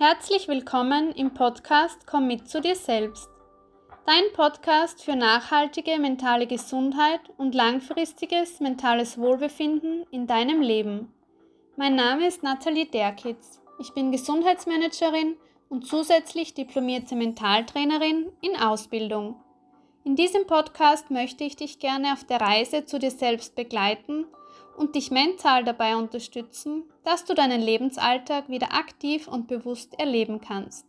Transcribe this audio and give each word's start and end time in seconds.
Herzlich 0.00 0.46
willkommen 0.46 1.10
im 1.10 1.34
Podcast 1.34 2.06
Komm 2.06 2.28
mit 2.28 2.48
zu 2.48 2.60
dir 2.60 2.76
selbst. 2.76 3.28
Dein 4.06 4.32
Podcast 4.32 5.02
für 5.02 5.16
nachhaltige 5.16 5.98
mentale 5.98 6.46
Gesundheit 6.46 7.18
und 7.36 7.52
langfristiges 7.52 8.60
mentales 8.60 9.18
Wohlbefinden 9.18 10.06
in 10.12 10.28
deinem 10.28 10.62
Leben. 10.62 11.12
Mein 11.74 11.96
Name 11.96 12.28
ist 12.28 12.44
Nathalie 12.44 12.86
Derkitz. 12.86 13.60
Ich 13.80 13.92
bin 13.92 14.12
Gesundheitsmanagerin 14.12 15.34
und 15.68 15.84
zusätzlich 15.84 16.54
diplomierte 16.54 17.16
Mentaltrainerin 17.16 18.30
in 18.40 18.54
Ausbildung. 18.54 19.34
In 20.04 20.14
diesem 20.14 20.46
Podcast 20.46 21.10
möchte 21.10 21.42
ich 21.42 21.56
dich 21.56 21.80
gerne 21.80 22.12
auf 22.12 22.22
der 22.22 22.40
Reise 22.40 22.84
zu 22.84 23.00
dir 23.00 23.10
selbst 23.10 23.56
begleiten 23.56 24.26
und 24.78 24.94
dich 24.94 25.10
mental 25.10 25.64
dabei 25.64 25.96
unterstützen, 25.96 26.84
dass 27.04 27.24
du 27.24 27.34
deinen 27.34 27.60
Lebensalltag 27.60 28.48
wieder 28.48 28.72
aktiv 28.72 29.26
und 29.26 29.48
bewusst 29.48 29.98
erleben 29.98 30.40
kannst. 30.40 30.86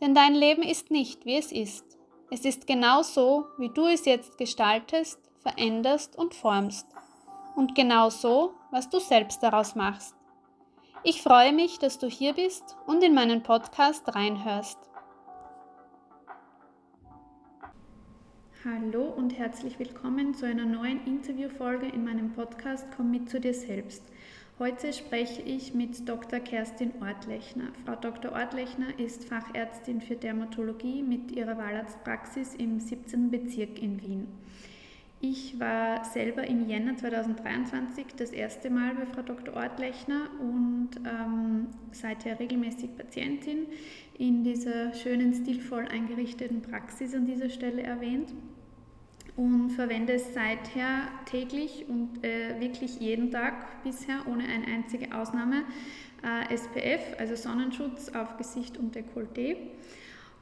Denn 0.00 0.14
dein 0.14 0.34
Leben 0.34 0.62
ist 0.62 0.90
nicht, 0.90 1.24
wie 1.24 1.36
es 1.36 1.50
ist. 1.50 1.84
Es 2.30 2.44
ist 2.44 2.66
genau 2.66 3.02
so, 3.02 3.46
wie 3.56 3.70
du 3.70 3.86
es 3.86 4.04
jetzt 4.04 4.36
gestaltest, 4.36 5.18
veränderst 5.40 6.16
und 6.18 6.34
formst. 6.34 6.86
Und 7.54 7.74
genau 7.74 8.10
so, 8.10 8.52
was 8.70 8.90
du 8.90 8.98
selbst 8.98 9.42
daraus 9.42 9.74
machst. 9.74 10.14
Ich 11.02 11.22
freue 11.22 11.52
mich, 11.52 11.78
dass 11.78 11.98
du 11.98 12.08
hier 12.08 12.34
bist 12.34 12.76
und 12.86 13.02
in 13.02 13.14
meinen 13.14 13.42
Podcast 13.42 14.14
reinhörst. 14.14 14.78
Hallo 18.68 19.04
und 19.04 19.38
herzlich 19.38 19.78
willkommen 19.78 20.34
zu 20.34 20.44
einer 20.44 20.66
neuen 20.66 21.06
Interviewfolge 21.06 21.86
in 21.86 22.02
meinem 22.02 22.32
Podcast 22.32 22.84
Komm 22.96 23.12
mit 23.12 23.30
zu 23.30 23.38
dir 23.38 23.54
selbst. 23.54 24.02
Heute 24.58 24.92
spreche 24.92 25.40
ich 25.40 25.72
mit 25.72 26.08
Dr. 26.08 26.40
Kerstin 26.40 26.90
Ortlechner. 27.00 27.66
Frau 27.84 27.94
Dr. 27.94 28.32
Ortlechner 28.32 28.98
ist 28.98 29.24
Fachärztin 29.26 30.00
für 30.00 30.16
Dermatologie 30.16 31.04
mit 31.04 31.30
ihrer 31.30 31.56
Wahlarztpraxis 31.56 32.56
im 32.56 32.80
17. 32.80 33.30
Bezirk 33.30 33.80
in 33.80 34.02
Wien. 34.02 34.26
Ich 35.20 35.60
war 35.60 36.04
selber 36.04 36.44
im 36.44 36.68
Jänner 36.68 36.96
2023 36.96 38.06
das 38.16 38.30
erste 38.30 38.68
Mal 38.68 38.96
bei 38.96 39.06
Frau 39.06 39.22
Dr. 39.22 39.54
Ortlechner 39.54 40.28
und 40.40 40.90
ähm, 41.04 41.68
seither 41.92 42.40
regelmäßig 42.40 42.96
Patientin 42.96 43.66
in 44.18 44.42
dieser 44.42 44.92
schönen, 44.92 45.34
stilvoll 45.34 45.86
eingerichteten 45.86 46.62
Praxis 46.62 47.14
an 47.14 47.26
dieser 47.26 47.48
Stelle 47.48 47.84
erwähnt 47.84 48.34
und 49.36 49.70
verwende 49.70 50.14
es 50.14 50.32
seither 50.34 51.08
täglich 51.26 51.86
und 51.88 52.24
äh, 52.24 52.58
wirklich 52.60 53.00
jeden 53.00 53.30
Tag 53.30 53.82
bisher 53.82 54.26
ohne 54.26 54.44
eine 54.44 54.66
einzige 54.66 55.14
Ausnahme 55.14 55.62
äh, 56.22 56.54
SPF, 56.54 57.18
also 57.18 57.36
Sonnenschutz 57.36 58.10
auf 58.10 58.36
Gesicht 58.38 58.78
und 58.78 58.96
Dekolleté 58.96 59.56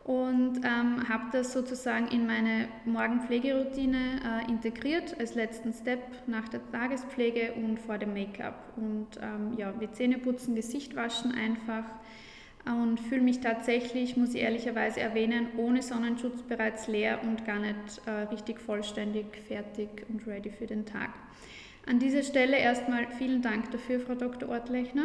und 0.05 0.59
ähm, 0.59 1.09
habe 1.09 1.25
das 1.33 1.55
sozusagen 1.55 2.09
in 2.09 2.27
meine 2.27 2.69
Morgenpflegeroutine 2.85 4.21
äh, 4.47 4.51
integriert 4.51 5.19
als 5.19 5.35
letzten 5.35 5.73
Step 5.73 6.01
nach 6.27 6.47
der 6.51 6.61
Tagespflege 6.71 7.55
und 7.55 7.81
vor 7.81 7.97
dem 7.97 8.13
Make-up. 8.13 8.75
Und 8.77 9.09
ähm, 9.23 9.55
ja, 9.57 9.73
wie 9.81 9.91
Zähne 9.91 10.19
putzen, 10.19 10.55
Gesicht 10.55 10.95
waschen 10.95 11.33
einfach 11.33 11.85
und 12.67 12.99
fühle 12.99 13.21
mich 13.21 13.41
tatsächlich, 13.41 14.17
muss 14.17 14.35
ich 14.35 14.41
ehrlicherweise 14.41 15.01
erwähnen, 15.01 15.49
ohne 15.57 15.83
Sonnenschutz 15.83 16.43
bereits 16.43 16.89
leer 16.89 17.21
und 17.23 17.45
gar 17.45 17.59
nicht 17.59 18.01
äh, 18.07 18.11
richtig 18.33 18.59
vollständig 18.59 19.27
fertig 19.47 19.89
und 20.09 20.27
ready 20.27 20.51
für 20.51 20.67
den 20.67 20.87
Tag. 20.87 21.11
An 21.87 21.99
dieser 21.99 22.23
Stelle 22.23 22.57
erstmal 22.57 23.07
vielen 23.19 23.43
Dank 23.43 23.71
dafür, 23.71 24.01
Frau 24.01 24.15
Dr. 24.15 24.49
Ortlechner. 24.49 25.05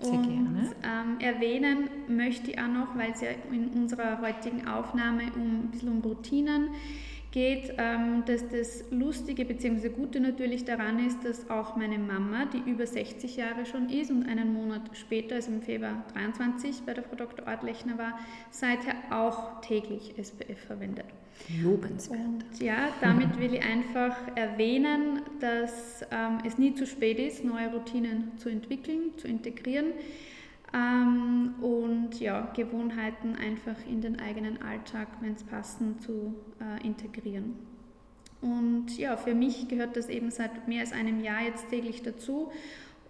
Sehr 0.00 0.12
und 0.12 0.22
gerne. 0.22 0.72
Ähm, 0.82 1.20
erwähnen 1.20 1.88
möchte 2.08 2.50
ich 2.50 2.58
auch 2.58 2.66
noch, 2.66 2.96
weil 2.96 3.12
es 3.12 3.20
ja 3.20 3.28
in 3.52 3.68
unserer 3.68 4.20
heutigen 4.20 4.66
Aufnahme 4.66 5.24
um 5.36 5.64
ein 5.64 5.68
bisschen 5.70 5.90
um 5.90 6.00
Routinen 6.00 6.70
geht 6.70 7.09
geht, 7.30 7.74
ähm, 7.78 8.24
dass 8.26 8.48
das 8.48 8.84
Lustige 8.90 9.44
bzw. 9.44 9.88
Gute 9.88 10.20
natürlich 10.20 10.64
daran 10.64 11.04
ist, 11.06 11.24
dass 11.24 11.48
auch 11.48 11.76
meine 11.76 11.98
Mama, 11.98 12.46
die 12.46 12.70
über 12.70 12.86
60 12.86 13.36
Jahre 13.36 13.66
schon 13.66 13.88
ist 13.88 14.10
und 14.10 14.26
einen 14.26 14.52
Monat 14.52 14.82
später, 14.94 15.36
also 15.36 15.52
im 15.52 15.62
Februar 15.62 16.04
23 16.14 16.82
bei 16.84 16.94
der 16.94 17.04
Frau 17.04 17.16
Dr. 17.16 17.46
Ortlechner 17.46 17.98
war, 17.98 18.18
seither 18.50 18.94
auch 19.10 19.60
täglich 19.60 20.14
SPF 20.18 20.58
verwendet. 20.66 21.06
Lobenswert. 21.62 22.20
Und 22.20 22.60
ja, 22.60 22.88
damit 23.00 23.38
will 23.38 23.54
ich 23.54 23.62
einfach 23.64 24.16
erwähnen, 24.34 25.22
dass 25.40 26.04
ähm, 26.10 26.38
es 26.44 26.58
nie 26.58 26.74
zu 26.74 26.86
spät 26.86 27.18
ist, 27.18 27.44
neue 27.44 27.72
Routinen 27.72 28.36
zu 28.38 28.48
entwickeln, 28.48 29.12
zu 29.16 29.28
integrieren 29.28 29.86
ähm, 30.72 31.54
und 31.60 32.20
ja, 32.20 32.50
Gewohnheiten 32.54 33.36
einfach 33.36 33.76
in 33.88 34.00
den 34.00 34.20
eigenen 34.20 34.62
Alltag, 34.62 35.08
wenn 35.20 35.32
es 35.32 35.42
passen, 35.42 35.98
zu 36.00 36.34
äh, 36.60 36.86
integrieren. 36.86 37.54
Und 38.40 38.96
ja, 38.96 39.16
für 39.16 39.34
mich 39.34 39.68
gehört 39.68 39.96
das 39.96 40.08
eben 40.08 40.30
seit 40.30 40.66
mehr 40.66 40.80
als 40.80 40.92
einem 40.92 41.22
Jahr 41.22 41.42
jetzt 41.42 41.68
täglich 41.68 42.02
dazu 42.02 42.50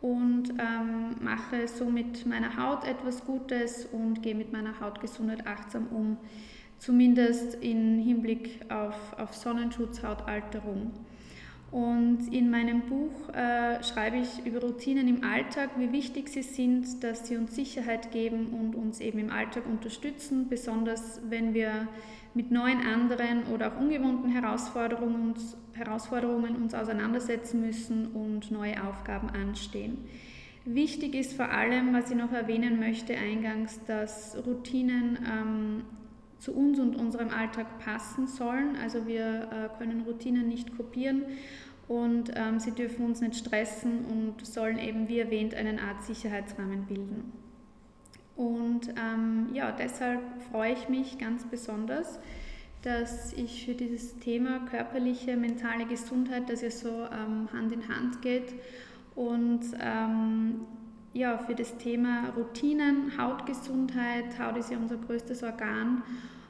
und 0.00 0.50
ähm, 0.58 1.16
mache 1.20 1.68
somit 1.68 2.26
meiner 2.26 2.56
Haut 2.56 2.84
etwas 2.84 3.24
Gutes 3.24 3.86
und 3.86 4.22
gehe 4.22 4.34
mit 4.34 4.52
meiner 4.52 4.80
Hautgesundheit 4.80 5.46
achtsam 5.46 5.86
um, 5.88 6.16
zumindest 6.78 7.56
im 7.62 7.98
Hinblick 7.98 8.60
auf, 8.70 8.96
auf 9.18 9.34
Sonnenschutz, 9.34 10.02
Hautalterung. 10.02 10.92
Und 11.70 12.32
in 12.32 12.50
meinem 12.50 12.80
Buch 12.82 13.32
äh, 13.32 13.82
schreibe 13.84 14.16
ich 14.16 14.44
über 14.44 14.60
Routinen 14.60 15.06
im 15.06 15.22
Alltag, 15.22 15.70
wie 15.78 15.92
wichtig 15.92 16.28
sie 16.28 16.42
sind, 16.42 17.04
dass 17.04 17.28
sie 17.28 17.36
uns 17.36 17.54
Sicherheit 17.54 18.10
geben 18.10 18.48
und 18.48 18.74
uns 18.74 19.00
eben 19.00 19.20
im 19.20 19.30
Alltag 19.30 19.66
unterstützen, 19.66 20.48
besonders 20.48 21.20
wenn 21.28 21.54
wir 21.54 21.86
mit 22.34 22.50
neuen 22.50 22.80
anderen 22.80 23.44
oder 23.54 23.68
auch 23.68 23.80
ungewohnten 23.80 24.30
Herausforderungen 24.30 25.30
uns, 25.30 25.56
Herausforderungen 25.74 26.56
uns 26.56 26.74
auseinandersetzen 26.74 27.60
müssen 27.60 28.08
und 28.08 28.50
neue 28.50 28.82
Aufgaben 28.84 29.30
anstehen. 29.30 29.98
Wichtig 30.64 31.14
ist 31.14 31.34
vor 31.34 31.50
allem, 31.50 31.92
was 31.94 32.10
ich 32.10 32.16
noch 32.16 32.32
erwähnen 32.32 32.80
möchte 32.80 33.16
eingangs, 33.16 33.80
dass 33.86 34.36
Routinen 34.46 35.18
ähm, 35.26 35.82
zu 36.40 36.52
uns 36.52 36.80
und 36.80 36.96
unserem 36.96 37.28
Alltag 37.28 37.78
passen 37.78 38.26
sollen. 38.26 38.76
Also 38.82 39.06
wir 39.06 39.48
äh, 39.52 39.78
können 39.78 40.02
Routinen 40.02 40.48
nicht 40.48 40.76
kopieren 40.76 41.22
und 41.86 42.32
ähm, 42.34 42.58
sie 42.58 42.72
dürfen 42.72 43.04
uns 43.04 43.20
nicht 43.20 43.36
stressen 43.36 44.04
und 44.06 44.44
sollen 44.44 44.78
eben, 44.78 45.08
wie 45.08 45.20
erwähnt, 45.20 45.54
eine 45.54 45.80
Art 45.80 46.02
Sicherheitsrahmen 46.02 46.86
bilden. 46.86 47.32
Und 48.36 48.88
ähm, 48.90 49.48
ja, 49.52 49.70
deshalb 49.70 50.20
freue 50.50 50.72
ich 50.72 50.88
mich 50.88 51.18
ganz 51.18 51.44
besonders, 51.44 52.18
dass 52.82 53.34
ich 53.34 53.66
für 53.66 53.74
dieses 53.74 54.18
Thema 54.18 54.60
körperliche, 54.60 55.36
mentale 55.36 55.84
Gesundheit, 55.84 56.48
das 56.48 56.62
ja 56.62 56.70
so 56.70 56.88
ähm, 56.88 57.48
Hand 57.52 57.72
in 57.72 57.86
Hand 57.88 58.22
geht, 58.22 58.54
und 59.14 59.60
ähm, 59.80 60.60
ja, 61.12 61.38
für 61.38 61.54
das 61.54 61.76
Thema 61.78 62.30
Routinen, 62.36 63.12
Hautgesundheit, 63.18 64.38
Haut 64.38 64.56
ist 64.56 64.70
ja 64.70 64.78
unser 64.78 64.96
größtes 64.96 65.42
Organ 65.42 66.02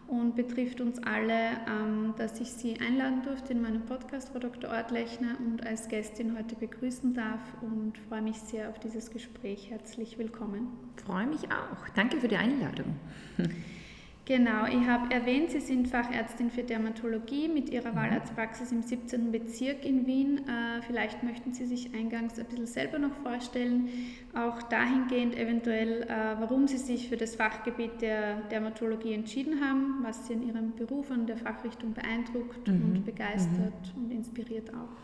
und 0.07 0.35
betrifft 0.35 0.81
uns 0.81 1.03
alle, 1.03 1.53
ähm, 1.69 2.15
dass 2.19 2.41
ich 2.41 2.51
Sie 2.51 2.79
einladen 2.81 3.23
durfte 3.23 3.53
in 3.53 3.63
meinem 3.63 3.87
Podcast, 3.87 4.31
Frau 4.31 4.41
Dr. 4.41 4.71
Ortlechner, 4.71 5.37
und 5.39 5.65
als 5.65 5.89
Gästin 5.89 6.37
heute 6.37 6.57
begrüßen 6.57 7.15
darf 7.15 7.41
und 7.63 7.97
freue 8.09 8.23
mich 8.23 8.39
sehr 8.39 8.69
auf 8.69 8.79
dieses 8.81 9.11
Gespräch. 9.11 9.71
Herzlich 9.71 10.19
willkommen. 10.19 10.69
Freue 11.07 11.27
mich 11.27 11.45
auch. 11.47 11.89
Danke 11.95 12.19
für 12.19 12.29
die 12.29 12.37
Einladung. 12.37 12.97
Genau, 14.31 14.65
ich 14.65 14.87
habe 14.87 15.13
erwähnt, 15.13 15.51
Sie 15.51 15.59
sind 15.59 15.89
Fachärztin 15.89 16.53
für 16.53 16.63
Dermatologie 16.63 17.49
mit 17.49 17.69
Ihrer 17.69 17.91
mhm. 17.91 17.97
Wahlarztpraxis 17.97 18.71
im 18.71 18.81
17. 18.81 19.33
Bezirk 19.33 19.85
in 19.85 20.07
Wien. 20.07 20.47
Äh, 20.47 20.83
vielleicht 20.87 21.25
möchten 21.25 21.53
Sie 21.53 21.67
sich 21.67 21.93
eingangs 21.97 22.39
ein 22.39 22.45
bisschen 22.45 22.69
selber 22.69 23.01
noch 23.01 23.13
vorstellen, 23.25 23.89
auch 24.33 24.63
dahingehend 24.63 25.37
eventuell, 25.37 26.03
äh, 26.03 26.37
warum 26.39 26.69
Sie 26.69 26.79
sich 26.79 27.09
für 27.09 27.17
das 27.17 27.35
Fachgebiet 27.35 28.03
der 28.03 28.37
Dermatologie 28.53 29.15
entschieden 29.15 29.61
haben, 29.61 29.99
was 30.03 30.29
Sie 30.29 30.35
in 30.35 30.47
Ihrem 30.47 30.77
Beruf 30.77 31.11
an 31.11 31.27
der 31.27 31.37
Fachrichtung 31.37 31.93
beeindruckt 31.93 32.69
mhm. 32.69 32.83
und 32.85 33.05
begeistert 33.05 33.97
mhm. 33.97 34.05
und 34.05 34.11
inspiriert 34.13 34.71
auch. 34.73 34.95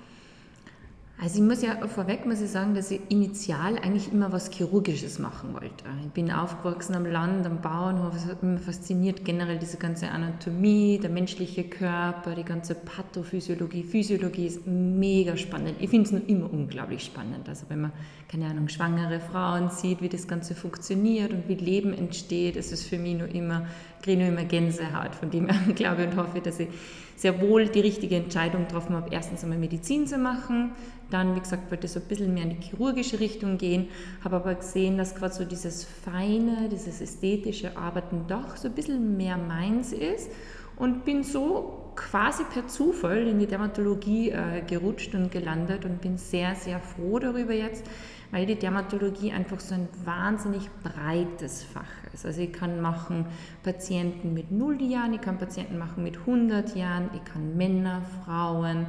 Also 1.18 1.42
ich 1.42 1.48
muss 1.48 1.62
ja 1.62 1.86
vorweg 1.88 2.26
muss 2.26 2.42
ich 2.42 2.50
sagen, 2.50 2.74
dass 2.74 2.90
ich 2.90 3.00
initial 3.08 3.78
eigentlich 3.78 4.12
immer 4.12 4.32
was 4.32 4.50
Chirurgisches 4.50 5.18
machen 5.18 5.54
wollte. 5.54 5.84
Ich 6.04 6.10
bin 6.12 6.30
aufgewachsen 6.30 6.94
am 6.94 7.06
Land, 7.06 7.46
am 7.46 7.62
Bauernhof. 7.62 8.14
Es 8.14 8.26
hat 8.26 8.42
mich 8.42 8.60
fasziniert 8.60 9.24
generell 9.24 9.58
diese 9.58 9.78
ganze 9.78 10.10
Anatomie, 10.10 10.98
der 11.00 11.08
menschliche 11.08 11.64
Körper, 11.64 12.34
die 12.34 12.44
ganze 12.44 12.74
Pathophysiologie. 12.74 13.82
Physiologie 13.82 14.46
ist 14.46 14.66
mega 14.66 15.38
spannend. 15.38 15.76
Ich 15.80 15.88
finde 15.88 16.04
es 16.04 16.12
nur 16.12 16.28
immer 16.28 16.52
unglaublich 16.52 17.04
spannend. 17.04 17.48
Also 17.48 17.64
wenn 17.70 17.80
man, 17.80 17.92
keine 18.28 18.44
Ahnung, 18.44 18.68
schwangere 18.68 19.18
Frauen 19.18 19.70
sieht, 19.70 20.02
wie 20.02 20.10
das 20.10 20.28
Ganze 20.28 20.54
funktioniert 20.54 21.32
und 21.32 21.48
wie 21.48 21.54
Leben 21.54 21.94
entsteht, 21.94 22.56
ist 22.56 22.72
es 22.72 22.84
für 22.84 22.98
mich 22.98 23.16
nur 23.16 23.28
immer, 23.28 23.66
kriege 24.02 24.20
nur 24.20 24.28
immer 24.28 24.44
Gänsehaut. 24.44 25.14
Von 25.14 25.30
dem 25.30 25.48
her 25.48 25.72
glaube 25.74 26.02
ich 26.02 26.08
und 26.08 26.16
hoffe, 26.18 26.42
dass 26.42 26.60
ich 26.60 26.68
sehr 27.16 27.40
wohl 27.40 27.68
die 27.68 27.80
richtige 27.80 28.16
Entscheidung 28.16 28.66
getroffen 28.66 28.94
habe, 28.94 29.08
erstens 29.10 29.42
einmal 29.42 29.58
Medizin 29.58 30.06
zu 30.06 30.18
machen, 30.18 30.72
dann, 31.10 31.34
wie 31.34 31.40
gesagt, 31.40 31.70
wollte 31.70 31.88
so 31.88 32.00
ein 32.00 32.06
bisschen 32.06 32.34
mehr 32.34 32.44
in 32.44 32.50
die 32.50 32.66
chirurgische 32.66 33.20
Richtung 33.20 33.58
gehen, 33.58 33.88
habe 34.22 34.36
aber 34.36 34.54
gesehen, 34.54 34.98
dass 34.98 35.14
gerade 35.14 35.34
so 35.34 35.44
dieses 35.44 35.84
feine, 35.84 36.68
dieses 36.70 37.00
ästhetische 37.00 37.76
Arbeiten 37.76 38.24
doch 38.28 38.56
so 38.56 38.68
ein 38.68 38.74
bisschen 38.74 39.16
mehr 39.16 39.36
meins 39.36 39.92
ist 39.92 40.30
und 40.76 41.04
bin 41.04 41.22
so 41.22 41.92
quasi 41.96 42.44
per 42.44 42.68
Zufall 42.68 43.26
in 43.26 43.38
die 43.38 43.46
Dermatologie 43.46 44.30
äh, 44.30 44.62
gerutscht 44.66 45.14
und 45.14 45.30
gelandet 45.30 45.84
und 45.84 46.02
bin 46.02 46.18
sehr, 46.18 46.54
sehr 46.54 46.80
froh 46.80 47.18
darüber 47.18 47.54
jetzt, 47.54 47.86
weil 48.31 48.46
die 48.46 48.56
Dermatologie 48.56 49.32
einfach 49.32 49.61
so 49.61 49.75
ein 49.75 49.88
wahnsinnig 50.05 50.69
breites 50.82 51.62
Fach 51.62 51.84
ist. 52.12 52.26
Also 52.26 52.40
ich 52.40 52.52
kann 52.52 52.81
machen 52.81 53.26
Patienten 53.62 54.34
mit 54.34 54.50
0 54.50 54.82
Jahren, 54.82 55.14
ich 55.14 55.20
kann 55.20 55.38
Patienten 55.38 55.78
machen 55.78 56.02
mit 56.02 56.19
100 56.19 56.76
Jahren, 56.76 57.11
ich 57.14 57.25
kann 57.25 57.56
Männer, 57.56 58.02
Frauen, 58.25 58.87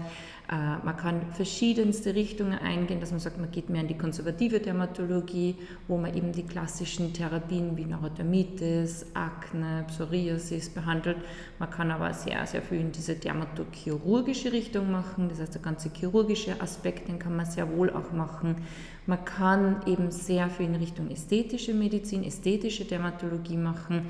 äh, 0.50 0.78
man 0.84 0.96
kann 0.96 1.22
verschiedenste 1.34 2.16
Richtungen 2.16 2.58
eingehen, 2.58 3.02
dass 3.02 3.12
man 3.12 3.20
sagt, 3.20 3.38
man 3.38 3.52
geht 3.52 3.70
mehr 3.70 3.82
in 3.82 3.88
die 3.88 3.98
konservative 3.98 4.60
Dermatologie, 4.60 5.56
wo 5.88 5.98
man 5.98 6.16
eben 6.16 6.32
die 6.32 6.44
klassischen 6.44 7.14
Therapien 7.14 7.76
wie 7.76 7.86
Neurodermitis, 7.86 9.08
Akne, 9.14 9.84
Psoriasis 9.88 10.70
behandelt. 10.70 11.18
Man 11.60 11.70
kann 11.70 11.92
aber 11.92 12.14
sehr, 12.14 12.46
sehr 12.48 12.62
viel 12.62 12.80
in 12.80 12.92
diese 12.94 13.16
dermatochirurgische 13.16 14.54
Richtung 14.54 14.90
machen, 14.90 15.28
das 15.28 15.42
heißt 15.42 15.56
der 15.56 15.62
ganze 15.62 15.90
chirurgische 15.90 16.62
Aspekt, 16.62 17.10
den 17.10 17.20
kann 17.20 17.36
man 17.36 17.46
sehr 17.46 17.70
wohl 17.76 17.90
auch 17.90 18.14
machen. 18.14 18.64
Man 19.08 19.24
kann 19.24 19.82
eben 19.86 20.12
sehr 20.12 20.50
viel 20.50 20.66
in 20.66 20.76
Richtung 20.76 21.10
ästhetische 21.10 21.74
Medizin, 21.74 22.26
ästhetische 22.26 22.84
Dermatologie 22.84 23.56
machen. 23.56 24.06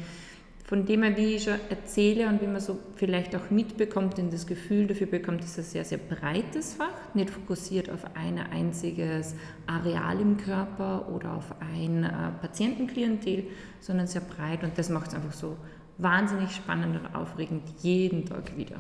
Von 0.66 0.86
dem 0.86 1.04
her, 1.04 1.16
wie 1.16 1.36
ich 1.36 1.44
schon 1.44 1.54
erzähle 1.70 2.28
und 2.28 2.42
wie 2.42 2.48
man 2.48 2.60
so 2.60 2.78
vielleicht 2.96 3.36
auch 3.36 3.52
mitbekommt 3.52 4.20
und 4.20 4.34
das 4.34 4.48
Gefühl 4.48 4.88
dafür 4.88 5.08
bekommt, 5.08 5.44
ist 5.44 5.58
ein 5.58 5.64
sehr, 5.64 5.86
sehr 5.86 6.00
breites 6.00 6.74
Fach, 6.74 7.14
nicht 7.14 7.30
fokussiert 7.30 7.90
auf 7.90 8.04
ein 8.16 8.40
einziges 8.40 9.36
Areal 9.68 10.20
im 10.20 10.36
Körper 10.36 11.08
oder 11.14 11.36
auf 11.36 11.54
ein 11.62 12.04
äh, 12.04 12.10
Patientenklientel, 12.42 13.46
sondern 13.80 14.08
sehr 14.08 14.22
breit. 14.22 14.64
Und 14.64 14.78
das 14.78 14.90
macht 14.90 15.10
es 15.10 15.14
einfach 15.14 15.32
so 15.32 15.56
wahnsinnig 16.00 16.52
spannend 16.52 16.98
und 17.00 17.16
aufregend 17.16 17.64
jeden 17.82 18.26
Tag 18.26 18.58
wieder. 18.58 18.78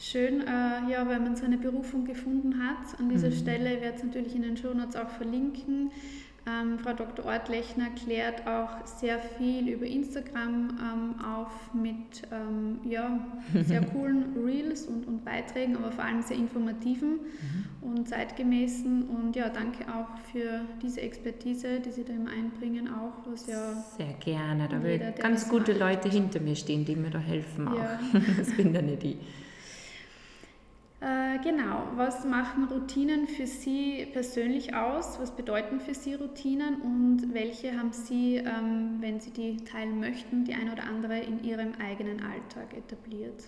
Schön, 0.00 0.42
äh, 0.42 0.90
ja, 0.90 1.06
weil 1.08 1.18
man 1.18 1.34
seine 1.34 1.58
Berufung 1.58 2.04
gefunden 2.04 2.62
hat. 2.62 2.98
An 3.00 3.08
dieser 3.08 3.30
mhm. 3.30 3.34
Stelle 3.34 3.80
werde 3.80 3.90
ich 3.90 3.96
es 3.96 4.04
natürlich 4.04 4.34
in 4.34 4.42
den 4.42 4.56
Shownotes 4.56 4.94
auch 4.94 5.08
verlinken. 5.10 5.90
Ähm, 6.48 6.78
Frau 6.78 6.92
Dr. 6.92 7.26
Ortlechner 7.26 7.88
klärt 8.04 8.46
auch 8.46 8.86
sehr 8.86 9.18
viel 9.18 9.68
über 9.68 9.84
Instagram 9.84 10.70
ähm, 10.80 11.24
auf 11.24 11.74
mit 11.74 12.22
ähm, 12.32 12.78
ja, 12.88 13.18
sehr 13.64 13.82
coolen 13.92 14.34
Reels 14.46 14.86
und, 14.86 15.06
und, 15.06 15.24
Beiträgen, 15.24 15.76
aber 15.76 15.90
vor 15.90 16.04
allem 16.04 16.22
sehr 16.22 16.36
informativen 16.36 17.10
mhm. 17.10 17.88
und 17.92 18.08
zeitgemäßen. 18.08 19.08
Und 19.08 19.36
ja, 19.36 19.48
danke 19.48 19.84
auch 19.92 20.16
für 20.32 20.60
diese 20.80 21.02
Expertise, 21.02 21.80
die 21.80 21.90
Sie 21.90 22.04
da 22.04 22.12
immer 22.12 22.30
einbringen, 22.30 22.88
auch 22.88 23.30
was 23.30 23.46
ja. 23.46 23.84
Sehr 23.96 24.14
gerne, 24.20 24.68
da 24.70 24.82
will 24.82 25.00
ganz 25.18 25.48
gute 25.48 25.72
macht. 25.72 25.80
Leute 25.80 26.08
hinter 26.08 26.40
mir 26.40 26.54
stehen, 26.54 26.84
die 26.84 26.94
mir 26.96 27.10
da 27.10 27.18
helfen 27.18 27.68
auch. 27.68 27.76
Ja. 27.76 27.98
das 28.38 28.56
bin 28.56 28.72
ja 28.72 28.80
nicht 28.80 29.04
ich. 29.04 29.18
Äh, 31.00 31.38
genau, 31.44 31.84
was 31.94 32.24
machen 32.24 32.64
Routinen 32.64 33.28
für 33.28 33.46
Sie 33.46 34.04
persönlich 34.12 34.74
aus? 34.74 35.20
Was 35.20 35.30
bedeuten 35.30 35.78
für 35.78 35.94
Sie 35.94 36.14
Routinen 36.14 36.80
und 36.80 37.34
welche 37.34 37.78
haben 37.78 37.92
Sie, 37.92 38.36
ähm, 38.36 38.96
wenn 38.98 39.20
Sie 39.20 39.30
die 39.30 39.58
teilen 39.58 40.00
möchten, 40.00 40.44
die 40.44 40.54
ein 40.54 40.72
oder 40.72 40.84
andere 40.84 41.20
in 41.20 41.44
Ihrem 41.44 41.72
eigenen 41.78 42.20
Alltag 42.20 42.76
etabliert? 42.76 43.44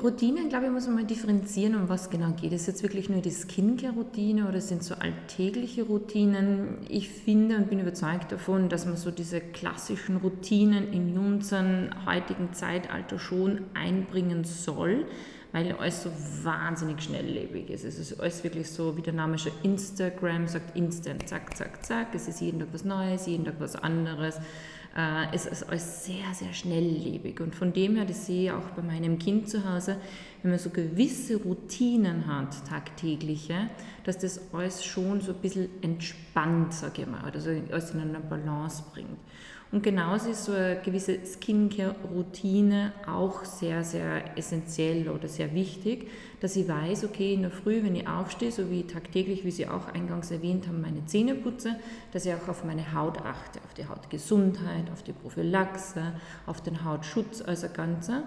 Routinen, 0.00 0.48
glaube 0.48 0.66
ich, 0.66 0.70
muss 0.72 0.86
man 0.86 0.96
mal 0.96 1.04
differenzieren, 1.04 1.74
um 1.74 1.88
was 1.88 2.08
genau 2.08 2.32
geht. 2.32 2.52
Ist 2.52 2.66
jetzt 2.66 2.82
wirklich 2.82 3.08
nur 3.08 3.20
die 3.20 3.30
Skincare-Routine 3.30 4.46
oder 4.46 4.60
sind 4.60 4.84
so 4.84 4.94
alltägliche 4.94 5.82
Routinen? 5.82 6.78
Ich 6.88 7.08
finde 7.08 7.56
und 7.56 7.68
bin 7.68 7.80
überzeugt 7.80 8.30
davon, 8.30 8.68
dass 8.68 8.86
man 8.86 8.96
so 8.96 9.10
diese 9.10 9.40
klassischen 9.40 10.18
Routinen 10.18 10.92
in 10.92 11.18
unserem 11.18 11.90
heutigen 12.06 12.52
Zeitalter 12.52 13.18
schon 13.18 13.64
einbringen 13.74 14.44
soll 14.44 15.06
weil 15.52 15.72
alles 15.72 16.02
so 16.02 16.10
wahnsinnig 16.42 17.02
schnelllebig 17.02 17.70
ist. 17.70 17.84
Es 17.84 17.98
ist 17.98 18.18
alles 18.18 18.42
wirklich 18.42 18.70
so, 18.70 18.96
wie 18.96 19.02
der 19.02 19.12
Name 19.12 19.38
schon 19.38 19.52
Instagram 19.62 20.48
sagt, 20.48 20.74
instant, 20.76 21.28
zack, 21.28 21.56
zack, 21.56 21.84
zack. 21.84 22.14
Es 22.14 22.26
ist 22.26 22.40
jeden 22.40 22.60
Tag 22.60 22.68
was 22.72 22.84
Neues, 22.84 23.26
jeden 23.26 23.44
Tag 23.44 23.54
was 23.58 23.76
anderes. 23.76 24.36
Äh, 24.96 25.34
es 25.34 25.44
ist 25.46 25.64
alles 25.64 26.04
sehr, 26.04 26.32
sehr 26.34 26.52
schnelllebig. 26.54 27.40
Und 27.40 27.54
von 27.54 27.72
dem 27.72 27.96
her, 27.96 28.06
das 28.06 28.26
sehe 28.26 28.44
ich 28.44 28.52
auch 28.52 28.70
bei 28.70 28.82
meinem 28.82 29.18
Kind 29.18 29.48
zu 29.48 29.70
Hause, 29.70 29.98
wenn 30.42 30.52
man 30.52 30.58
so 30.58 30.70
gewisse 30.70 31.36
Routinen 31.36 32.26
hat, 32.26 32.66
tagtägliche, 32.66 33.68
dass 34.04 34.18
das 34.18 34.40
alles 34.54 34.84
schon 34.84 35.20
so 35.20 35.32
ein 35.32 35.38
bisschen 35.38 35.68
entspannt, 35.82 36.72
sage 36.72 37.02
ich 37.02 37.08
mal, 37.08 37.20
also 37.20 37.50
alles 37.70 37.90
in 37.90 38.00
eine 38.00 38.20
Balance 38.20 38.82
bringt. 38.92 39.18
Und 39.72 39.82
genauso 39.82 40.28
ist 40.28 40.44
so 40.44 40.52
eine 40.52 40.76
gewisse 40.84 41.18
Skincare-Routine 41.24 42.92
auch 43.06 43.46
sehr, 43.46 43.82
sehr 43.82 44.36
essentiell 44.36 45.08
oder 45.08 45.28
sehr 45.28 45.54
wichtig, 45.54 46.10
dass 46.40 46.56
ich 46.56 46.68
weiß, 46.68 47.04
okay, 47.04 47.32
in 47.32 47.40
der 47.40 47.50
Früh, 47.50 47.82
wenn 47.82 47.96
ich 47.96 48.06
aufstehe, 48.06 48.52
so 48.52 48.70
wie 48.70 48.86
tagtäglich, 48.86 49.46
wie 49.46 49.50
Sie 49.50 49.66
auch 49.66 49.88
eingangs 49.88 50.30
erwähnt 50.30 50.68
haben, 50.68 50.82
meine 50.82 51.06
Zähne 51.06 51.34
putze, 51.34 51.76
dass 52.12 52.26
ich 52.26 52.34
auch 52.34 52.48
auf 52.48 52.64
meine 52.64 52.92
Haut 52.92 53.16
achte, 53.22 53.60
auf 53.64 53.72
die 53.72 53.88
Hautgesundheit, 53.88 54.90
auf 54.92 55.02
die 55.04 55.12
Prophylaxe, 55.12 56.12
auf 56.44 56.60
den 56.60 56.84
Hautschutz 56.84 57.40
als 57.40 57.72
Ganze. 57.72 58.24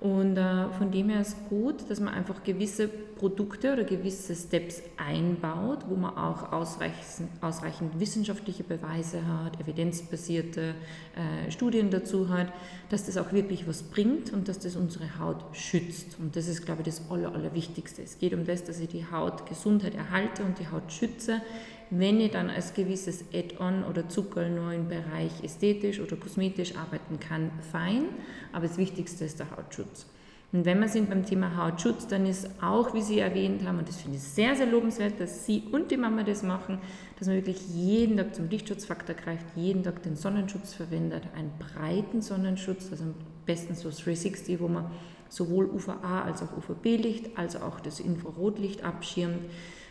Und 0.00 0.38
äh, 0.38 0.70
von 0.78 0.90
dem 0.90 1.10
her 1.10 1.20
ist 1.20 1.36
gut, 1.50 1.90
dass 1.90 2.00
man 2.00 2.14
einfach 2.14 2.42
gewisse 2.42 2.88
Produkte 2.88 3.74
oder 3.74 3.84
gewisse 3.84 4.34
Steps 4.34 4.82
einbaut, 4.96 5.84
wo 5.90 5.94
man 5.94 6.16
auch 6.16 6.52
ausreichend, 6.52 7.28
ausreichend 7.42 8.00
wissenschaftliche 8.00 8.64
Beweise 8.64 9.20
hat, 9.26 9.60
evidenzbasierte 9.60 10.74
äh, 11.14 11.50
Studien 11.50 11.90
dazu 11.90 12.30
hat, 12.30 12.50
dass 12.88 13.04
das 13.04 13.18
auch 13.18 13.34
wirklich 13.34 13.68
was 13.68 13.82
bringt 13.82 14.32
und 14.32 14.48
dass 14.48 14.58
das 14.58 14.74
unsere 14.74 15.18
Haut 15.18 15.44
schützt. 15.52 16.18
Und 16.18 16.34
das 16.34 16.48
ist, 16.48 16.64
glaube 16.64 16.80
ich, 16.80 16.86
das 16.86 17.10
Aller, 17.10 17.34
Allerwichtigste. 17.34 18.00
Es 18.00 18.18
geht 18.18 18.32
um 18.32 18.46
das, 18.46 18.64
dass 18.64 18.80
ich 18.80 18.88
die 18.88 19.04
Hautgesundheit 19.04 19.94
erhalte 19.94 20.44
und 20.44 20.58
die 20.58 20.68
Haut 20.68 20.90
schütze 20.90 21.42
wenn 21.90 22.20
ich 22.20 22.30
dann 22.30 22.50
als 22.50 22.72
gewisses 22.74 23.24
Add-on 23.32 23.84
oder 23.84 24.08
Zucker 24.08 24.48
nur 24.48 24.72
im 24.72 24.88
Bereich 24.88 25.42
ästhetisch 25.42 26.00
oder 26.00 26.16
kosmetisch 26.16 26.76
arbeiten 26.76 27.18
kann, 27.18 27.50
fein, 27.72 28.04
aber 28.52 28.68
das 28.68 28.78
Wichtigste 28.78 29.24
ist 29.24 29.40
der 29.40 29.50
Hautschutz. 29.50 30.06
Und 30.52 30.64
wenn 30.64 30.80
wir 30.80 30.88
sind 30.88 31.08
beim 31.08 31.24
Thema 31.24 31.56
Hautschutz, 31.56 32.08
dann 32.08 32.26
ist 32.26 32.48
auch, 32.60 32.92
wie 32.92 33.02
Sie 33.02 33.20
erwähnt 33.20 33.64
haben, 33.64 33.78
und 33.78 33.88
das 33.88 33.98
finde 33.98 34.16
ich 34.16 34.22
sehr, 34.22 34.56
sehr 34.56 34.66
lobenswert, 34.66 35.20
dass 35.20 35.46
Sie 35.46 35.62
und 35.70 35.92
die 35.92 35.96
Mama 35.96 36.24
das 36.24 36.42
machen, 36.42 36.78
dass 37.18 37.28
man 37.28 37.36
wirklich 37.36 37.60
jeden 37.68 38.16
Tag 38.16 38.34
zum 38.34 38.48
Lichtschutzfaktor 38.48 39.14
greift, 39.14 39.46
jeden 39.54 39.84
Tag 39.84 40.02
den 40.02 40.16
Sonnenschutz 40.16 40.74
verwendet, 40.74 41.22
einen 41.36 41.52
breiten 41.58 42.20
Sonnenschutz, 42.20 42.88
also 42.90 43.04
am 43.04 43.14
besten 43.46 43.74
so 43.74 43.90
360, 43.90 44.60
wo 44.60 44.66
man 44.66 44.90
sowohl 45.28 45.66
UVA 45.66 46.22
als 46.22 46.42
auch 46.42 46.56
UVB-Licht, 46.56 47.38
als 47.38 47.60
auch 47.60 47.78
das 47.78 48.00
Infrarotlicht 48.00 48.82
abschirmt 48.82 49.44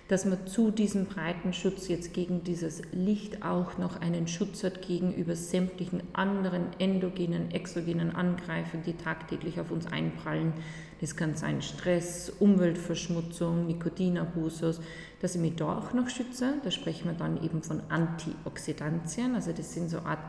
dass 0.09 0.25
man 0.25 0.47
zu 0.47 0.71
diesem 0.71 1.05
breiten 1.05 1.53
Schutz 1.53 1.87
jetzt 1.87 2.15
gegen 2.15 2.43
dieses 2.43 2.81
Licht 2.91 3.43
auch 3.43 3.77
noch 3.77 4.01
einen 4.01 4.27
Schutz 4.27 4.63
hat 4.63 4.81
gegenüber 4.81 5.35
sämtlichen 5.35 6.01
anderen 6.13 6.65
endogenen, 6.79 7.51
exogenen 7.51 8.15
Angreifern, 8.15 8.81
die 8.83 8.93
tagtäglich 8.93 9.59
auf 9.59 9.69
uns 9.69 9.85
einprallen. 9.85 10.53
Das 10.99 11.15
kann 11.15 11.35
sein 11.35 11.61
Stress, 11.61 12.31
Umweltverschmutzung, 12.39 13.67
Nikotinabusus, 13.67 14.81
dass 15.21 15.35
ich 15.35 15.41
mich 15.41 15.55
da 15.55 15.77
auch 15.77 15.93
noch 15.93 16.09
schütze. 16.09 16.55
Da 16.63 16.71
sprechen 16.71 17.05
wir 17.05 17.13
dann 17.13 17.43
eben 17.43 17.61
von 17.61 17.81
Antioxidantien, 17.89 19.35
also 19.35 19.53
das 19.53 19.75
sind 19.75 19.91
so 19.91 19.99
Art 19.99 20.19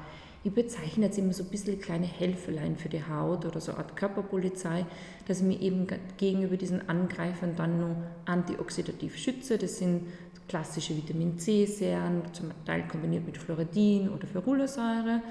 ich 0.42 0.52
bezeichne 0.52 1.06
jetzt 1.06 1.18
immer 1.18 1.34
so 1.34 1.42
ein 1.42 1.50
bisschen 1.50 1.80
kleine 1.80 2.06
Helferlein 2.06 2.76
für 2.76 2.88
die 2.88 3.04
Haut 3.04 3.44
oder 3.44 3.60
so 3.60 3.72
eine 3.72 3.80
Art 3.80 3.96
Körperpolizei, 3.96 4.86
dass 5.28 5.40
ich 5.40 5.46
mich 5.46 5.60
eben 5.60 5.86
gegenüber 6.16 6.56
diesen 6.56 6.88
Angreifern 6.88 7.54
dann 7.56 7.80
noch 7.80 7.96
antioxidativ 8.24 9.16
schütze. 9.16 9.58
Das 9.58 9.78
sind 9.78 10.06
klassische 10.48 10.96
Vitamin 10.96 11.38
C-Serien, 11.38 12.22
zum 12.32 12.50
Teil 12.64 12.88
kombiniert 12.88 13.26
mit 13.26 13.36
Fluoridin 13.36 14.08
oder 14.08 14.26
Ferulsäure. 14.26 15.22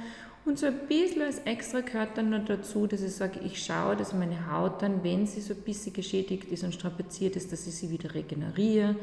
Und 0.45 0.57
so 0.57 0.65
ein 0.65 0.87
bisschen 0.87 1.21
als 1.21 1.39
extra 1.39 1.81
gehört 1.81 2.17
dann 2.17 2.31
noch 2.31 2.45
dazu, 2.45 2.87
dass 2.87 3.01
ich 3.01 3.13
sage, 3.13 3.39
ich 3.43 3.63
schaue, 3.63 3.95
dass 3.95 4.13
meine 4.13 4.51
Haut 4.51 4.81
dann, 4.81 5.03
wenn 5.03 5.27
sie 5.27 5.41
so 5.41 5.53
ein 5.53 5.61
bisschen 5.61 5.93
geschädigt 5.93 6.45
ist 6.45 6.63
und 6.63 6.73
strapaziert 6.73 7.35
ist, 7.35 7.51
dass 7.51 7.67
ich 7.67 7.75
sie 7.75 7.91
wieder 7.91 8.15
regeneriere, 8.15 8.95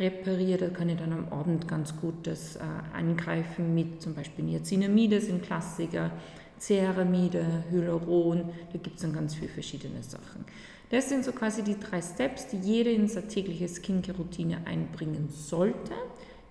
repariere. 0.00 0.58
Da 0.58 0.68
kann 0.70 0.88
ich 0.88 0.98
dann 0.98 1.12
am 1.12 1.28
Abend 1.28 1.68
ganz 1.68 1.94
gut 1.96 2.14
das 2.26 2.56
äh, 2.56 2.60
angreifen 2.94 3.74
mit 3.74 4.02
zum 4.02 4.14
Beispiel 4.14 4.44
Niacinamide 4.44 5.20
sind 5.20 5.42
Klassiker, 5.42 6.10
Ceramide, 6.58 7.44
Hyaluron, 7.70 8.48
da 8.72 8.78
gibt 8.78 8.96
es 8.96 9.02
dann 9.02 9.12
ganz 9.12 9.34
viele 9.34 9.50
verschiedene 9.50 10.02
Sachen. 10.02 10.44
Das 10.90 11.08
sind 11.08 11.24
so 11.24 11.32
quasi 11.32 11.62
die 11.62 11.78
drei 11.78 12.00
Steps, 12.00 12.48
die 12.48 12.56
jede 12.56 12.90
in 12.90 13.08
seine 13.08 13.28
tägliche 13.28 13.68
Skincare-Routine 13.68 14.62
einbringen 14.64 15.28
sollte. 15.28 15.92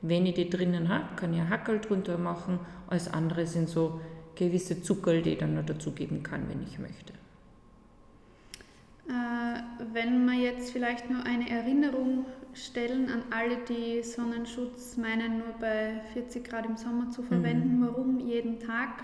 Wenn 0.01 0.27
ich 0.27 0.35
die 0.35 0.49
drinnen 0.49 0.89
habe, 0.89 1.15
kann 1.15 1.33
ich 1.33 1.39
ein 1.39 1.49
Hackel 1.49 1.79
drunter 1.79 2.19
machen. 2.19 2.59
Alles 2.87 3.11
andere 3.11 3.47
sind 3.47 3.67
so 3.67 3.99
gewisse 4.37 4.81
Zucker, 4.81 5.21
die 5.21 5.31
ich 5.31 5.37
dann 5.37 5.55
noch 5.55 5.65
dazugeben 5.65 6.23
kann, 6.23 6.47
wenn 6.49 6.63
ich 6.63 6.79
möchte. 6.79 7.13
Äh, 9.09 9.61
wenn 9.93 10.25
wir 10.25 10.35
jetzt 10.35 10.71
vielleicht 10.71 11.09
nur 11.09 11.23
eine 11.23 11.49
Erinnerung 11.49 12.25
stellen 12.53 13.09
an 13.09 13.23
alle, 13.31 13.57
die 13.69 14.03
Sonnenschutz 14.03 14.97
meinen, 14.97 15.39
nur 15.39 15.53
bei 15.59 16.01
40 16.13 16.43
Grad 16.43 16.65
im 16.65 16.77
Sommer 16.77 17.09
zu 17.09 17.23
verwenden, 17.23 17.79
mhm. 17.79 17.87
warum 17.87 18.19
jeden 18.19 18.59
Tag? 18.59 19.03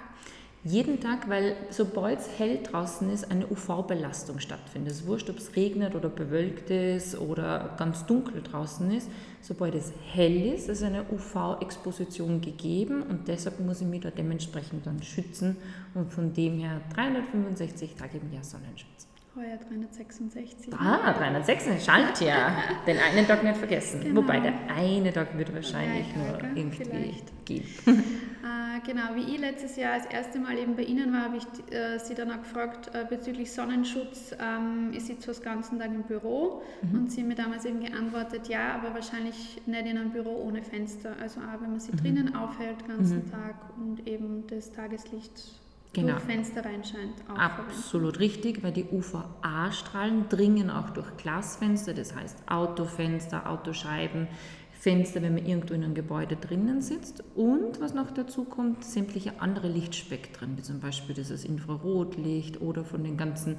Jeden 0.66 1.02
Tag, 1.02 1.28
weil 1.28 1.58
sobald 1.72 2.20
es 2.20 2.40
hell 2.40 2.60
draußen 2.64 3.10
ist, 3.10 3.30
eine 3.30 3.46
UV-Belastung 3.48 4.40
stattfindet. 4.40 4.94
Es 4.94 5.02
ist 5.02 5.08
wurscht, 5.08 5.30
ob 5.30 5.38
es 5.38 5.58
regnet 5.58 5.94
oder 5.94 6.08
bewölkt 6.08 6.70
ist 6.70 7.20
oder 7.20 7.76
ganz 7.78 8.06
dunkel 8.06 8.42
draußen 8.42 8.90
ist. 8.92 9.10
Sobald 9.42 9.76
es 9.76 9.92
hell 10.14 10.54
ist, 10.54 10.70
ist 10.70 10.82
eine 10.84 11.04
UV-Exposition 11.12 12.40
gegeben 12.40 13.04
und 13.04 13.28
deshalb 13.28 13.60
muss 13.60 13.82
ich 13.82 13.88
mich 13.88 14.02
da 14.02 14.10
dementsprechend 14.10 14.86
dann 14.86 15.04
schützen 15.04 15.58
und 15.96 16.14
von 16.14 16.32
dem 16.32 16.60
her 16.60 16.80
365 16.96 17.96
Tage 17.96 18.20
im 18.20 18.32
Jahr 18.32 18.46
Sonnenschutz. 18.46 19.08
Heuer 19.36 19.58
366. 19.68 20.74
Ah, 20.78 21.12
366, 21.12 21.84
schalt 21.84 22.22
ja. 22.22 22.56
Den 22.88 23.00
einen 23.00 23.28
Tag 23.28 23.44
nicht 23.44 23.58
vergessen. 23.58 24.02
Genau. 24.02 24.22
Wobei 24.22 24.40
der 24.40 24.54
eine 24.74 25.12
Tag 25.12 25.38
wird 25.38 25.54
wahrscheinlich 25.54 26.06
ja, 26.16 26.18
nur 26.18 26.56
irgendwie 26.56 26.86
vielleicht. 26.86 27.46
gehen. 27.46 27.66
Äh, 28.74 28.80
genau, 28.86 29.16
wie 29.16 29.36
ich 29.36 29.40
letztes 29.40 29.76
Jahr 29.76 29.98
das 29.98 30.08
erste 30.08 30.40
Mal 30.40 30.58
eben 30.58 30.76
bei 30.76 30.84
Ihnen 30.84 31.12
war, 31.14 31.24
habe 31.24 31.38
ich 31.38 31.74
äh, 31.74 31.98
Sie 32.00 32.16
dann 32.16 32.32
auch 32.32 32.40
gefragt 32.40 32.92
äh, 32.94 33.06
bezüglich 33.08 33.52
Sonnenschutz. 33.52 34.36
Ähm, 34.40 34.92
ich 34.94 35.06
sitze 35.06 35.28
fast 35.28 35.44
den 35.44 35.52
ganzen 35.52 35.80
Tag 35.80 35.90
im 35.90 36.04
Büro 36.04 36.62
mhm. 36.82 37.00
und 37.00 37.12
Sie 37.12 37.22
haben 37.22 37.28
mir 37.28 37.36
damals 37.36 37.66
eben 37.66 37.82
geantwortet, 37.82 38.48
ja, 38.48 38.76
aber 38.76 38.94
wahrscheinlich 38.94 39.62
nicht 39.66 39.86
in 39.86 39.98
einem 39.98 40.12
Büro 40.12 40.44
ohne 40.44 40.64
Fenster. 40.64 41.16
Also 41.22 41.40
auch 41.42 41.62
wenn 41.62 41.72
man 41.72 41.80
sie 41.80 41.92
mhm. 41.92 41.98
drinnen 41.98 42.36
aufhält 42.36 42.82
den 42.82 42.88
ganzen 42.88 43.26
mhm. 43.26 43.32
Tag 43.32 43.56
und 43.78 44.08
eben 44.08 44.46
das 44.48 44.72
Tageslicht 44.72 45.32
genau. 45.94 46.14
durch 46.14 46.24
Fenster 46.24 46.66
reinscheint. 46.66 47.14
Absolut 47.28 48.20
richtig, 48.20 48.64
weil 48.64 48.72
die 48.72 48.86
UVA-Strahlen 48.86 50.30
dringen 50.30 50.70
auch 50.70 50.90
durch 50.92 51.16
Glasfenster, 51.18 51.94
das 51.94 52.16
heißt 52.16 52.38
Autofenster, 52.48 53.50
Autoscheiben, 53.50 54.28
Fenster, 54.84 55.22
wenn 55.22 55.36
man 55.36 55.46
irgendwo 55.46 55.74
in 55.74 55.82
einem 55.82 55.94
Gebäude 55.94 56.36
drinnen 56.36 56.82
sitzt. 56.82 57.24
Und 57.36 57.80
was 57.80 57.94
noch 57.94 58.12
dazu 58.12 58.44
kommt, 58.44 58.84
sämtliche 58.84 59.40
andere 59.40 59.70
Lichtspektren, 59.70 60.58
wie 60.58 60.62
zum 60.62 60.82
Beispiel 60.82 61.16
dieses 61.16 61.46
Infrarotlicht 61.46 62.60
oder 62.60 62.84
von 62.84 63.02
den 63.02 63.16
ganzen 63.16 63.56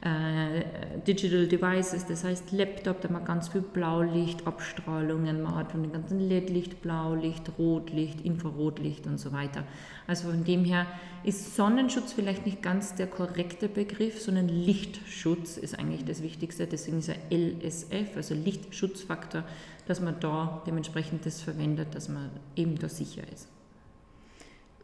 äh, 0.00 0.64
Digital 1.06 1.46
Devices, 1.46 2.06
das 2.06 2.24
heißt 2.24 2.52
Laptop, 2.52 3.02
da 3.02 3.10
man 3.10 3.24
ganz 3.26 3.48
viel 3.48 3.60
Blaulichtabstrahlungen 3.60 5.42
man 5.42 5.56
hat, 5.56 5.72
von 5.72 5.82
dem 5.82 5.92
ganzen 5.92 6.18
LED-Licht, 6.18 6.80
Blaulicht, 6.80 7.52
Rotlicht, 7.58 8.22
Infrarotlicht 8.22 9.06
und 9.06 9.18
so 9.18 9.30
weiter. 9.30 9.64
Also 10.06 10.30
von 10.30 10.42
dem 10.42 10.64
her 10.64 10.86
ist 11.22 11.54
Sonnenschutz 11.54 12.14
vielleicht 12.14 12.46
nicht 12.46 12.62
ganz 12.62 12.94
der 12.94 13.06
korrekte 13.06 13.68
Begriff, 13.68 14.20
sondern 14.20 14.48
Lichtschutz 14.48 15.56
ist 15.56 15.78
eigentlich 15.78 16.04
das 16.04 16.22
Wichtigste. 16.22 16.66
Deswegen 16.66 16.98
ist 16.98 17.10
er 17.10 17.16
LSF, 17.30 18.16
also 18.16 18.34
Lichtschutzfaktor, 18.34 19.44
dass 19.86 20.00
man 20.00 20.20
da 20.20 20.62
dementsprechend 20.66 21.26
das 21.26 21.40
verwendet, 21.40 21.94
dass 21.94 22.08
man 22.08 22.30
eben 22.56 22.78
da 22.78 22.88
sicher 22.88 23.22
ist. 23.32 23.48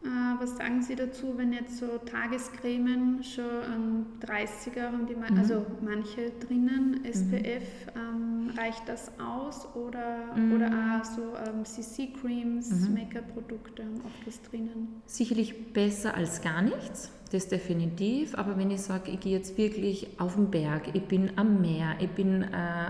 Äh, 0.01 0.07
was 0.39 0.55
sagen 0.55 0.81
Sie 0.81 0.95
dazu, 0.95 1.33
wenn 1.35 1.51
jetzt 1.51 1.77
so 1.77 1.97
Tagescremen 1.97 3.21
schon 3.23 3.43
ein 3.43 4.05
30er 4.21 4.83
haben, 4.83 5.07
die 5.07 5.15
mhm. 5.15 5.37
also 5.37 5.65
manche 5.81 6.31
drinnen, 6.39 7.03
SPF, 7.03 7.63
mhm. 7.93 8.49
ähm, 8.49 8.51
reicht 8.57 8.87
das 8.87 9.11
aus 9.19 9.67
oder, 9.75 10.35
mhm. 10.35 10.53
oder 10.53 10.67
auch 10.67 11.03
so 11.03 11.33
ähm, 11.35 11.65
CC-Creams, 11.65 12.69
mhm. 12.69 12.93
Make-up-Produkte 12.93 13.83
haben 13.83 14.01
oft 14.05 14.25
was 14.25 14.41
drinnen? 14.43 15.01
Sicherlich 15.05 15.73
besser 15.73 16.15
als 16.15 16.41
gar 16.41 16.61
nichts, 16.61 17.11
das 17.31 17.47
definitiv, 17.47 18.35
aber 18.35 18.57
wenn 18.57 18.71
ich 18.71 18.81
sage, 18.81 19.11
ich 19.11 19.19
gehe 19.19 19.37
jetzt 19.37 19.57
wirklich 19.57 20.07
auf 20.17 20.35
den 20.35 20.49
Berg, 20.49 20.89
ich 20.93 21.03
bin 21.03 21.31
am 21.35 21.61
Meer, 21.61 21.95
ich 21.99 22.09
bin 22.09 22.43
äh, 22.43 22.47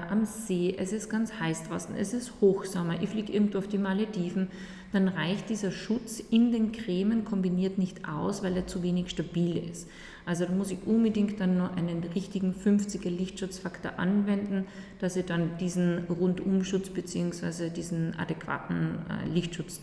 am 0.09 0.25
See, 0.25 0.75
es 0.77 0.93
ist 0.93 1.09
ganz 1.09 1.33
heiß 1.39 1.67
draußen, 1.67 1.95
es 1.95 2.13
ist 2.13 2.33
Hochsommer, 2.39 3.01
ich 3.01 3.09
fliege 3.09 3.33
irgendwo 3.33 3.57
auf 3.57 3.67
die 3.67 3.77
Malediven, 3.77 4.47
dann 4.91 5.07
reicht 5.07 5.49
dieser 5.49 5.71
Schutz 5.71 6.19
in 6.19 6.51
den 6.51 6.71
Cremen 6.71 7.25
kombiniert 7.25 7.77
nicht 7.77 8.07
aus, 8.07 8.41
weil 8.41 8.55
er 8.55 8.65
zu 8.65 8.81
wenig 8.81 9.09
stabil 9.09 9.57
ist. 9.57 9.87
Also 10.25 10.45
da 10.45 10.51
muss 10.51 10.71
ich 10.71 10.79
unbedingt 10.85 11.39
dann 11.39 11.57
noch 11.57 11.75
einen 11.75 12.03
richtigen 12.15 12.53
50er 12.53 13.09
Lichtschutzfaktor 13.09 13.97
anwenden, 13.97 14.65
dass 14.99 15.15
ich 15.15 15.25
dann 15.25 15.57
diesen 15.57 16.05
Rundumschutz 16.05 16.89
bzw. 16.89 17.69
diesen 17.69 18.17
adäquaten 18.17 18.99
äh, 19.09 19.27
Lichtschutz 19.27 19.81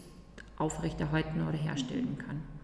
aufrechterhalten 0.57 1.47
oder 1.47 1.59
herstellen 1.59 2.19
kann. 2.19 2.56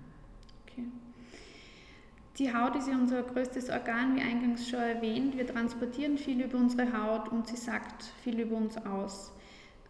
Die 2.38 2.54
Haut 2.54 2.74
ist 2.76 2.88
ja 2.88 2.94
unser 2.94 3.22
größtes 3.22 3.68
Organ, 3.68 4.16
wie 4.16 4.22
eingangs 4.22 4.68
schon 4.68 4.80
erwähnt. 4.80 5.36
Wir 5.36 5.46
transportieren 5.46 6.16
viel 6.16 6.40
über 6.40 6.56
unsere 6.56 6.90
Haut 6.92 7.28
und 7.28 7.46
sie 7.46 7.56
sagt 7.56 8.04
viel 8.22 8.40
über 8.40 8.56
uns 8.56 8.76
aus. 8.78 9.32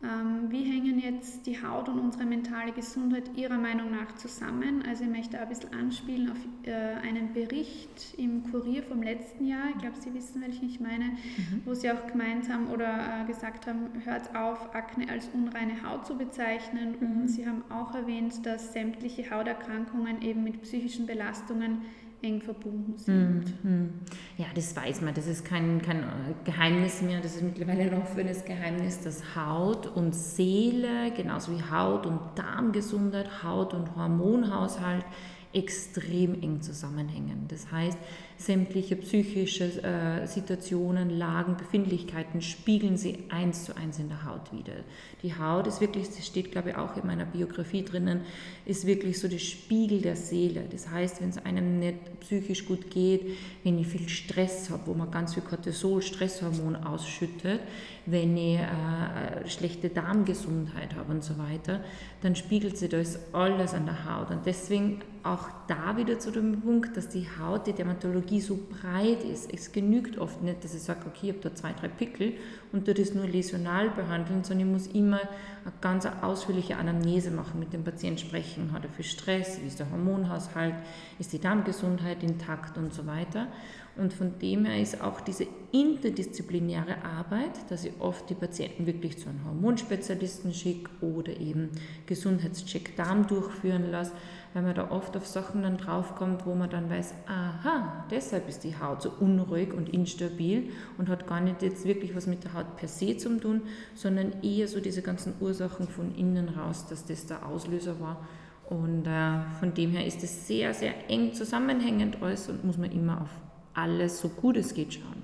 Ähm, 0.05 0.51
wie 0.51 0.65
hängen 0.65 0.99
jetzt 0.99 1.47
die 1.47 1.63
Haut 1.63 1.89
und 1.89 2.01
unsere 2.01 2.25
mentale 2.25 2.73
Gesundheit 2.73 3.31
Ihrer 3.37 3.57
Meinung 3.57 3.93
nach 3.93 4.17
zusammen? 4.17 4.83
Also 4.89 5.05
ich 5.05 5.11
möchte 5.11 5.39
ein 5.39 5.49
bisschen 5.49 5.73
anspielen 5.73 6.33
auf 6.33 6.39
äh, 6.65 6.73
einen 7.07 7.33
Bericht 7.33 8.19
im 8.19 8.43
Kurier 8.51 8.83
vom 8.83 9.01
letzten 9.01 9.47
Jahr, 9.47 9.69
ich 9.73 9.79
glaube, 9.79 9.97
Sie 10.01 10.13
wissen, 10.13 10.43
welchen 10.43 10.67
ich 10.67 10.81
meine, 10.81 11.05
mhm. 11.05 11.63
wo 11.65 11.75
Sie 11.75 11.89
auch 11.89 12.05
gemeint 12.09 12.49
haben 12.49 12.67
oder 12.67 13.23
äh, 13.23 13.27
gesagt 13.29 13.69
haben, 13.69 13.91
hört 14.05 14.35
auf, 14.35 14.75
Akne 14.75 15.09
als 15.09 15.29
unreine 15.33 15.89
Haut 15.89 16.05
zu 16.05 16.19
bezeichnen. 16.19 16.97
Mhm. 16.99 17.21
Und 17.21 17.29
Sie 17.29 17.47
haben 17.47 17.63
auch 17.71 17.95
erwähnt, 17.95 18.45
dass 18.45 18.73
sämtliche 18.73 19.31
Hauterkrankungen 19.31 20.21
eben 20.21 20.43
mit 20.43 20.63
psychischen 20.63 21.07
Belastungen 21.07 21.83
eng 22.23 22.41
verbunden 22.41 22.97
sind. 22.97 23.65
Mhm. 23.65 23.91
Ja, 24.37 24.47
das 24.55 24.75
weiß 24.75 25.01
man. 25.03 25.15
Das 25.15 25.27
ist 25.27 25.45
kein, 25.45 25.83
kein 25.83 26.05
Geheimnis 26.45 27.03
mehr. 27.03 27.21
Das 27.21 27.37
ist 27.37 27.43
mittlerweile 27.43 27.83
ein 27.83 27.95
offenes 27.95 28.45
Geheimnis, 28.45 29.01
dass 29.01 29.37
Haut 29.37 29.87
und 29.87 30.15
Seele, 30.15 31.13
genauso 31.17 31.53
wie 31.53 31.63
Haut 31.63 32.07
und 32.07 32.21
Darmgesundheit, 32.37 33.43
Haut 33.43 33.75
und 33.75 33.95
Hormonhaushalt 33.97 35.05
extrem 35.53 36.41
eng 36.41 36.63
zusammenhängen. 36.63 37.47
Das 37.49 37.71
heißt, 37.71 37.99
sämtliche 38.45 38.97
psychische 38.97 39.83
äh, 39.83 40.27
Situationen, 40.27 41.11
Lagen, 41.11 41.57
Befindlichkeiten 41.57 42.43
spiegeln 42.43 42.97
sie 42.97 43.25
eins 43.29 43.65
zu 43.65 43.77
eins 43.77 43.99
in 43.99 44.09
der 44.09 44.25
Haut 44.25 44.53
wieder. 44.53 44.75
Die 45.23 45.35
Haut 45.35 45.67
ist 45.67 45.81
wirklich, 45.81 46.09
das 46.09 46.27
steht 46.27 46.51
glaube 46.51 46.71
ich 46.71 46.77
auch 46.77 46.97
in 46.97 47.07
meiner 47.07 47.25
Biografie 47.25 47.85
drinnen, 47.85 48.23
ist 48.67 48.87
wirklich 48.87 49.19
so 49.19 49.29
der 49.29 49.39
Spiegel 49.39 50.01
der 50.01 50.17
Seele. 50.17 50.65
Das 50.71 50.91
heißt, 50.91 51.21
wenn 51.21 51.31
es 51.31 51.39
einem 51.39 51.79
nicht 51.79 52.21
psychisch 52.21 52.67
gut 52.67 52.91
geht, 52.91 53.37
wenn 53.65 53.79
ich 53.79 53.87
viel 53.87 54.09
Stress 54.09 54.71
habe, 54.71 54.83
wo 54.87 54.95
man 54.95 55.11
ganz 55.11 55.35
viel 55.35 55.43
Cortisol, 55.43 56.03
Stresshormon 56.03 56.77
ausschüttet, 56.77 57.61
wenn 58.07 58.37
ich 58.37 58.59
äh, 58.59 59.49
schlechte 59.49 59.89
Darmgesundheit 59.89 60.95
habe 60.97 61.13
und 61.13 61.23
so 61.23 61.39
weiter, 61.39 61.85
dann 62.23 62.35
spiegelt 62.35 62.77
sich 62.77 62.91
das 62.91 63.19
alles 63.33 63.75
an 63.75 63.87
der 63.87 64.05
Haut. 64.05 64.31
Und 64.31 64.47
deswegen 64.47 65.01
auch 65.25 65.49
da 65.69 65.97
wieder 65.97 66.19
zu 66.19 66.31
dem 66.31 66.61
Punkt, 66.61 66.97
dass 66.97 67.09
die 67.09 67.27
Haut, 67.41 67.67
die 67.67 67.73
Dermatologie 67.73 68.41
so 68.41 68.59
breit 68.69 69.23
ist. 69.25 69.53
Es 69.53 69.73
genügt 69.73 70.19
oft 70.19 70.43
nicht, 70.43 70.65
dass 70.65 70.75
ich 70.75 70.83
sage, 70.83 71.01
okay, 71.07 71.29
ich 71.29 71.29
habe 71.31 71.41
da 71.41 71.55
zwei, 71.55 71.73
drei 71.73 71.89
Pickel 71.89 72.35
und 72.73 72.89
dort 72.89 72.99
das 72.99 73.15
nur 73.15 73.27
läsional 73.27 73.91
behandeln, 73.91 74.43
sondern 74.43 74.67
ich 74.67 74.73
muss 74.73 74.87
immer 74.89 75.21
eine 75.21 75.73
ganz 75.81 76.07
ausführliche 76.07 76.77
Anamnese 76.77 77.31
machen, 77.31 77.61
mit 77.61 77.73
dem 77.73 77.85
Patienten 77.85 78.19
sprechen, 78.19 78.73
hat 78.73 78.85
er 78.85 78.91
viel 78.91 79.05
Stress, 79.05 79.61
wie 79.63 79.67
ist 79.67 79.79
der 79.79 79.91
Hormonhaushalt, 79.91 80.75
ist 81.19 81.33
die 81.33 81.39
Darmgesundheit 81.39 82.23
intakt 82.23 82.77
und 82.77 82.93
so 82.93 83.07
weiter. 83.07 83.47
Und 83.95 84.15
von 84.15 84.39
dem 84.39 84.65
her 84.65 84.81
ist 84.81 85.03
auch 85.03 85.21
diese 85.21 85.47
interdisziplinäre 85.71 87.05
Arbeit, 87.05 87.51
dass 87.69 87.85
ich 87.85 87.93
oft 88.01 88.29
die 88.31 88.35
Patienten 88.35 88.87
wirklich 88.87 89.19
zu 89.19 89.29
einem 89.29 89.45
Hormonspezialisten 89.45 90.55
schicke 90.55 90.91
oder 91.03 91.39
eben 91.39 91.71
Gesundheitscheck 92.07 92.97
Darm 92.97 93.27
durchführen 93.27 93.91
lasse, 93.91 94.13
weil 94.55 94.63
man 94.63 94.75
da 94.75 94.91
oft 94.91 95.17
auf 95.17 95.27
Sachen 95.27 95.63
dann 95.63 95.79
draufkommt, 95.79 96.47
wo 96.47 96.55
man 96.55 96.69
dann 96.69 96.91
weiß, 96.91 97.15
aha, 97.27 98.05
deshalb 98.11 98.49
ist 98.49 98.65
die 98.65 98.79
Haut 98.79 99.03
so 99.03 99.11
unruhig 99.21 99.73
und 99.73 99.89
instabil 99.89 100.71
und 100.99 101.09
hat 101.09 101.27
gar 101.27 101.41
nicht 101.41 101.63
jetzt 101.63 101.85
wirklich 101.85 102.15
was 102.15 102.27
mit 102.27 102.45
der 102.45 102.55
Haut 102.55 102.77
per 102.77 102.89
se 102.89 103.17
zu 103.17 103.39
tun, 103.39 103.63
sondern 103.95 104.43
eher 104.43 104.69
so 104.69 104.81
diese 104.81 105.03
ganzen 105.03 105.35
Ursachen 105.41 105.89
von 105.89 106.15
innen 106.15 106.49
raus, 106.51 106.87
dass 106.89 107.05
das 107.05 107.27
der 107.27 107.47
Auslöser 107.47 107.99
war. 108.01 108.27
Und 108.69 109.07
äh, 109.07 109.41
von 109.59 109.75
dem 109.75 109.91
her 109.91 110.07
ist 110.07 110.23
es 110.23 110.47
sehr, 110.47 110.73
sehr 110.73 111.11
eng 111.11 111.35
zusammenhängend 111.35 112.23
alles 112.23 112.49
und 112.49 112.65
muss 112.65 112.79
man 112.79 112.91
immer 112.93 113.23
auf 113.23 113.31
alles 113.75 114.21
so 114.21 114.29
gut 114.29 114.57
es 114.57 114.75
geht 114.75 114.95
schauen. 114.95 115.22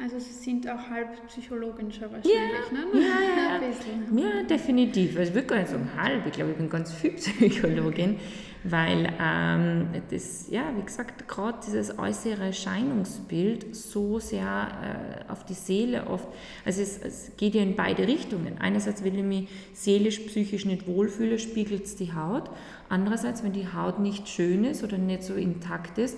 Also 0.00 0.20
Sie 0.20 0.32
sind 0.32 0.68
auch 0.68 0.90
halb 0.90 1.26
Psychologin 1.26 1.90
schon 1.90 2.12
wahrscheinlich, 2.12 2.32
ja, 2.32 2.72
ne? 2.72 2.86
Ja, 2.94 4.20
ja, 4.20 4.30
ja, 4.30 4.42
definitiv. 4.44 5.18
Also 5.18 5.30
ich 5.30 5.34
würde 5.34 5.48
gar 5.48 5.58
nicht 5.58 5.70
sagen 5.70 5.90
halb, 6.00 6.24
ich 6.24 6.32
glaube, 6.32 6.52
ich 6.52 6.56
bin 6.56 6.70
ganz 6.70 6.92
viel 6.92 7.10
Psychologin, 7.14 8.14
weil 8.62 9.12
ähm, 9.20 9.88
das, 10.08 10.50
ja, 10.50 10.70
wie 10.76 10.82
gesagt, 10.82 11.26
gerade 11.26 11.58
dieses 11.66 11.98
äußere 11.98 12.44
Erscheinungsbild 12.44 13.74
so 13.74 14.20
sehr 14.20 15.24
äh, 15.26 15.32
auf 15.32 15.44
die 15.44 15.54
Seele 15.54 16.06
oft, 16.06 16.28
also 16.64 16.80
es, 16.80 16.98
es, 16.98 17.32
geht 17.36 17.56
ja 17.56 17.62
in 17.62 17.74
beide 17.74 18.06
Richtungen. 18.06 18.58
Einerseits, 18.60 19.02
wenn 19.02 19.16
ich 19.16 19.24
mich 19.24 19.48
seelisch, 19.72 20.20
psychisch 20.20 20.64
nicht 20.64 20.86
wohlfühle, 20.86 21.40
spiegelt 21.40 21.86
es 21.86 21.96
die 21.96 22.14
Haut. 22.14 22.50
Andererseits, 22.88 23.42
wenn 23.42 23.52
die 23.52 23.66
Haut 23.66 23.98
nicht 23.98 24.28
schön 24.28 24.64
ist 24.64 24.84
oder 24.84 24.96
nicht 24.96 25.24
so 25.24 25.34
intakt 25.34 25.98
ist, 25.98 26.16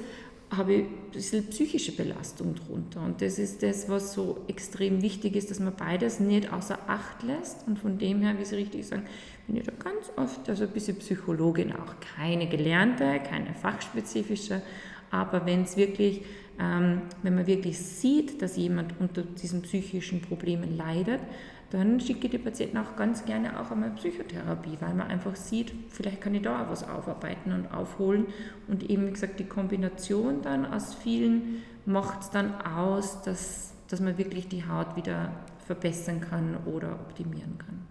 habe 0.51 0.75
ich 0.75 0.81
ein 0.83 1.11
bisschen 1.13 1.47
psychische 1.47 1.93
Belastung 1.93 2.55
drunter. 2.55 3.03
Und 3.03 3.23
das 3.23 3.39
ist 3.39 3.63
das, 3.63 3.89
was 3.89 4.15
so 4.15 4.39
extrem 4.49 5.01
wichtig 5.01 5.37
ist, 5.37 5.51
dass 5.51 5.61
man 5.61 5.75
beides 5.77 6.19
nicht 6.19 6.53
außer 6.53 6.79
Acht 6.89 7.23
lässt. 7.23 7.67
Und 7.69 7.79
von 7.79 7.99
dem 7.99 8.21
her, 8.21 8.35
wie 8.39 8.45
Sie 8.45 8.57
richtig 8.57 8.87
sagen, 8.87 9.05
bin 9.47 9.57
ich 9.57 9.65
da 9.65 9.73
ganz 9.73 10.11
oft 10.17 10.49
also 10.49 10.65
ein 10.65 10.71
bisschen 10.71 10.97
Psychologin 10.97 11.73
auch. 11.73 11.95
Keine 12.17 12.49
gelernte, 12.49 13.21
keine 13.21 13.55
fachspezifische, 13.55 14.63
aber 15.11 15.45
wenn 15.47 15.63
es 15.63 15.77
wirklich, 15.77 16.23
ähm, 16.59 17.03
wenn 17.23 17.35
man 17.35 17.47
wirklich 17.47 17.79
sieht, 17.79 18.43
dass 18.43 18.57
jemand 18.57 18.95
unter 19.01 19.23
diesen 19.23 19.63
psychischen 19.63 20.21
Problemen 20.21 20.77
leidet, 20.77 21.21
dann 21.71 22.01
schicke 22.01 22.27
ich 22.27 22.33
die 22.33 22.39
Patienten 22.39 22.79
auch 22.79 22.97
ganz 22.97 23.25
gerne 23.25 23.59
auch 23.61 23.71
einmal 23.71 23.91
Psychotherapie, 23.91 24.77
weil 24.81 24.95
man 24.95 25.09
einfach 25.09 25.37
sieht, 25.37 25.73
vielleicht 25.91 26.21
kann 26.21 26.35
ich 26.35 26.43
da 26.43 26.65
auch 26.65 26.71
was 26.71 26.89
aufarbeiten 26.89 27.53
und 27.53 27.73
aufholen. 27.73 28.27
Und 28.67 28.89
eben, 28.91 29.07
wie 29.07 29.13
gesagt, 29.13 29.39
die 29.39 29.45
Kombination 29.45 30.43
dann 30.43 30.67
aus 30.67 30.95
vielen 30.95 31.63
macht 31.87 32.23
es 32.23 32.31
dann 32.31 32.61
aus, 32.61 33.23
dass, 33.23 33.73
dass 33.89 34.01
man 34.01 34.19
wirklich 34.19 34.49
die 34.49 34.67
Haut 34.67 34.97
wieder 34.97 35.33
verbessern 35.65 36.21
kann 36.21 36.57
oder 36.67 36.93
optimieren 36.93 37.57
kann. 37.59 37.87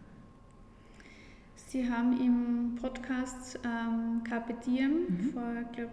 Sie 1.56 1.90
haben 1.90 2.20
im 2.20 2.76
Podcast 2.82 3.60
ähm, 3.64 4.24
Carpe 4.24 4.56
Diem 4.66 5.06
mhm. 5.08 5.30
vor, 5.32 5.44
glaube 5.72 5.92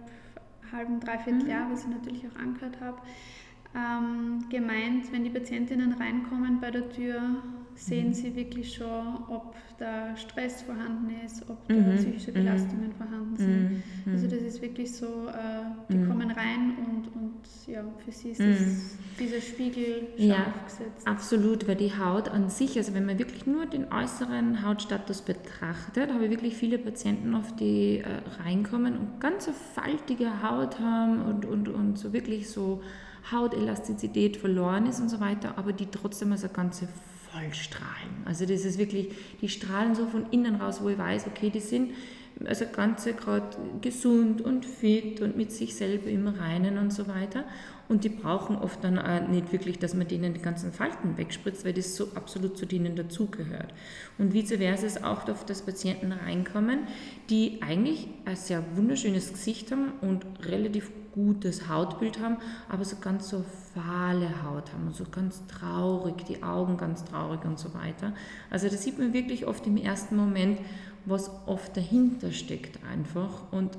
halben, 0.72 1.00
dreiviertel 1.00 1.44
mhm. 1.44 1.50
Jahr, 1.50 1.70
was 1.70 1.82
ich 1.82 1.90
natürlich 1.90 2.24
auch 2.26 2.40
angehört 2.40 2.80
habe, 2.80 2.98
ähm, 3.76 4.48
gemeint, 4.48 5.12
wenn 5.12 5.24
die 5.24 5.30
Patientinnen 5.30 5.92
reinkommen 5.92 6.60
bei 6.60 6.70
der 6.70 6.88
Tür, 6.88 7.20
sehen 7.74 8.08
mhm. 8.08 8.14
sie 8.14 8.34
wirklich 8.34 8.72
schon, 8.72 9.18
ob 9.28 9.54
da 9.78 10.16
Stress 10.16 10.62
vorhanden 10.62 11.12
ist, 11.26 11.48
ob 11.50 11.68
da 11.68 11.74
mhm. 11.74 11.96
psychische 11.96 12.30
mhm. 12.30 12.34
Belastungen 12.34 12.92
vorhanden 12.92 13.36
sind. 13.36 13.82
Mhm. 14.06 14.12
Also 14.12 14.26
das 14.28 14.40
ist 14.40 14.62
wirklich 14.62 14.94
so, 14.94 15.28
äh, 15.28 15.92
die 15.92 16.02
kommen 16.06 16.30
rein 16.30 16.72
und, 16.78 17.14
und 17.14 17.34
ja, 17.66 17.84
für 18.02 18.12
sie 18.12 18.30
ist 18.30 18.40
das, 18.40 18.96
dieser 19.20 19.42
Spiegel 19.42 20.08
scharf 20.16 20.18
ja, 20.18 20.54
gesetzt. 20.64 21.06
Absolut, 21.06 21.68
weil 21.68 21.76
die 21.76 21.92
Haut 21.98 22.30
an 22.30 22.48
sich, 22.48 22.78
also 22.78 22.94
wenn 22.94 23.04
man 23.04 23.18
wirklich 23.18 23.46
nur 23.46 23.66
den 23.66 23.92
äußeren 23.92 24.66
Hautstatus 24.66 25.20
betrachtet, 25.20 26.12
habe 26.14 26.24
ich 26.24 26.30
wirklich 26.30 26.56
viele 26.56 26.78
Patienten 26.78 27.34
oft, 27.34 27.60
die 27.60 27.98
äh, 27.98 28.42
reinkommen 28.42 28.96
und 28.96 29.20
ganz 29.20 29.50
faltige 29.74 30.42
Haut 30.42 30.80
haben 30.80 31.20
und, 31.20 31.44
und, 31.44 31.68
und 31.68 31.98
so 31.98 32.14
wirklich 32.14 32.48
so 32.48 32.80
Hautelastizität 33.32 34.36
verloren 34.36 34.86
ist 34.86 35.00
und 35.00 35.08
so 35.08 35.20
weiter, 35.20 35.58
aber 35.58 35.72
die 35.72 35.86
trotzdem 35.86 36.32
als 36.32 36.44
eine 36.44 36.52
ganze 36.52 36.88
voll 37.30 37.52
strahlen. 37.52 38.22
Also 38.24 38.46
das 38.46 38.64
ist 38.64 38.78
wirklich, 38.78 39.08
die 39.40 39.48
strahlen 39.48 39.94
so 39.94 40.06
von 40.06 40.26
innen 40.30 40.56
raus, 40.56 40.80
wo 40.82 40.88
ich 40.88 40.98
weiß, 40.98 41.26
okay, 41.26 41.50
die 41.50 41.60
sind 41.60 41.92
also 42.44 42.66
ganze 42.70 43.14
gerade 43.14 43.56
gesund 43.80 44.42
und 44.42 44.66
fit 44.66 45.22
und 45.22 45.36
mit 45.36 45.52
sich 45.52 45.74
selber 45.74 46.10
im 46.10 46.28
Reinen 46.28 46.76
und 46.76 46.92
so 46.92 47.08
weiter. 47.08 47.44
Und 47.88 48.04
die 48.04 48.08
brauchen 48.08 48.56
oft 48.56 48.82
dann 48.84 48.98
auch 48.98 49.28
nicht 49.28 49.52
wirklich, 49.52 49.78
dass 49.78 49.94
man 49.94 50.08
denen 50.08 50.34
die 50.34 50.42
ganzen 50.42 50.72
Falten 50.72 51.16
wegspritzt, 51.16 51.64
weil 51.64 51.72
das 51.72 51.96
so 51.96 52.08
absolut 52.14 52.58
zu 52.58 52.66
denen 52.66 52.94
dazugehört. 52.94 53.72
Und 54.18 54.34
vice 54.34 54.56
versa 54.56 54.86
ist 54.86 55.04
auch 55.04 55.26
oft, 55.28 55.48
dass 55.48 55.62
Patienten 55.62 56.12
reinkommen, 56.12 56.80
die 57.30 57.62
eigentlich 57.62 58.08
ein 58.24 58.36
sehr 58.36 58.62
wunderschönes 58.74 59.32
Gesicht 59.32 59.70
haben 59.70 59.92
und 60.02 60.26
relativ 60.44 60.90
gutes 61.16 61.66
Hautbild 61.66 62.20
haben, 62.20 62.36
aber 62.68 62.84
so 62.84 62.96
ganz 63.00 63.30
so 63.30 63.42
fahle 63.74 64.28
Haut 64.44 64.72
haben 64.72 64.92
so 64.92 65.04
ganz 65.10 65.42
traurig, 65.46 66.24
die 66.26 66.42
Augen 66.42 66.76
ganz 66.76 67.04
traurig 67.04 67.44
und 67.44 67.58
so 67.58 67.72
weiter. 67.74 68.12
Also 68.50 68.68
da 68.68 68.76
sieht 68.76 68.98
man 68.98 69.14
wirklich 69.14 69.46
oft 69.46 69.66
im 69.66 69.78
ersten 69.78 70.14
Moment, 70.14 70.60
was 71.06 71.30
oft 71.46 71.74
dahinter 71.76 72.32
steckt 72.32 72.78
einfach 72.84 73.50
und 73.50 73.78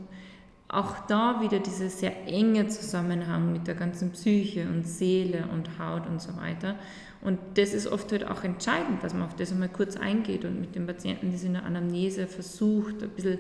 auch 0.68 1.06
da 1.08 1.42
wieder 1.42 1.60
dieser 1.60 1.90
sehr 1.90 2.28
enge 2.28 2.68
Zusammenhang 2.68 3.54
mit 3.54 3.68
der 3.68 3.76
ganzen 3.76 4.12
Psyche 4.12 4.68
und 4.68 4.86
Seele 4.86 5.46
und 5.54 5.80
Haut 5.80 6.08
und 6.08 6.22
so 6.22 6.36
weiter. 6.36 6.76
Und 7.22 7.40
das 7.56 7.74
ist 7.74 7.88
oft 7.88 8.12
halt 8.12 8.26
auch 8.26 8.44
entscheidend, 8.44 9.04
dass 9.04 9.14
man 9.14 9.24
auf 9.24 9.36
das 9.36 9.52
einmal 9.52 9.70
kurz 9.70 9.96
eingeht 9.96 10.44
und 10.44 10.60
mit 10.60 10.76
dem 10.76 10.86
Patienten 10.86 11.32
das 11.32 11.44
in 11.44 11.54
der 11.54 11.66
Anamnese 11.66 12.28
versucht, 12.28 13.02
ein 13.02 13.10
bisschen 13.10 13.40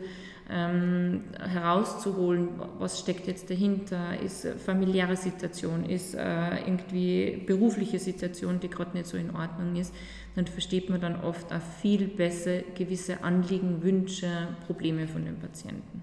ähm, 0.50 1.24
herauszuholen, 1.40 2.50
was 2.80 3.00
steckt 3.00 3.28
jetzt 3.28 3.50
dahinter, 3.50 4.20
ist 4.22 4.48
familiäre 4.66 5.18
Situation, 5.18 5.86
ist 5.86 6.16
äh, 6.16 6.60
irgendwie 6.66 7.44
berufliche 7.46 8.00
Situation, 8.00 8.60
die 8.60 8.70
gerade 8.70 8.96
nicht 8.96 9.08
so 9.08 9.18
in 9.18 9.36
Ordnung 9.36 9.76
ist, 9.76 9.94
dann 10.36 10.48
versteht 10.48 10.90
man 10.90 11.02
dann 11.02 11.20
oft 11.22 11.52
auch 11.52 11.62
viel 11.82 12.08
besser 12.08 12.62
gewisse 12.76 13.24
Anliegen, 13.24 13.82
Wünsche, 13.84 14.30
Probleme 14.66 15.08
von 15.08 15.26
den 15.26 15.38
Patienten. 15.38 16.02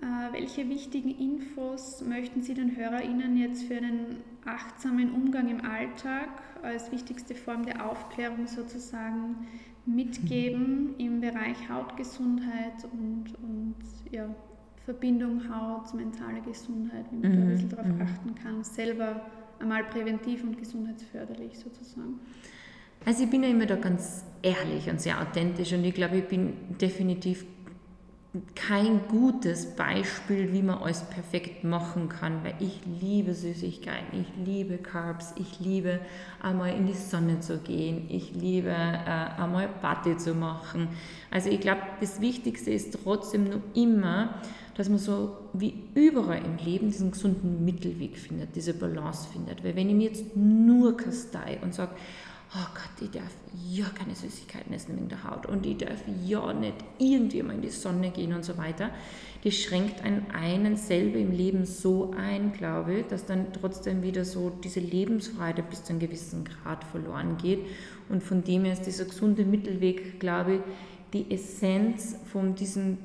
Äh, 0.00 0.32
welche 0.32 0.68
wichtigen 0.70 1.10
Infos 1.10 2.02
möchten 2.02 2.40
Sie 2.40 2.54
den 2.54 2.76
HörerInnen 2.76 3.36
jetzt 3.36 3.64
für 3.64 3.76
einen 3.76 4.22
achtsamen 4.46 5.12
Umgang 5.12 5.50
im 5.50 5.62
Alltag 5.62 6.28
als 6.62 6.90
wichtigste 6.92 7.34
Form 7.34 7.64
der 7.64 7.88
Aufklärung 7.88 8.46
sozusagen 8.46 9.46
mitgeben 9.86 10.94
im 10.98 11.20
Bereich 11.20 11.56
Hautgesundheit 11.68 12.84
und, 12.92 13.34
und 13.42 13.76
ja, 14.10 14.34
Verbindung 14.84 15.42
Haut, 15.48 15.92
mentale 15.94 16.40
Gesundheit, 16.40 17.06
wie 17.10 17.16
man 17.16 17.32
mhm. 17.32 17.36
da 17.36 17.42
ein 17.42 17.46
mhm, 17.46 17.52
bisschen 17.52 17.68
darauf 17.70 17.86
mhm. 17.86 18.02
achten 18.02 18.34
kann, 18.34 18.64
selber 18.64 19.20
einmal 19.58 19.84
präventiv 19.84 20.42
und 20.42 20.58
gesundheitsförderlich 20.58 21.58
sozusagen? 21.58 22.20
Also 23.04 23.24
ich 23.24 23.30
bin 23.30 23.42
ja 23.42 23.48
immer 23.48 23.66
da 23.66 23.76
ganz 23.76 24.24
ehrlich 24.42 24.90
und 24.90 25.00
sehr 25.00 25.20
authentisch 25.20 25.72
und 25.72 25.84
ich 25.84 25.94
glaube, 25.94 26.18
ich 26.18 26.28
bin 26.28 26.52
definitiv 26.80 27.46
kein 28.54 29.08
gutes 29.08 29.74
Beispiel, 29.74 30.52
wie 30.52 30.62
man 30.62 30.78
alles 30.78 31.02
perfekt 31.02 31.64
machen 31.64 32.08
kann, 32.08 32.44
weil 32.44 32.54
ich 32.60 32.80
liebe 33.00 33.34
Süßigkeiten, 33.34 34.20
ich 34.20 34.46
liebe 34.46 34.78
Carbs, 34.78 35.34
ich 35.36 35.58
liebe 35.58 35.98
einmal 36.40 36.72
in 36.74 36.86
die 36.86 36.94
Sonne 36.94 37.40
zu 37.40 37.58
gehen, 37.58 38.06
ich 38.08 38.32
liebe 38.32 38.70
äh, 38.70 39.40
einmal 39.40 39.68
Party 39.68 40.16
zu 40.16 40.34
machen. 40.34 40.88
Also 41.32 41.50
ich 41.50 41.60
glaube, 41.60 41.82
das 42.00 42.20
Wichtigste 42.20 42.70
ist 42.70 42.96
trotzdem 43.02 43.48
nur 43.48 43.62
immer, 43.74 44.34
dass 44.76 44.88
man 44.88 44.98
so 44.98 45.36
wie 45.52 45.74
überall 45.94 46.40
im 46.44 46.56
Leben 46.64 46.86
diesen 46.86 47.10
gesunden 47.10 47.64
Mittelweg 47.64 48.16
findet, 48.16 48.54
diese 48.54 48.74
Balance 48.74 49.28
findet. 49.32 49.64
Weil 49.64 49.74
wenn 49.74 49.88
ich 49.88 49.96
mir 49.96 50.08
jetzt 50.08 50.36
nur 50.36 50.96
kastei 50.96 51.58
und 51.62 51.74
sage, 51.74 51.96
oh 52.54 52.66
Gott, 52.74 53.00
ich 53.00 53.10
darf 53.10 53.32
ja 53.68 53.86
keine 53.96 54.14
Süßigkeiten 54.14 54.72
essen 54.72 54.96
wegen 54.96 55.08
der 55.08 55.24
Haut 55.24 55.46
und 55.46 55.64
ich 55.66 55.78
darf 55.78 56.02
ja 56.26 56.52
nicht 56.52 56.74
irgendwie 56.98 57.42
mal 57.42 57.54
in 57.54 57.62
die 57.62 57.70
Sonne 57.70 58.10
gehen 58.10 58.32
und 58.32 58.44
so 58.44 58.58
weiter. 58.58 58.90
Das 59.44 59.54
schränkt 59.54 60.02
einen, 60.02 60.30
einen 60.32 60.76
selber 60.76 61.18
im 61.18 61.30
Leben 61.30 61.64
so 61.64 62.12
ein, 62.16 62.52
glaube 62.52 63.00
ich, 63.00 63.06
dass 63.06 63.24
dann 63.24 63.52
trotzdem 63.52 64.02
wieder 64.02 64.24
so 64.24 64.50
diese 64.50 64.80
Lebensfreude 64.80 65.62
bis 65.62 65.84
zu 65.84 65.90
einem 65.90 66.00
gewissen 66.00 66.44
Grad 66.44 66.84
verloren 66.84 67.36
geht. 67.36 67.60
Und 68.08 68.22
von 68.22 68.42
dem 68.42 68.64
her 68.64 68.72
ist 68.72 68.82
dieser 68.86 69.04
gesunde 69.04 69.44
Mittelweg, 69.44 70.18
glaube 70.18 70.54
ich, 70.54 70.60
die 71.12 71.30
Essenz 71.30 72.16
von 72.32 72.54
diesem 72.54 72.98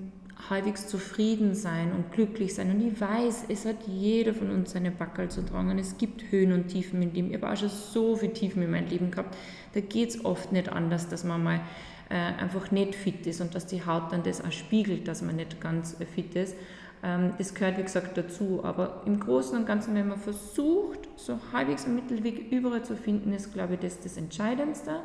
halbwegs 0.50 0.88
zufrieden 0.88 1.56
sein 1.56 1.92
und 1.94 2.12
glücklich 2.12 2.54
sein. 2.54 2.72
Und 2.72 2.86
ich 2.86 3.00
weiß, 3.00 3.46
es 3.50 3.66
hat 3.66 3.78
jeder 3.88 4.34
von 4.34 4.50
uns 4.52 4.72
seine 4.72 4.92
Backel 4.92 5.30
zu 5.30 5.46
tragen. 5.46 5.72
Und 5.72 5.80
es 5.80 5.98
gibt 5.98 6.32
Höhen 6.32 6.52
und 6.52 6.68
Tiefen 6.68 7.02
in 7.02 7.14
dem. 7.14 7.30
Ich 7.30 7.42
habe 7.42 7.52
auch 7.52 7.58
schon 7.58 7.70
so 7.70 8.16
viele 8.16 8.34
Tiefen 8.34 8.62
in 8.62 8.72
meinem 8.72 8.88
Leben 8.88 9.12
gehabt. 9.12 9.36
Da 9.74 9.80
geht 9.80 10.10
es 10.10 10.26
oft 10.26 10.52
nicht 10.52 10.70
anders, 10.70 11.08
dass 11.08 11.24
man 11.24 11.44
mal 11.44 11.62
äh, 12.10 12.16
einfach 12.16 12.72
nicht 12.72 12.96
fit 12.96 13.26
ist 13.26 13.42
und 13.42 13.56
dass 13.56 13.66
die 13.66 13.86
Haut 13.86 14.12
dann 14.12 14.24
das 14.24 14.44
auch 14.44 14.52
spiegelt, 14.52 15.08
dass 15.08 15.22
man 15.22 15.38
nicht 15.38 15.60
ganz 15.62 15.98
fit 16.14 16.36
ist. 16.36 16.56
Ähm, 17.06 17.34
das 17.38 17.54
gehört, 17.54 17.78
wie 17.78 17.84
gesagt, 17.84 18.18
dazu. 18.18 18.62
Aber 18.64 19.04
im 19.06 19.20
Großen 19.20 19.58
und 19.58 19.68
Ganzen, 19.68 19.94
wenn 19.94 20.08
man 20.08 20.18
versucht, 20.18 21.08
so 21.16 21.40
halbwegs 21.54 21.86
einen 21.86 21.96
Mittelweg 21.96 22.52
überall 22.52 22.84
zu 22.84 22.96
finden, 22.96 23.32
ist, 23.32 23.54
glaube 23.54 23.76
ich, 23.76 23.80
das 23.80 24.00
das 24.00 24.18
Entscheidendste. 24.18 25.02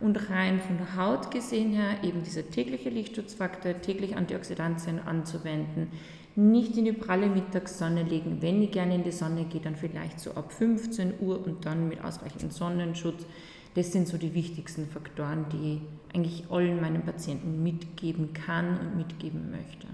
Und 0.00 0.30
rein 0.30 0.58
von 0.60 0.78
der 0.78 0.96
Haut 0.96 1.30
gesehen 1.30 1.72
her, 1.72 2.02
eben 2.02 2.24
dieser 2.24 2.48
tägliche 2.50 2.88
Lichtschutzfaktor, 2.88 3.80
täglich 3.82 4.16
Antioxidantien 4.16 4.98
anzuwenden, 4.98 5.92
nicht 6.34 6.76
in 6.76 6.86
die 6.86 6.92
pralle 6.92 7.28
Mittagssonne 7.28 8.02
legen. 8.02 8.38
Wenn 8.40 8.62
ich 8.62 8.72
gerne 8.72 8.96
in 8.96 9.04
die 9.04 9.12
Sonne 9.12 9.44
gehe, 9.44 9.60
dann 9.60 9.76
vielleicht 9.76 10.18
so 10.18 10.32
ab 10.32 10.50
15 10.50 11.20
Uhr 11.20 11.46
und 11.46 11.66
dann 11.66 11.88
mit 11.88 12.02
ausreichend 12.02 12.52
Sonnenschutz. 12.52 13.26
Das 13.74 13.92
sind 13.92 14.08
so 14.08 14.18
die 14.18 14.34
wichtigsten 14.34 14.86
Faktoren, 14.86 15.46
die 15.52 15.74
ich 15.74 16.16
eigentlich 16.16 16.50
allen 16.50 16.80
meinen 16.80 17.02
Patienten 17.02 17.62
mitgeben 17.62 18.32
kann 18.32 18.80
und 18.80 18.96
mitgeben 18.96 19.50
möchte. 19.50 19.86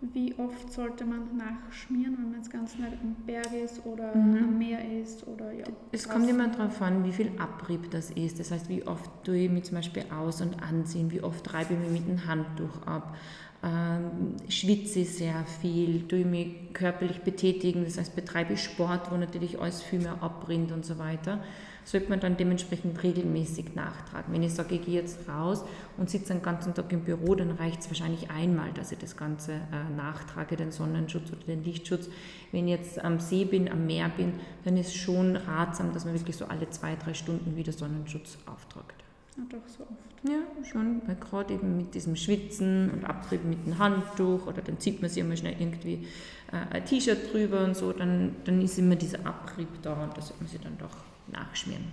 Wie 0.00 0.34
oft 0.38 0.70
sollte 0.70 1.06
man 1.06 1.36
nachschmieren, 1.36 2.16
wenn 2.18 2.30
man 2.30 2.40
jetzt 2.40 2.50
ganz 2.50 2.78
nah 2.78 2.86
am 2.86 3.16
Berg 3.26 3.50
ist 3.52 3.84
oder 3.86 4.14
mhm. 4.14 4.44
am 4.44 4.58
Meer 4.58 4.78
ist? 5.02 5.26
Oder, 5.26 5.52
ja, 5.52 5.64
es 5.90 6.06
kommt 6.06 6.28
immer 6.28 6.48
darauf 6.48 6.82
an, 6.82 7.02
wie 7.04 7.12
viel 7.12 7.32
Abrieb 7.38 7.90
das 7.90 8.10
ist. 8.10 8.38
Das 8.38 8.50
heißt, 8.50 8.68
wie 8.68 8.86
oft 8.86 9.10
tue 9.24 9.38
ich 9.38 9.50
mich 9.50 9.64
zum 9.64 9.76
Beispiel 9.76 10.04
aus- 10.10 10.42
und 10.42 10.62
anziehen, 10.62 11.10
wie 11.10 11.22
oft 11.22 11.52
reibe 11.54 11.74
ich 11.74 11.80
mich 11.80 12.00
mit 12.00 12.08
dem 12.08 12.26
Handtuch 12.26 12.86
ab, 12.86 13.16
ähm, 13.64 14.34
schwitze 14.48 15.00
ich 15.00 15.14
sehr 15.14 15.44
viel, 15.60 16.06
tue 16.06 16.20
ich 16.20 16.26
mich 16.26 16.72
körperlich 16.74 17.22
betätigen, 17.22 17.84
das 17.84 17.96
heißt, 17.96 18.14
betreibe 18.14 18.52
ich 18.52 18.62
Sport, 18.62 19.10
wo 19.10 19.16
natürlich 19.16 19.60
alles 19.60 19.82
viel 19.82 20.00
mehr 20.00 20.22
abbringt 20.22 20.72
und 20.72 20.84
so 20.84 20.98
weiter. 20.98 21.42
Sollte 21.86 22.10
man 22.10 22.18
dann 22.18 22.36
dementsprechend 22.36 23.00
regelmäßig 23.02 23.76
nachtragen. 23.76 24.34
Wenn 24.34 24.42
ich 24.42 24.52
sage, 24.52 24.74
ich 24.74 24.84
gehe 24.84 24.94
jetzt 24.96 25.28
raus 25.28 25.64
und 25.96 26.10
sitze 26.10 26.32
den 26.32 26.42
ganzen 26.42 26.74
Tag 26.74 26.92
im 26.92 27.02
Büro, 27.02 27.36
dann 27.36 27.52
reicht 27.52 27.80
es 27.80 27.88
wahrscheinlich 27.88 28.28
einmal, 28.28 28.72
dass 28.72 28.90
ich 28.90 28.98
das 28.98 29.16
Ganze 29.16 29.52
äh, 29.52 29.96
nachtrage, 29.96 30.56
den 30.56 30.72
Sonnenschutz 30.72 31.30
oder 31.30 31.44
den 31.46 31.62
Lichtschutz. 31.62 32.08
Wenn 32.50 32.66
ich 32.66 32.72
jetzt 32.72 33.02
am 33.02 33.20
See 33.20 33.44
bin, 33.44 33.70
am 33.70 33.86
Meer 33.86 34.08
bin, 34.08 34.32
dann 34.64 34.76
ist 34.76 34.96
schon 34.96 35.36
ratsam, 35.36 35.94
dass 35.94 36.04
man 36.04 36.14
wirklich 36.14 36.36
so 36.36 36.46
alle 36.46 36.68
zwei, 36.70 36.96
drei 36.96 37.14
Stunden 37.14 37.54
wieder 37.56 37.72
Sonnenschutz 37.72 38.36
auftragt. 38.46 39.04
Ja, 39.36 39.44
doch 39.48 39.68
so 39.68 39.84
oft. 39.84 40.06
Ja, 40.28 40.64
schon, 40.64 41.02
weil 41.06 41.14
gerade 41.16 41.54
eben 41.54 41.76
mit 41.76 41.94
diesem 41.94 42.16
Schwitzen 42.16 42.90
und 42.90 43.04
Abtrieb 43.04 43.44
mit 43.44 43.64
dem 43.64 43.78
Handtuch 43.78 44.48
oder 44.48 44.60
dann 44.60 44.80
zieht 44.80 45.00
man 45.00 45.08
sich 45.08 45.22
immer 45.22 45.36
schnell 45.36 45.54
irgendwie 45.56 46.04
äh, 46.50 46.74
ein 46.74 46.84
T-Shirt 46.84 47.32
drüber 47.32 47.62
und 47.62 47.76
so, 47.76 47.92
dann, 47.92 48.34
dann 48.44 48.60
ist 48.60 48.76
immer 48.76 48.96
dieser 48.96 49.24
Abrieb 49.24 49.68
da 49.82 49.92
und 50.02 50.16
das 50.16 50.28
sollte 50.28 50.42
man 50.42 50.50
sich 50.50 50.60
dann 50.60 50.76
doch 50.78 51.05
nachschmieren. 51.32 51.84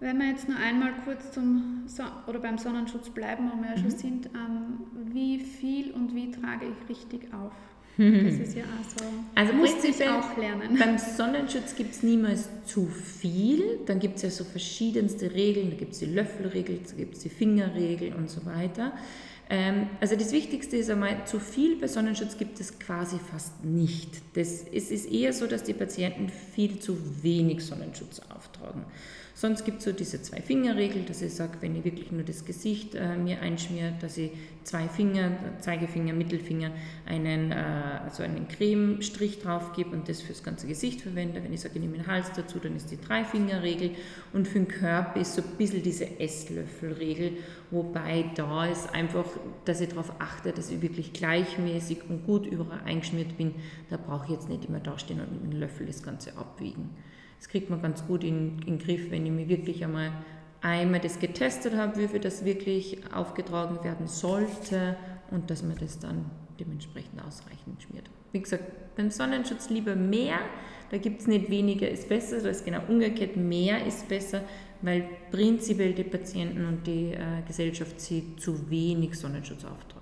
Wenn 0.00 0.18
wir 0.18 0.30
jetzt 0.30 0.48
nur 0.48 0.58
einmal 0.58 0.92
kurz 1.04 1.30
zum 1.30 1.84
so 1.86 2.02
oder 2.26 2.40
beim 2.40 2.58
Sonnenschutz 2.58 3.10
bleiben, 3.10 3.50
wo 3.52 3.62
wir 3.62 3.70
ja 3.70 3.76
schon 3.76 3.86
mhm. 3.86 3.90
sind, 3.90 4.26
ähm, 4.26 5.12
wie 5.12 5.38
viel 5.38 5.92
und 5.92 6.14
wie 6.14 6.30
trage 6.30 6.66
ich 6.66 6.88
richtig 6.88 7.32
auf? 7.32 7.52
Das 7.98 8.48
ist 8.48 8.56
ja 8.56 8.64
auch 8.64 8.98
so. 8.98 9.04
Also 9.34 9.52
muss 9.52 9.84
ich 9.84 10.08
auch 10.08 10.36
lernen. 10.36 10.78
Beim 10.78 10.96
Sonnenschutz 10.98 11.76
gibt 11.76 11.94
es 11.94 12.02
niemals 12.02 12.48
zu 12.64 12.86
viel. 12.86 13.80
Dann 13.86 14.00
gibt 14.00 14.16
es 14.16 14.22
ja 14.22 14.30
so 14.30 14.44
verschiedenste 14.44 15.32
Regeln. 15.34 15.70
Da 15.70 15.76
gibt 15.76 15.92
es 15.92 15.98
die 15.98 16.06
Löffelregel, 16.06 16.80
da 16.88 16.96
gibt 16.96 17.14
es 17.14 17.20
die 17.20 17.28
Fingerregel 17.28 18.14
und 18.14 18.30
so 18.30 18.46
weiter. 18.46 18.92
Ähm, 19.50 19.88
also 20.00 20.16
das 20.16 20.32
Wichtigste 20.32 20.76
ist 20.76 20.90
einmal, 20.90 21.26
zu 21.26 21.38
viel 21.38 21.76
bei 21.76 21.88
Sonnenschutz 21.88 22.38
gibt 22.38 22.60
es 22.60 22.78
quasi 22.78 23.18
fast 23.18 23.64
nicht. 23.64 24.22
Das, 24.34 24.64
es 24.72 24.90
ist 24.90 25.10
eher 25.10 25.32
so, 25.32 25.46
dass 25.46 25.62
die 25.62 25.74
Patienten 25.74 26.28
viel 26.28 26.78
zu 26.78 26.96
wenig 27.22 27.64
Sonnenschutz 27.64 28.20
auftragen. 28.34 28.84
Sonst 29.42 29.64
gibt 29.64 29.78
es 29.78 29.86
so 29.86 29.90
diese 29.90 30.22
Zwei-Finger-Regel, 30.22 31.02
dass 31.02 31.20
ich 31.20 31.34
sage, 31.34 31.54
wenn 31.62 31.74
ich 31.74 31.84
wirklich 31.84 32.12
nur 32.12 32.22
das 32.22 32.44
Gesicht 32.44 32.94
äh, 32.94 33.16
mir 33.16 33.40
einschmiere, 33.40 33.92
dass 34.00 34.16
ich 34.16 34.30
zwei 34.62 34.86
Finger, 34.86 35.32
Zeigefinger, 35.58 36.12
Mittelfinger, 36.12 36.70
einen, 37.06 37.50
äh, 37.50 37.56
also 38.04 38.22
einen 38.22 38.46
Cremestrich 38.46 39.40
drauf 39.40 39.72
gebe 39.72 39.96
und 39.96 40.08
das 40.08 40.22
fürs 40.22 40.44
ganze 40.44 40.68
Gesicht 40.68 41.00
verwende. 41.00 41.42
Wenn 41.42 41.52
ich 41.52 41.60
sage, 41.60 41.74
ich 41.74 41.80
nehme 41.80 41.96
den 41.96 42.06
Hals 42.06 42.30
dazu, 42.36 42.60
dann 42.60 42.76
ist 42.76 42.92
die 42.92 43.00
Drei-Finger-Regel 43.00 43.96
und 44.32 44.46
für 44.46 44.60
den 44.60 44.68
Körper 44.68 45.18
ist 45.18 45.34
so 45.34 45.42
ein 45.42 45.56
bisschen 45.58 45.82
diese 45.82 46.20
Esslöffel-Regel, 46.20 47.32
wobei 47.72 48.30
da 48.36 48.66
ist 48.66 48.94
einfach, 48.94 49.24
dass 49.64 49.80
ich 49.80 49.88
darauf 49.88 50.20
achte, 50.20 50.52
dass 50.52 50.70
ich 50.70 50.82
wirklich 50.82 51.12
gleichmäßig 51.12 52.08
und 52.08 52.26
gut 52.26 52.46
überall 52.46 52.82
eingeschmiert 52.84 53.36
bin. 53.36 53.56
Da 53.90 53.96
brauche 53.96 54.26
ich 54.26 54.30
jetzt 54.34 54.48
nicht 54.48 54.66
immer 54.66 54.78
dastehen 54.78 55.20
und 55.20 55.32
mit 55.32 55.42
dem 55.42 55.58
Löffel 55.58 55.88
das 55.88 56.04
Ganze 56.04 56.36
abwiegen. 56.36 56.90
Das 57.42 57.48
kriegt 57.48 57.70
man 57.70 57.82
ganz 57.82 58.06
gut 58.06 58.22
in, 58.22 58.60
den 58.60 58.78
Griff, 58.78 59.10
wenn 59.10 59.26
ich 59.26 59.32
mir 59.32 59.48
wirklich 59.48 59.82
einmal 59.82 60.12
einmal 60.60 61.00
das 61.00 61.18
getestet 61.18 61.74
habe, 61.74 61.98
wie 61.98 62.06
viel 62.06 62.20
das 62.20 62.44
wirklich 62.44 62.98
aufgetragen 63.12 63.82
werden 63.82 64.06
sollte 64.06 64.96
und 65.32 65.50
dass 65.50 65.64
man 65.64 65.76
das 65.76 65.98
dann 65.98 66.26
dementsprechend 66.60 67.20
ausreichend 67.20 67.82
schmiert. 67.82 68.08
Wie 68.30 68.40
gesagt, 68.40 68.94
beim 68.94 69.10
Sonnenschutz 69.10 69.70
lieber 69.70 69.96
mehr, 69.96 70.38
da 70.92 70.98
gibt 70.98 71.22
es 71.22 71.26
nicht 71.26 71.50
weniger 71.50 71.90
ist 71.90 72.08
besser, 72.08 72.40
da 72.40 72.48
ist 72.48 72.64
genau 72.64 72.82
umgekehrt, 72.86 73.36
mehr 73.36 73.84
ist 73.84 74.08
besser, 74.08 74.42
weil 74.82 75.08
prinzipiell 75.32 75.94
die 75.94 76.04
Patienten 76.04 76.64
und 76.64 76.86
die 76.86 77.12
äh, 77.12 77.42
Gesellschaft 77.44 78.00
sie 78.00 78.36
zu 78.36 78.70
wenig 78.70 79.18
Sonnenschutz 79.18 79.64
auftragen. 79.64 80.01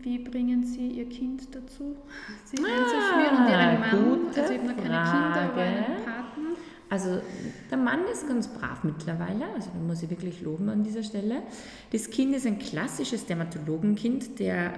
Wie 0.00 0.18
bringen 0.18 0.64
Sie 0.64 0.88
Ihr 0.88 1.08
Kind 1.08 1.54
dazu, 1.54 1.96
sich 2.44 2.60
ah, 2.60 2.68
einzuschmieren 2.68 3.36
und 3.38 3.50
Ihren 3.50 3.80
Mann? 3.80 4.26
Also 4.36 4.52
eben 4.52 4.66
noch 4.66 4.76
keine 4.76 5.10
Kinder, 5.10 5.50
aber 5.52 5.60
einen 5.60 6.04
Partner. 6.04 6.50
Also 6.88 7.22
der 7.70 7.78
Mann 7.78 8.00
ist 8.12 8.28
ganz 8.28 8.48
brav 8.48 8.84
mittlerweile, 8.84 9.46
also 9.54 9.70
da 9.72 9.78
muss 9.78 10.02
ich 10.02 10.10
wirklich 10.10 10.42
loben 10.42 10.68
an 10.68 10.84
dieser 10.84 11.02
Stelle. 11.02 11.42
Das 11.90 12.10
Kind 12.10 12.34
ist 12.36 12.46
ein 12.46 12.58
klassisches 12.58 13.24
Dermatologenkind, 13.24 14.38
der 14.38 14.74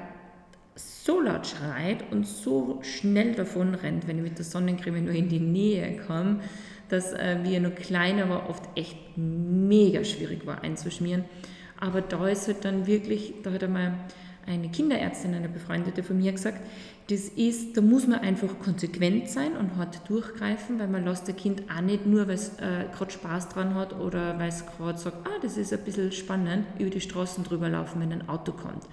so 0.77 1.21
laut 1.21 1.47
schreit 1.47 2.13
und 2.13 2.27
so 2.27 2.79
schnell 2.83 3.35
davon 3.35 3.75
rennt, 3.75 4.07
wenn 4.07 4.19
ich 4.19 4.25
mit 4.25 4.39
der 4.39 4.45
Sonnencreme 4.45 5.05
nur 5.05 5.15
in 5.15 5.29
die 5.29 5.41
Nähe 5.41 6.01
komme, 6.07 6.41
dass 6.89 7.13
äh, 7.13 7.39
wie 7.43 7.55
er 7.55 7.61
noch 7.61 7.75
kleiner 7.75 8.29
war, 8.29 8.49
oft 8.49 8.63
echt 8.77 8.97
mega 9.17 10.05
schwierig 10.05 10.47
war 10.47 10.63
einzuschmieren. 10.63 11.25
Aber 11.81 12.01
da 12.01 12.29
ist 12.29 12.47
halt 12.47 12.65
dann 12.65 12.87
wirklich, 12.87 13.35
da 13.43 13.53
hat 13.53 13.63
er 13.63 13.69
mal 13.69 13.95
eine 14.47 14.69
Kinderärztin, 14.69 15.35
eine 15.35 15.49
befreundete 15.49 16.03
von 16.03 16.19
mir 16.19 16.33
gesagt, 16.33 16.61
das 17.09 17.29
ist, 17.29 17.77
da 17.77 17.83
muss 17.83 18.07
man 18.07 18.21
einfach 18.21 18.59
konsequent 18.63 19.29
sein 19.29 19.57
und 19.57 19.77
hart 19.77 20.09
durchgreifen, 20.09 20.79
weil 20.79 20.89
man 20.89 21.05
lässt 21.05 21.29
das 21.29 21.37
Kind 21.37 21.63
auch 21.71 21.83
nicht 21.83 22.07
nur, 22.07 22.27
weil 22.29 22.35
es 22.35 22.59
äh, 22.59 22.87
gerade 22.97 23.11
Spaß 23.11 23.51
dran 23.51 23.75
hat 23.75 23.93
oder 23.99 24.39
weil 24.39 24.49
es 24.49 24.65
gerade 24.65 24.99
sagt, 24.99 25.27
ah, 25.27 25.39
das 25.43 25.57
ist 25.57 25.73
ein 25.73 25.85
bisschen 25.85 26.13
spannend, 26.13 26.67
über 26.79 26.91
die 26.91 27.01
Straßen 27.01 27.45
drüber 27.45 27.69
laufen, 27.69 28.01
wenn 28.01 28.13
ein 28.13 28.29
Auto 28.29 28.53
kommt. 28.53 28.85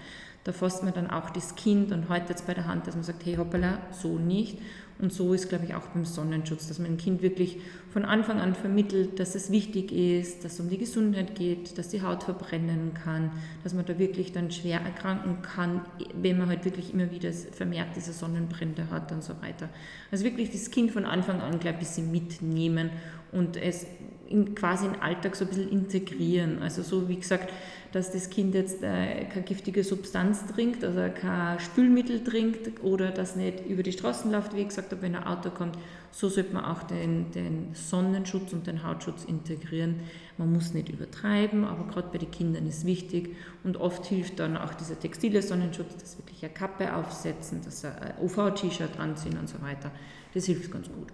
Da 0.44 0.52
fasst 0.52 0.84
man 0.84 0.94
dann 0.94 1.10
auch 1.10 1.30
das 1.30 1.56
Kind 1.56 1.92
und 1.92 2.10
haltet 2.10 2.38
es 2.38 2.42
bei 2.42 2.54
der 2.54 2.68
Hand, 2.68 2.88
dass 2.88 2.96
man 2.96 3.04
sagt, 3.04 3.26
hey 3.26 3.36
hoppala, 3.36 3.78
so 3.92 4.18
nicht. 4.18 4.58
Und 5.02 5.12
so 5.12 5.34
ist, 5.34 5.50
glaube 5.50 5.66
ich, 5.66 5.74
auch 5.74 5.88
beim 5.88 6.06
Sonnenschutz, 6.06 6.68
dass 6.68 6.78
man 6.78 6.92
dem 6.92 6.98
Kind 6.98 7.24
wirklich 7.24 7.58
von 7.92 8.06
Anfang 8.06 8.40
an 8.40 8.54
vermittelt, 8.54 9.20
dass 9.20 9.34
es 9.34 9.52
wichtig 9.52 9.92
ist, 9.92 10.46
dass 10.46 10.54
es 10.54 10.60
um 10.60 10.70
die 10.70 10.78
Gesundheit 10.78 11.34
geht, 11.34 11.78
dass 11.80 11.90
die 11.90 12.04
Haut 12.04 12.24
verbrennen 12.24 12.94
kann, 12.94 13.32
dass 13.64 13.74
man 13.74 13.84
da 13.86 13.98
wirklich 13.98 14.32
dann 14.32 14.52
schwer 14.52 14.80
erkranken 14.80 15.42
kann, 15.42 15.82
wenn 16.14 16.38
man 16.38 16.50
halt 16.50 16.66
wirklich 16.66 16.94
immer 16.94 17.10
wieder 17.10 17.34
vermehrt 17.34 17.90
diese 17.96 18.14
Sonnenbrände 18.14 18.92
hat 18.92 19.12
und 19.12 19.24
so 19.24 19.34
weiter. 19.42 19.70
Also 20.12 20.24
wirklich 20.24 20.52
das 20.52 20.70
Kind 20.70 20.92
von 20.92 21.06
Anfang 21.06 21.42
an 21.42 21.60
gleich 21.60 21.74
ein 21.74 21.80
bisschen 21.80 22.12
mitnehmen 22.12 22.92
und 23.32 23.58
es 23.58 23.88
in, 24.32 24.56
quasi 24.56 24.86
in 24.86 24.94
den 24.94 25.02
Alltag 25.02 25.36
so 25.36 25.46
ein 25.46 25.50
bisschen 25.50 25.70
integrieren. 25.70 26.62
Also 26.62 26.84
so 26.84 27.10
wie 27.10 27.18
gesagt, 27.18 27.52
dass 27.92 28.12
das 28.12 28.30
Kind 28.30 28.56
jetzt 28.56 28.82
äh, 28.84 29.26
keine 29.26 29.44
giftige 29.44 29.84
Substanz 29.84 30.46
trinkt, 30.46 30.84
also 30.84 31.02
kein 31.14 31.60
Spülmittel 31.60 32.24
trinkt 32.24 32.84
oder 32.84 33.12
das 33.12 33.36
nicht 33.36 33.66
über 33.66 33.84
die 33.84 33.92
Straßen 33.92 34.32
läuft, 34.32 34.56
wie 34.56 34.64
gesagt 34.64 34.92
habe, 34.92 35.02
wenn 35.02 35.16
ein 35.16 35.26
Auto 35.26 35.50
kommt. 35.50 35.78
So 36.12 36.30
sollte 36.30 36.54
man 36.54 36.66
auch 36.66 36.84
den, 36.84 37.32
den 37.32 37.74
Sonnenschutz 37.74 38.54
und 38.54 38.68
den 38.68 38.84
Hautschutz 38.84 39.24
integrieren. 39.26 40.02
Man 40.38 40.52
muss 40.52 40.74
nicht 40.74 40.90
übertreiben, 40.90 41.64
aber 41.66 41.86
gerade 41.88 42.10
bei 42.12 42.18
den 42.18 42.32
Kindern 42.32 42.68
ist 42.68 42.86
wichtig 42.86 43.36
und 43.64 43.78
oft 43.78 44.06
hilft 44.06 44.40
dann 44.40 44.58
auch 44.58 44.74
dieser 44.74 45.00
textile 45.00 45.42
Sonnenschutz, 45.42 45.96
dass 45.98 46.18
wirklich 46.18 46.44
eine 46.44 46.54
Kappe 46.54 46.96
aufsetzen, 46.96 47.62
dass 47.64 47.86
ein 47.86 48.14
UV-T-Shirt 48.22 49.00
anziehen 49.00 49.38
und 49.38 49.48
so 49.48 49.62
weiter. 49.62 49.92
Das 50.34 50.46
hilft 50.46 50.72
ganz 50.72 50.88
gut. 50.88 51.08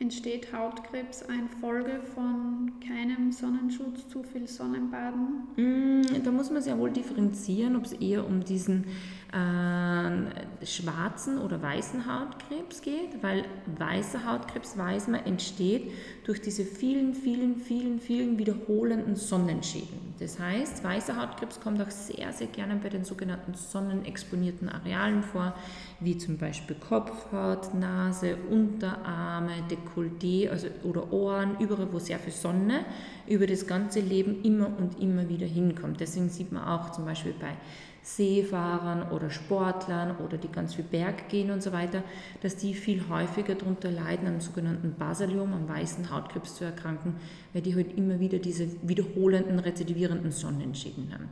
Entsteht 0.00 0.50
Hautkrebs 0.50 1.24
ein 1.24 1.46
Folge 1.60 2.00
von 2.14 2.72
keinem 2.80 3.32
Sonnenschutz, 3.32 4.08
zu 4.08 4.22
viel 4.22 4.48
Sonnenbaden? 4.48 5.42
Mm, 5.56 6.24
da 6.24 6.30
muss 6.30 6.50
man 6.50 6.62
sehr 6.62 6.78
wohl 6.78 6.90
differenzieren, 6.90 7.76
ob 7.76 7.84
es 7.84 7.92
eher 7.92 8.26
um 8.26 8.42
diesen 8.42 8.86
äh, 9.32 10.66
schwarzen 10.66 11.38
oder 11.38 11.62
weißen 11.62 12.04
Hautkrebs 12.06 12.82
geht, 12.82 13.22
weil 13.22 13.44
weißer 13.78 14.24
Hautkrebs, 14.24 14.76
weiß 14.76 15.08
man, 15.08 15.24
entsteht 15.24 15.92
durch 16.24 16.40
diese 16.40 16.64
vielen, 16.64 17.14
vielen, 17.14 17.56
vielen, 17.56 18.00
vielen 18.00 18.38
wiederholenden 18.38 19.16
Sonnenschäden. 19.16 20.14
Das 20.18 20.38
heißt, 20.38 20.82
weißer 20.82 21.16
Hautkrebs 21.16 21.60
kommt 21.60 21.80
auch 21.80 21.90
sehr, 21.90 22.32
sehr 22.32 22.48
gerne 22.48 22.76
bei 22.76 22.88
den 22.88 23.04
sogenannten 23.04 23.54
sonnenexponierten 23.54 24.68
Arealen 24.68 25.22
vor, 25.22 25.54
wie 26.00 26.18
zum 26.18 26.36
Beispiel 26.36 26.76
Kopfhaut, 26.76 27.72
Nase, 27.74 28.36
Unterarme, 28.50 29.52
Dekolleté 29.70 30.50
also, 30.50 30.66
oder 30.82 31.12
Ohren, 31.12 31.56
überall, 31.58 31.92
wo 31.92 31.98
sehr 31.98 32.18
viel 32.18 32.32
Sonne 32.32 32.84
über 33.26 33.46
das 33.46 33.66
ganze 33.66 34.00
Leben 34.00 34.42
immer 34.42 34.66
und 34.76 35.00
immer 35.00 35.28
wieder 35.28 35.46
hinkommt. 35.46 36.00
Deswegen 36.00 36.28
sieht 36.28 36.52
man 36.52 36.64
auch 36.64 36.90
zum 36.90 37.04
Beispiel 37.04 37.34
bei 37.40 37.56
Seefahrern 38.02 39.10
oder 39.10 39.30
Sportlern 39.30 40.16
oder 40.16 40.38
die 40.38 40.48
ganz 40.48 40.74
viel 40.74 40.84
Berg 40.84 41.28
gehen 41.28 41.50
und 41.50 41.62
so 41.62 41.72
weiter, 41.72 42.02
dass 42.42 42.56
die 42.56 42.74
viel 42.74 43.08
häufiger 43.08 43.54
darunter 43.54 43.90
leiden, 43.90 44.26
am 44.26 44.40
sogenannten 44.40 44.94
Basaliom, 44.94 45.52
am 45.52 45.68
weißen 45.68 46.10
Hautkrebs 46.10 46.56
zu 46.56 46.64
erkranken, 46.64 47.14
weil 47.52 47.62
die 47.62 47.74
halt 47.74 47.96
immer 47.96 48.20
wieder 48.20 48.38
diese 48.38 48.68
wiederholenden, 48.82 49.58
rezidivierenden 49.58 50.32
Sonnenschäden 50.32 51.12
haben. 51.12 51.28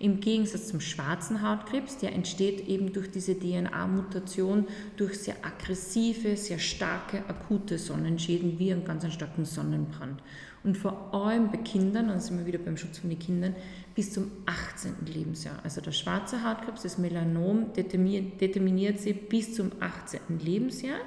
Im 0.00 0.20
Gegensatz 0.20 0.68
zum 0.68 0.80
schwarzen 0.80 1.40
Hautkrebs, 1.42 1.98
der 1.98 2.12
entsteht 2.12 2.66
eben 2.66 2.92
durch 2.92 3.10
diese 3.10 3.38
DNA-Mutation, 3.38 4.66
durch 4.96 5.18
sehr 5.20 5.36
aggressive, 5.42 6.36
sehr 6.36 6.58
starke, 6.58 7.18
akute 7.28 7.78
Sonnenschäden 7.78 8.58
wie 8.58 8.72
einen 8.72 8.84
ganz 8.84 9.10
starken 9.12 9.44
Sonnenbrand. 9.44 10.20
Und 10.64 10.76
vor 10.76 11.14
allem 11.14 11.50
bei 11.50 11.58
Kindern, 11.58 12.10
und 12.10 12.20
sind 12.20 12.38
wir 12.38 12.46
wieder 12.46 12.58
beim 12.58 12.76
Schutz 12.76 12.98
von 12.98 13.10
den 13.10 13.18
Kindern, 13.18 13.54
bis 13.94 14.12
zum 14.12 14.30
18. 14.46 15.06
Lebensjahr. 15.06 15.58
Also 15.62 15.80
der 15.80 15.92
schwarze 15.92 16.42
Hautkrebs, 16.42 16.82
das 16.82 16.98
Melanom, 16.98 17.72
determiniert 17.74 19.00
sie 19.00 19.12
bis 19.12 19.54
zum 19.54 19.70
18. 19.80 20.20
Lebensjahr 20.40 20.98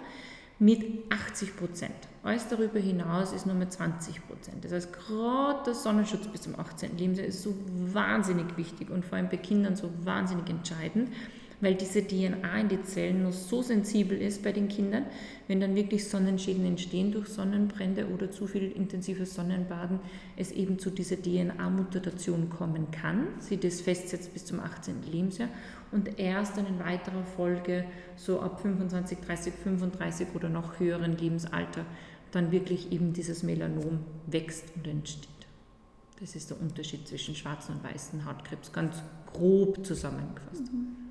mit 0.59 1.03
80 1.11 1.55
Prozent. 1.55 1.93
Alles 2.23 2.47
darüber 2.47 2.79
hinaus 2.79 3.31
ist 3.31 3.45
nur 3.45 3.55
mit 3.55 3.71
20 3.71 4.25
Prozent. 4.27 4.65
Das 4.65 4.71
heißt, 4.71 4.93
gerade 4.93 5.63
der 5.65 5.75
Sonnenschutz 5.75 6.27
bis 6.27 6.41
zum 6.41 6.59
18. 6.59 6.97
Lebensjahr 6.97 7.27
ist 7.27 7.43
so 7.43 7.53
wahnsinnig 7.93 8.57
wichtig 8.57 8.89
und 8.89 9.05
vor 9.05 9.17
allem 9.17 9.29
bei 9.29 9.37
Kindern 9.37 9.75
so 9.75 9.91
wahnsinnig 10.03 10.49
entscheidend, 10.49 11.09
weil 11.59 11.75
diese 11.75 12.05
DNA 12.05 12.59
in 12.59 12.69
die 12.69 12.83
Zellen 12.83 13.23
noch 13.23 13.33
so 13.33 13.61
sensibel 13.61 14.21
ist 14.21 14.43
bei 14.43 14.51
den 14.51 14.67
Kindern, 14.67 15.05
wenn 15.47 15.59
dann 15.59 15.75
wirklich 15.75 16.07
Sonnenschäden 16.07 16.65
entstehen 16.65 17.11
durch 17.11 17.27
Sonnenbrände 17.29 18.07
oder 18.07 18.29
zu 18.29 18.45
viel 18.45 18.71
intensives 18.71 19.33
Sonnenbaden, 19.33 19.99
es 20.35 20.51
eben 20.51 20.77
zu 20.77 20.91
dieser 20.91 21.21
DNA-Mutation 21.21 22.49
kommen 22.49 22.91
kann, 22.91 23.27
sie 23.39 23.57
das 23.57 23.81
festsetzt 23.81 24.33
bis 24.33 24.45
zum 24.45 24.59
18. 24.59 25.03
Lebensjahr 25.11 25.49
und 25.91 26.19
erst 26.19 26.57
dann 26.57 26.67
in 26.67 26.79
weiterer 26.79 27.23
Folge, 27.23 27.85
so 28.15 28.39
ab 28.39 28.61
25, 28.61 29.19
30, 29.19 29.53
35 29.53 30.27
oder 30.35 30.49
noch 30.49 30.79
höheren 30.79 31.17
Lebensalter, 31.17 31.85
dann 32.31 32.51
wirklich 32.51 32.91
eben 32.91 33.13
dieses 33.13 33.41
Melanom 33.41 33.99
wächst 34.27 34.65
und 34.75 34.87
entsteht. 34.87 35.29
Das 36.19 36.35
ist 36.35 36.49
der 36.49 36.59
Unterschied 36.59 37.07
zwischen 37.07 37.35
schwarzen 37.35 37.75
und 37.75 37.83
weißen 37.83 38.25
Hautkrebs, 38.25 38.73
ganz 38.73 39.01
grob 39.31 39.85
zusammengefasst. 39.85 40.71
Mhm. 40.73 41.06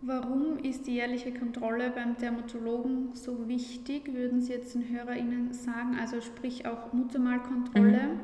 Warum 0.00 0.58
ist 0.58 0.86
die 0.86 0.94
jährliche 0.94 1.32
Kontrolle 1.32 1.90
beim 1.90 2.16
Dermatologen 2.16 3.14
so 3.14 3.48
wichtig, 3.48 4.14
würden 4.14 4.40
Sie 4.40 4.52
jetzt 4.52 4.74
den 4.74 4.88
HörerInnen 4.88 5.52
sagen? 5.52 5.96
Also 6.00 6.20
sprich 6.20 6.66
auch 6.66 6.92
Muttermalkontrolle, 6.92 8.14
mhm. 8.14 8.20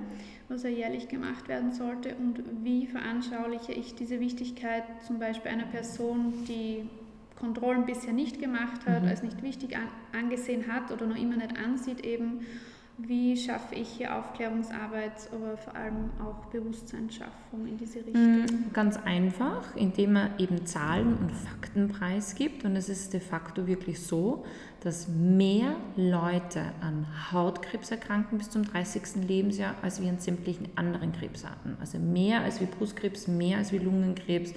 was 0.49 0.63
ja 0.63 0.69
jährlich 0.71 1.09
gemacht 1.09 1.49
werden 1.49 1.73
sollte. 1.73 2.15
Und 2.15 2.45
wie 2.63 2.87
veranschauliche 2.87 3.73
ich 3.73 3.97
diese 3.97 4.21
Wichtigkeit 4.21 4.85
zum 5.05 5.19
Beispiel 5.19 5.51
einer 5.51 5.67
Person, 5.67 6.33
die 6.47 6.89
Kontrollen 7.37 7.85
bisher 7.87 8.13
nicht 8.13 8.41
gemacht 8.41 8.87
hat, 8.87 9.03
mhm. 9.03 9.09
als 9.09 9.25
nicht 9.25 9.43
wichtig 9.43 9.77
an, 9.77 9.89
angesehen 10.17 10.73
hat 10.73 10.93
oder 10.93 11.07
noch 11.07 11.17
immer 11.17 11.37
nicht 11.37 11.59
ansieht 11.59 12.05
eben 12.05 12.47
wie 12.96 13.37
schaffe 13.37 13.74
ich 13.74 13.88
hier 13.88 14.16
Aufklärungsarbeit, 14.16 15.12
aber 15.33 15.57
vor 15.57 15.74
allem 15.74 16.11
auch 16.24 16.44
Bewusstseinsschaffung 16.46 17.66
in 17.66 17.76
diese 17.76 17.98
Richtung? 17.98 18.42
Mm, 18.42 18.72
ganz 18.72 18.96
einfach, 19.04 19.74
indem 19.74 20.12
man 20.12 20.30
eben 20.38 20.64
Zahlen 20.64 21.16
und 21.16 21.33
Fakten 21.33 21.88
preisgibt. 21.88 22.64
Und 22.64 22.76
es 22.76 22.88
ist 22.88 23.12
de 23.12 23.20
facto 23.20 23.66
wirklich 23.66 24.00
so, 24.00 24.44
dass 24.80 25.09
mehr 25.09 25.74
Leute 25.96 26.61
an 26.80 27.07
Hautkrebs 27.33 27.90
erkranken 27.90 28.38
bis 28.38 28.50
zum 28.50 28.64
30. 28.64 29.26
Lebensjahr 29.26 29.74
als 29.83 30.00
wie 30.00 30.09
an 30.09 30.20
sämtlichen 30.20 30.68
anderen 30.76 31.11
Krebsarten. 31.12 31.76
Also 31.80 31.98
mehr 31.98 32.42
als 32.42 32.61
wie 32.61 32.66
Brustkrebs, 32.66 33.26
mehr 33.26 33.59
als 33.59 33.72
wie 33.72 33.78
Lungenkrebs 33.78 34.52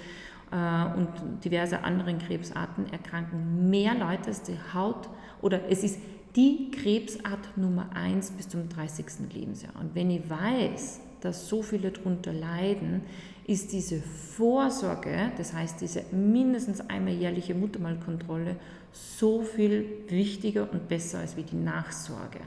äh, 0.52 0.96
und 0.96 1.08
diverse 1.44 1.82
anderen 1.82 2.18
Krebsarten 2.18 2.92
erkranken 2.92 3.68
mehr 3.68 3.94
Leute 3.94 4.28
als 4.28 4.42
die 4.42 4.58
Haut 4.72 5.08
oder 5.42 5.68
es 5.70 5.82
ist 5.82 5.98
die 6.36 6.70
Krebsart 6.70 7.56
Nummer 7.56 7.90
1 7.94 8.32
bis 8.32 8.48
zum 8.48 8.68
30. 8.68 9.04
Lebensjahr. 9.32 9.74
Und 9.80 9.94
wenn 9.94 10.10
ich 10.10 10.28
weiß, 10.28 11.00
dass 11.20 11.48
so 11.48 11.62
viele 11.62 11.90
darunter 11.90 12.32
leiden, 12.32 13.02
ist 13.46 13.72
diese 13.72 14.00
Vorsorge, 14.00 15.32
das 15.36 15.54
heißt 15.54 15.80
diese 15.80 16.04
mindestens 16.12 16.80
einmal 16.82 17.14
jährliche 17.14 17.54
Muttermalkontrolle, 17.54 18.56
so 18.92 19.42
viel 19.42 19.86
wichtiger 20.08 20.70
und 20.70 20.88
besser 20.88 21.20
als 21.20 21.36
wie 21.36 21.42
die 21.42 21.56
Nachsorge. 21.56 22.40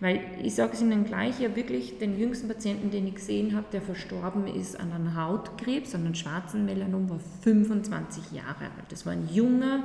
Weil 0.00 0.20
ich 0.42 0.54
sage 0.54 0.72
es 0.74 0.82
Ihnen 0.82 1.04
gleich, 1.04 1.40
ja 1.40 1.54
wirklich 1.54 1.98
den 1.98 2.18
jüngsten 2.18 2.48
Patienten, 2.48 2.90
den 2.90 3.06
ich 3.06 3.14
gesehen 3.14 3.54
habe, 3.54 3.66
der 3.72 3.80
verstorben 3.80 4.46
ist 4.48 4.78
an 4.78 4.92
einem 4.92 5.16
Hautkrebs, 5.16 5.94
an 5.94 6.04
einem 6.04 6.14
schwarzen 6.14 6.64
Melanom, 6.64 7.08
war 7.08 7.20
25 7.42 8.32
Jahre 8.32 8.64
alt. 8.64 8.90
Das 8.90 9.06
war 9.06 9.12
ein 9.12 9.28
junger, 9.32 9.84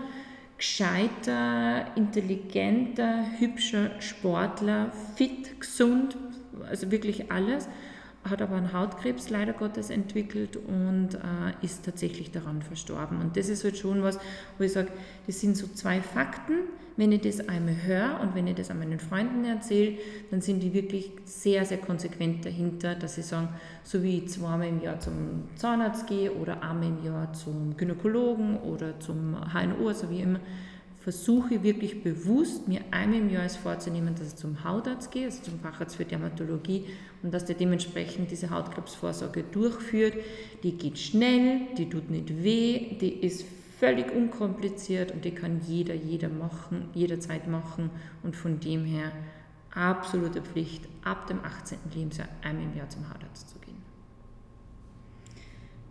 gescheiter, 0.60 1.86
intelligenter, 1.96 3.26
hübscher 3.40 3.92
Sportler, 4.02 4.92
fit, 5.16 5.60
gesund, 5.60 6.18
also 6.70 6.92
wirklich 6.92 7.32
alles, 7.32 7.70
hat 8.24 8.42
aber 8.42 8.56
einen 8.56 8.74
Hautkrebs 8.74 9.30
leider 9.30 9.54
Gottes 9.54 9.90
entwickelt 9.90 10.58
und 10.58 11.16
äh, 11.16 11.66
ist 11.66 11.86
tatsächlich 11.86 12.32
daran 12.32 12.62
verstorben. 12.62 13.22
Und 13.22 13.38
das 13.38 13.48
ist 13.50 13.64
halt 13.64 13.78
schon 13.78 14.04
was, 14.04 14.20
wo 14.58 14.64
ich 14.64 14.74
sage, 14.74 14.90
das 15.26 15.40
sind 15.40 15.56
so 15.56 15.68
zwei 15.68 16.02
Fakten. 16.02 16.54
Wenn 16.98 17.14
ich 17.14 17.22
das 17.22 17.48
einmal 17.48 17.76
höre 17.86 18.20
und 18.20 18.36
wenn 18.36 18.46
ich 18.48 18.56
das 18.56 18.70
an 18.72 18.80
meinen 18.80 19.00
Freunden 19.00 19.46
erzähle, 19.46 19.98
dann 20.32 20.42
sind 20.42 20.62
die 20.62 20.74
wirklich 20.74 21.14
sehr, 21.24 21.64
sehr 21.64 21.78
konsequent 21.78 22.44
dahinter, 22.44 22.94
dass 22.94 23.16
sie 23.16 23.22
sagen, 23.22 23.48
so 23.84 24.04
wie 24.04 24.18
ich 24.18 24.28
zweimal 24.28 24.68
im 24.68 24.82
Jahr 24.82 25.00
zum 25.00 25.46
Zahnarzt 25.56 26.08
gehe 26.08 26.34
oder 26.34 26.62
einmal 26.62 26.90
im 26.90 27.06
Jahr 27.06 27.32
zum 27.32 27.78
Gynäkologen 27.78 28.58
oder 28.58 29.00
zum 29.00 29.38
HNO, 29.54 29.94
so 29.94 30.10
wie 30.10 30.20
immer, 30.20 30.42
versuche 31.00 31.56
ich 31.56 31.64
wirklich 31.64 32.04
bewusst, 32.04 32.68
mir 32.68 32.82
einmal 32.92 33.20
im 33.20 33.30
Jahr 33.30 33.44
als 33.44 33.56
vorzunehmen, 33.56 34.16
dass 34.16 34.28
ich 34.28 34.36
zum 34.36 34.64
Hautarzt 34.66 35.10
gehe, 35.12 35.26
also 35.26 35.42
zum 35.42 35.60
Facharzt 35.60 35.96
für 35.96 36.04
Dermatologie 36.04 36.86
und 37.24 37.34
dass 37.34 37.46
der 37.46 37.56
dementsprechend 37.56 38.32
diese 38.32 38.50
Hautkrebsvorsorge 38.50 39.44
durchführt. 39.44 40.14
Die 40.64 40.74
geht 40.74 40.98
schnell, 40.98 41.62
die 41.78 41.90
tut 41.90 42.10
nicht 42.10 42.44
weh, 42.44 42.96
die 43.00 43.14
ist 43.14 43.46
völlig 43.80 44.12
unkompliziert 44.12 45.12
und 45.12 45.24
die 45.24 45.32
kann 45.32 45.62
jeder, 45.68 45.94
jeder 45.94 46.30
machen, 46.30 46.90
jederzeit 46.94 47.48
machen 47.48 47.90
und 48.24 48.36
von 48.36 48.60
dem 48.60 48.84
her 48.84 49.12
absolute 49.72 50.42
Pflicht, 50.42 50.88
ab 51.04 51.28
dem 51.28 51.40
18. 51.44 51.78
Lebensjahr 51.94 52.28
einmal 52.42 52.66
im 52.66 52.76
Jahr 52.76 52.90
zum 52.90 53.10
Hautarzt 53.10 53.50
zu 53.50 53.60
gehen. 53.60 53.78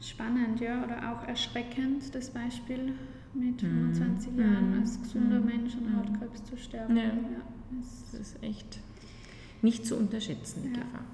Spannend, 0.01 0.61
ja, 0.61 0.85
oder 0.85 1.13
auch 1.13 1.27
erschreckend, 1.27 2.15
das 2.15 2.31
Beispiel 2.31 2.93
mit 3.35 3.61
25 3.61 4.33
mhm. 4.33 4.39
Jahren 4.39 4.71
mhm. 4.71 4.81
als 4.81 5.01
gesunder 5.01 5.41
mhm. 5.41 5.47
Mensch 5.47 5.75
an 5.75 5.97
Hautkrebs 5.97 6.45
zu 6.45 6.57
sterben. 6.57 6.97
Ja. 6.97 7.05
ja 7.05 7.13
das 8.13 8.21
ist 8.21 8.43
echt 8.43 8.81
nicht 9.63 9.87
zu 9.87 9.97
unterschätzen, 9.97 10.63
die 10.63 10.69
ja. 10.69 10.85
Gefahr. 10.85 11.05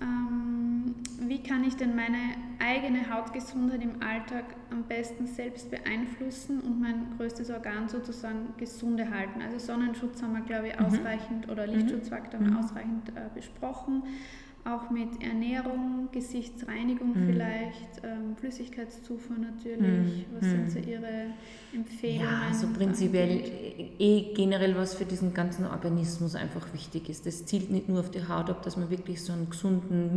Ähm, 0.00 0.94
wie 1.20 1.42
kann 1.42 1.64
ich 1.64 1.76
denn 1.76 1.96
meine 1.96 2.36
eigene 2.58 3.10
Hautgesundheit 3.10 3.82
im 3.82 4.02
Alltag 4.02 4.44
am 4.70 4.84
besten 4.84 5.26
selbst 5.26 5.70
beeinflussen 5.70 6.60
und 6.60 6.80
mein 6.80 7.16
größtes 7.16 7.50
Organ 7.50 7.88
sozusagen 7.88 8.54
gesunde 8.56 9.10
halten? 9.10 9.40
Also 9.42 9.58
Sonnenschutz 9.58 10.22
haben 10.22 10.34
wir, 10.34 10.42
glaube 10.42 10.68
ich, 10.68 10.78
mhm. 10.78 10.86
ausreichend 10.86 11.46
mhm. 11.46 11.52
oder 11.52 11.66
Lichtschutzfaktor 11.66 12.40
haben 12.40 12.52
wir 12.52 12.58
ausreichend 12.58 13.08
äh, 13.10 13.28
besprochen 13.34 14.02
auch 14.66 14.90
mit 14.90 15.22
Ernährung, 15.22 16.08
Gesichtsreinigung 16.12 17.10
mhm. 17.10 17.26
vielleicht, 17.26 18.02
ähm, 18.02 18.36
Flüssigkeitszufuhr 18.36 19.36
natürlich. 19.38 19.78
Mhm. 19.80 20.24
Was 20.38 20.50
sind 20.50 20.70
so 20.70 20.78
Ihre 20.78 21.26
Empfehlungen? 21.74 22.24
Ja, 22.24 22.52
so 22.52 22.66
prinzipiell 22.68 23.42
eh 23.98 24.34
generell 24.34 24.76
was 24.76 24.94
für 24.94 25.04
diesen 25.04 25.32
ganzen 25.34 25.66
Organismus 25.66 26.34
einfach 26.34 26.72
wichtig 26.72 27.08
ist. 27.08 27.26
Das 27.26 27.44
zielt 27.46 27.70
nicht 27.70 27.88
nur 27.88 28.00
auf 28.00 28.10
die 28.10 28.26
Haut 28.26 28.50
ab, 28.50 28.62
dass 28.62 28.76
man 28.76 28.90
wirklich 28.90 29.22
so 29.22 29.32
einen 29.32 29.48
gesunden 29.50 30.14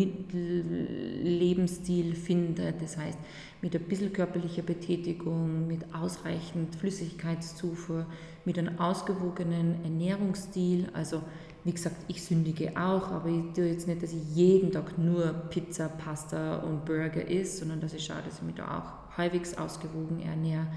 Lebensstil 1.24 2.16
findet. 2.16 2.82
Das 2.82 2.98
heißt, 2.98 3.20
mit 3.62 3.76
ein 3.76 3.84
bisschen 3.84 4.14
körperlicher 4.14 4.64
Betätigung, 4.64 5.68
mit 5.68 5.94
ausreichend 5.94 6.76
Flüssigkeitszufuhr, 6.76 8.06
mit 8.46 8.58
einem 8.58 8.80
ausgewogenen 8.80 9.84
Ernährungsstil, 9.84 10.88
also 10.94 11.22
wie 11.64 11.72
gesagt, 11.72 11.98
ich 12.08 12.24
sündige 12.24 12.72
auch, 12.78 13.12
aber 13.12 13.28
ich 13.30 13.54
tue 13.54 13.66
jetzt 13.66 13.88
nicht, 13.88 14.02
dass 14.02 14.14
ich 14.14 14.36
jeden 14.36 14.72
Tag 14.72 14.98
nur 14.98 15.26
Pizza, 15.50 15.90
Pasta 15.90 16.58
und 16.60 16.86
Burger 16.86 17.30
esse, 17.30 17.60
sondern 17.60 17.82
dass 17.82 17.94
ich 17.94 18.06
schaue, 18.06 18.22
dass 18.26 18.38
ich 18.38 18.44
mich 18.44 18.56
da 18.56 18.80
auch 18.80 19.18
halbwegs 19.18 19.58
ausgewogen 19.58 20.22
ernähre. 20.22 20.68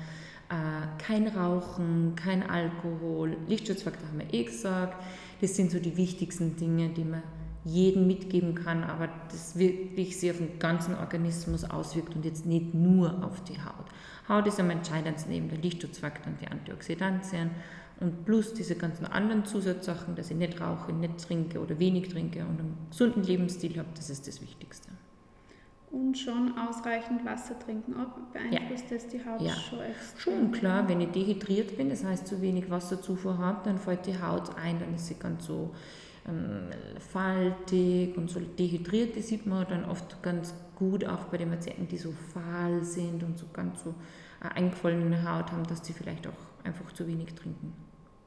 Äh, 0.48 1.02
kein 1.02 1.28
Rauchen, 1.28 2.14
kein 2.16 2.42
Alkohol, 2.42 3.36
Lichtschutzfaktor 3.46 4.08
haben 4.08 4.18
wir 4.18 4.34
eh 4.34 4.44
gesagt. 4.44 5.02
Das 5.40 5.56
sind 5.56 5.70
so 5.70 5.78
die 5.78 5.96
wichtigsten 5.96 6.56
Dinge, 6.56 6.88
die 6.90 7.04
man 7.04 7.22
jedem 7.64 8.06
mitgeben 8.06 8.54
kann, 8.54 8.82
aber 8.82 9.08
das 9.30 9.56
wirklich 9.56 10.18
sich 10.18 10.30
auf 10.30 10.38
den 10.38 10.58
ganzen 10.58 10.96
Organismus 10.96 11.64
auswirkt 11.64 12.14
und 12.16 12.24
jetzt 12.24 12.44
nicht 12.44 12.74
nur 12.74 13.24
auf 13.24 13.42
die 13.44 13.58
Haut. 13.58 13.86
Haut 14.28 14.46
ist 14.46 14.58
am 14.58 14.70
entscheidendsten 14.70 15.32
neben 15.32 15.48
der 15.48 15.58
Lichtschutzfaktor 15.58 16.32
und 16.32 16.40
die 16.40 16.48
Antioxidantien 16.48 17.50
und 18.02 18.24
plus 18.24 18.52
diese 18.52 18.74
ganzen 18.74 19.06
anderen 19.06 19.44
Zusatzsachen, 19.44 20.16
dass 20.16 20.30
ich 20.30 20.36
nicht 20.36 20.60
rauche, 20.60 20.92
nicht 20.92 21.18
trinke 21.18 21.60
oder 21.60 21.78
wenig 21.78 22.08
trinke 22.08 22.40
und 22.40 22.58
einen 22.58 22.76
gesunden 22.90 23.22
Lebensstil 23.22 23.78
habe, 23.78 23.88
das 23.94 24.10
ist 24.10 24.26
das 24.26 24.42
Wichtigste. 24.42 24.88
Und 25.92 26.16
schon 26.16 26.56
ausreichend 26.56 27.24
Wasser 27.24 27.58
trinken, 27.58 27.94
auch 27.94 28.18
beeinflusst 28.32 28.90
ja. 28.90 28.96
das 28.96 29.08
die 29.08 29.24
Haut 29.24 29.42
ja. 29.42 29.52
schon 29.52 29.80
extrem? 29.80 30.18
Schon, 30.18 30.52
klar. 30.52 30.88
Wenn 30.88 31.02
ich 31.02 31.10
dehydriert 31.10 31.76
bin, 31.76 31.90
das 31.90 32.02
heißt 32.02 32.26
zu 32.26 32.40
wenig 32.40 32.70
Wasserzufuhr 32.70 33.36
habe, 33.36 33.60
dann 33.64 33.78
fällt 33.78 34.06
die 34.06 34.18
Haut 34.18 34.56
ein, 34.56 34.80
dann 34.80 34.94
ist 34.94 35.08
sie 35.08 35.16
ganz 35.16 35.44
so 35.44 35.74
ähm, 36.26 36.70
faltig 36.98 38.16
und 38.16 38.30
so 38.30 38.40
dehydriert. 38.40 39.16
Das 39.16 39.28
sieht 39.28 39.46
man 39.46 39.66
dann 39.68 39.84
oft 39.84 40.22
ganz 40.22 40.54
gut 40.76 41.04
auch 41.04 41.24
bei 41.24 41.36
den 41.36 41.50
Patienten, 41.50 41.86
die 41.88 41.98
so 41.98 42.12
fahl 42.32 42.82
sind 42.82 43.22
und 43.22 43.36
so 43.38 43.46
ganz 43.52 43.84
so 43.84 43.94
eine 44.40 44.56
eingefallene 44.56 45.30
Haut 45.30 45.52
haben, 45.52 45.64
dass 45.64 45.84
sie 45.84 45.92
vielleicht 45.92 46.26
auch 46.26 46.64
einfach 46.64 46.90
zu 46.92 47.06
wenig 47.06 47.34
trinken. 47.34 47.74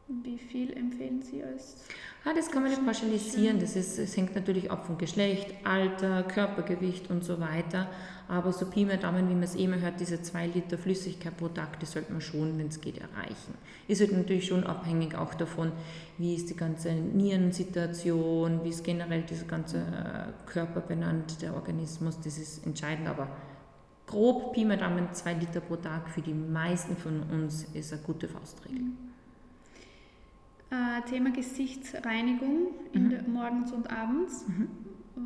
Wie 0.08 0.38
viel 0.38 0.72
empfehlen 0.78 1.24
Sie 1.24 1.44
als? 1.44 1.78
Ah, 2.24 2.34
das 2.36 2.52
kann 2.52 2.62
man 2.62 2.72
nicht 2.72 2.86
pauschalisieren. 2.86 3.60
Das, 3.60 3.76
ist, 3.76 3.98
das 3.98 4.16
hängt 4.16 4.36
natürlich 4.36 4.70
ab 4.70 4.86
vom 4.86 5.00
Geschlecht, 5.00 5.48
Alter, 5.64 6.22
Körpergewicht 6.22 7.10
und 7.10 7.24
so 7.24 7.40
weiter. 7.40 7.90
Aber 8.28 8.54
so 8.54 8.68
Pi 8.68 8.86
mal 8.86 8.98
Daumen, 8.98 9.28
wie 9.30 9.34
man 9.34 9.44
es 9.44 9.56
immer 9.56 9.80
hört, 9.80 10.00
diese 10.00 10.22
zwei 10.22 10.46
Liter 10.46 10.78
Flüssigkeit 10.78 11.36
pro 11.36 11.48
Tag, 11.48 11.80
die 11.80 11.88
sollte 11.88 12.12
man 12.12 12.22
schon, 12.22 12.58
wenn 12.60 12.68
es 12.68 12.82
geht, 12.82 13.00
erreichen. 13.00 13.56
Ist 13.88 14.02
halt 14.02 14.12
natürlich 14.12 14.46
schon 14.46 14.64
abhängig 14.64 15.16
auch 15.16 15.34
davon, 15.34 15.72
wie 16.20 16.36
ist 16.36 16.52
die 16.52 16.56
ganze 16.56 16.92
Nierensituation, 16.94 18.64
wie 18.64 18.70
ist 18.70 18.84
generell 18.84 19.24
dieser 19.24 19.46
ganze 19.46 19.78
äh, 19.78 20.52
Körper 20.52 20.82
benannt, 20.82 21.42
der 21.42 21.56
Organismus. 21.56 22.20
Das 22.20 22.38
ist 22.38 22.64
entscheidend, 22.66 23.08
aber 23.08 23.28
grob 24.06 24.54
Pi 24.54 24.66
mal 24.66 24.78
Daumen 24.78 25.12
2 25.12 25.34
Liter 25.34 25.62
pro 25.62 25.78
Tag 25.78 26.10
für 26.10 26.22
die 26.22 26.34
meisten 26.34 26.96
von 26.96 27.24
uns 27.24 27.64
ist 27.74 27.92
eine 27.92 28.04
gute 28.04 28.28
Faustregel. 28.28 28.82
Äh, 30.76 31.10
Thema 31.10 31.32
Gesichtsreinigung 31.32 32.74
mhm. 32.94 33.10
der, 33.10 33.24
morgens 33.24 33.72
und 33.72 33.90
abends. 33.90 34.46
Mhm. 34.48 34.68
Äh, 35.16 35.20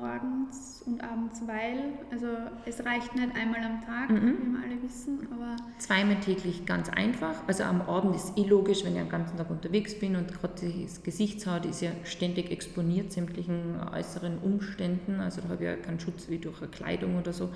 morgens 0.00 0.82
und 0.86 1.02
abends, 1.02 1.42
weil, 1.46 1.92
also 2.10 2.26
es 2.64 2.84
reicht 2.84 3.14
nicht 3.14 3.36
einmal 3.36 3.62
am 3.62 3.84
Tag, 3.84 4.10
mhm. 4.10 4.38
wie 4.38 4.52
wir 4.52 4.62
alle 4.64 4.82
wissen, 4.82 5.26
aber... 5.30 5.56
Zweimal 5.78 6.20
täglich 6.20 6.64
ganz 6.64 6.88
einfach. 6.88 7.34
Also 7.46 7.64
am 7.64 7.82
Abend 7.82 8.16
ist 8.16 8.38
eh 8.38 8.44
logisch, 8.44 8.84
wenn 8.84 8.94
ich 8.94 9.02
den 9.02 9.10
ganzen 9.10 9.36
Tag 9.36 9.50
unterwegs 9.50 9.98
bin 9.98 10.16
und 10.16 10.32
gerade 10.32 10.54
die 10.62 10.86
Gesichtshaut 11.02 11.66
ist 11.66 11.82
ja 11.82 11.90
ständig 12.04 12.50
exponiert 12.50 13.12
sämtlichen 13.12 13.76
äußeren 13.92 14.38
Umständen, 14.38 15.20
also 15.20 15.42
da 15.42 15.48
habe 15.48 15.64
ich 15.64 15.70
ja 15.70 15.76
keinen 15.76 16.00
Schutz 16.00 16.28
wie 16.28 16.38
durch 16.38 16.62
eine 16.62 16.70
Kleidung 16.70 17.18
oder 17.18 17.32
so 17.32 17.50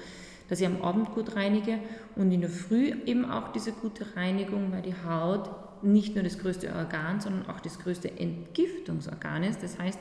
dass 0.49 0.63
ich 0.63 0.67
am 0.67 0.81
Abend 0.81 1.11
gut 1.11 1.37
reinige 1.37 1.79
und 2.17 2.33
in 2.33 2.41
der 2.41 2.49
Früh 2.49 2.95
eben 3.05 3.27
auch 3.27 3.53
diese 3.53 3.71
gute 3.71 4.17
Reinigung, 4.17 4.73
weil 4.73 4.81
die 4.81 4.95
Haut 5.07 5.51
nicht 5.83 6.15
nur 6.15 6.25
das 6.25 6.39
größte 6.39 6.75
Organ, 6.75 7.21
sondern 7.21 7.49
auch 7.49 7.61
das 7.61 7.79
größte 7.79 8.19
Entgiftungsorgan 8.19 9.43
ist. 9.43 9.63
Das 9.63 9.79
heißt, 9.79 9.99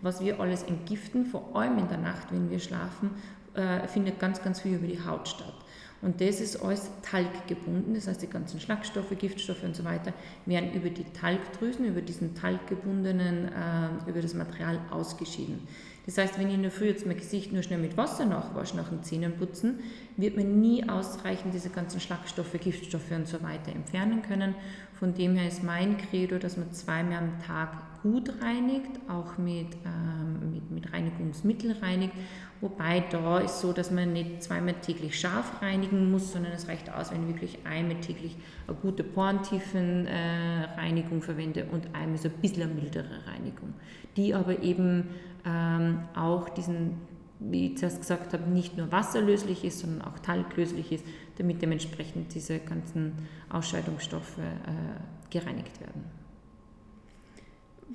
was 0.00 0.20
wir 0.20 0.40
alles 0.40 0.62
entgiften, 0.62 1.26
vor 1.26 1.54
allem 1.56 1.78
in 1.78 1.88
der 1.88 1.98
Nacht, 1.98 2.32
wenn 2.32 2.50
wir 2.50 2.60
schlafen, 2.60 3.10
äh, 3.54 3.86
findet 3.88 4.20
ganz, 4.20 4.42
ganz 4.42 4.60
viel 4.60 4.76
über 4.76 4.86
die 4.86 5.04
Haut 5.04 5.28
statt. 5.28 5.54
Und 6.00 6.20
das 6.20 6.40
ist 6.40 6.62
alles 6.62 6.90
talggebunden, 7.02 7.94
das 7.94 8.06
heißt 8.06 8.22
die 8.22 8.28
ganzen 8.28 8.60
Schlagstoffe, 8.60 9.10
Giftstoffe 9.18 9.64
und 9.64 9.74
so 9.74 9.84
weiter 9.84 10.12
werden 10.46 10.72
über 10.72 10.90
die 10.90 11.02
Talgdrüsen, 11.02 11.86
über 11.86 12.02
diesen 12.02 12.36
talggebundenen, 12.36 13.46
äh, 13.46 14.08
über 14.08 14.22
das 14.22 14.34
Material 14.34 14.78
ausgeschieden. 14.90 15.66
Das 16.06 16.16
heißt, 16.16 16.38
wenn 16.38 16.48
ich 16.48 16.54
in 16.54 16.62
der 16.62 16.70
Früh 16.70 16.86
jetzt 16.86 17.04
mein 17.04 17.16
Gesicht 17.16 17.52
nur 17.52 17.62
schnell 17.62 17.80
mit 17.80 17.96
Wasser 17.96 18.26
nachwasche 18.26 18.76
nach 18.76 18.88
dem 18.88 19.02
Zähnenputzen, 19.02 19.80
wird 20.18 20.36
man 20.36 20.60
nie 20.60 20.86
ausreichend 20.88 21.54
diese 21.54 21.70
ganzen 21.70 22.00
Schlagstoffe, 22.00 22.52
Giftstoffe 22.60 23.12
und 23.12 23.28
so 23.28 23.40
weiter 23.42 23.72
entfernen 23.72 24.22
können. 24.22 24.56
Von 24.98 25.14
dem 25.14 25.36
her 25.36 25.46
ist 25.46 25.62
mein 25.62 25.96
Credo, 25.96 26.38
dass 26.38 26.56
man 26.56 26.72
zweimal 26.72 27.18
am 27.18 27.38
Tag 27.38 28.02
gut 28.02 28.32
reinigt, 28.42 28.90
auch 29.08 29.38
mit, 29.38 29.68
ähm, 29.86 30.50
mit, 30.52 30.68
mit 30.72 30.92
Reinigungsmittel 30.92 31.76
reinigt. 31.80 32.14
Wobei 32.60 33.04
da 33.10 33.38
ist 33.38 33.60
so, 33.60 33.72
dass 33.72 33.92
man 33.92 34.12
nicht 34.12 34.42
zweimal 34.42 34.74
täglich 34.74 35.20
scharf 35.20 35.62
reinigen 35.62 36.10
muss, 36.10 36.32
sondern 36.32 36.50
es 36.52 36.66
reicht 36.66 36.92
aus, 36.92 37.12
wenn 37.12 37.22
ich 37.22 37.28
wirklich 37.34 37.60
einmal 37.64 38.00
täglich 38.00 38.36
eine 38.66 38.76
gute 38.76 39.04
Porentiefenreinigung 39.04 41.18
äh, 41.18 41.22
verwende 41.22 41.66
und 41.70 41.94
einmal 41.94 42.18
so 42.18 42.26
ein 42.28 42.34
bisschen 42.42 42.64
eine 42.64 42.74
mildere 42.74 43.24
Reinigung, 43.28 43.74
die 44.16 44.34
aber 44.34 44.64
eben 44.64 45.10
ähm, 45.46 46.00
auch 46.16 46.48
diesen, 46.48 46.96
wie 47.40 47.66
ich 47.66 47.78
zuerst 47.78 48.00
gesagt 48.00 48.32
habe, 48.32 48.50
nicht 48.50 48.76
nur 48.76 48.90
wasserlöslich 48.90 49.64
ist, 49.64 49.80
sondern 49.80 50.02
auch 50.02 50.18
talglöslich 50.18 50.92
ist, 50.92 51.04
damit 51.36 51.62
dementsprechend 51.62 52.34
diese 52.34 52.58
ganzen 52.58 53.12
Ausscheidungsstoffe 53.48 54.38
äh, 54.38 55.30
gereinigt 55.30 55.80
werden. 55.80 56.04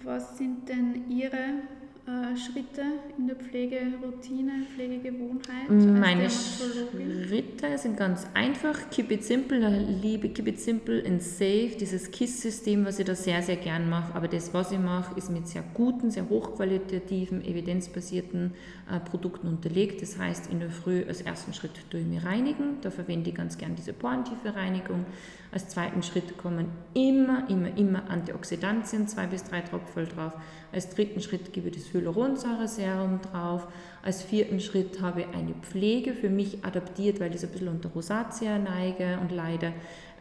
Was 0.03 0.37
sind 0.37 0.67
denn 0.69 1.09
Ihre 1.09 1.61
äh, 2.05 2.35
Schritte 2.37 2.81
in 3.17 3.27
der 3.27 3.37
Pflegeroutine, 3.37 4.65
Pflegegewohnheit? 4.75 5.69
Meine 5.69 6.29
Schritte 6.29 7.77
sind 7.77 7.95
ganz 7.95 8.27
einfach. 8.33 8.89
Keep 8.91 9.11
it 9.11 9.23
simple, 9.23 9.69
liebe 10.01 10.27
Keep 10.27 10.47
it 10.47 10.59
simple 10.59 11.01
and 11.05 11.23
safe, 11.23 11.71
dieses 11.79 12.11
KISS-System, 12.11 12.85
was 12.85 12.99
ich 12.99 13.05
da 13.05 13.15
sehr, 13.15 13.41
sehr 13.41 13.55
gern 13.55 13.89
mache. 13.89 14.13
Aber 14.15 14.27
das, 14.27 14.53
was 14.53 14.73
ich 14.73 14.79
mache, 14.79 15.17
ist 15.17 15.31
mit 15.31 15.47
sehr 15.47 15.63
guten, 15.73 16.11
sehr 16.11 16.27
hochqualitativen, 16.27 17.41
evidenzbasierten 17.41 18.53
äh, 18.91 18.99
Produkten 18.99 19.47
unterlegt. 19.47 20.01
Das 20.01 20.17
heißt, 20.17 20.51
in 20.51 20.59
der 20.59 20.71
Früh 20.71 21.05
als 21.07 21.21
ersten 21.21 21.53
Schritt 21.53 21.71
tue 21.89 22.01
ich 22.01 22.05
mich 22.05 22.25
reinigen. 22.25 22.81
Da 22.81 22.91
verwende 22.91 23.29
ich 23.29 23.35
ganz 23.35 23.57
gern 23.57 23.75
diese 23.75 23.93
porentiefe 23.93 24.53
Reinigung. 24.53 25.05
Als 25.53 25.67
zweiten 25.67 26.01
Schritt 26.01 26.35
kommen 26.35 26.65
immer, 26.95 27.47
immer, 27.47 27.77
immer 27.77 28.09
Antioxidantien, 28.09 29.07
zwei 29.07 29.27
bis 29.27 29.43
drei 29.43 29.61
Tropfen 29.61 30.09
drauf. 30.09 30.33
Als 30.71 30.89
dritten 30.89 31.21
Schritt 31.21 31.53
gebe 31.53 31.69
ich 31.69 31.75
das 31.75 31.93
Hyaluronsäure-Serum 31.93 33.21
drauf. 33.21 33.67
Als 34.01 34.23
vierten 34.23 34.59
Schritt 34.59 34.99
habe 34.99 35.21
ich 35.21 35.27
eine 35.27 35.53
Pflege 35.61 36.15
für 36.15 36.29
mich 36.29 36.65
adaptiert, 36.65 37.19
weil 37.19 37.35
ich 37.35 37.41
so 37.41 37.45
ein 37.45 37.53
bisschen 37.53 37.67
unter 37.67 37.89
Rosatia 37.89 38.57
neige 38.57 39.19
und 39.21 39.31
leide, 39.31 39.73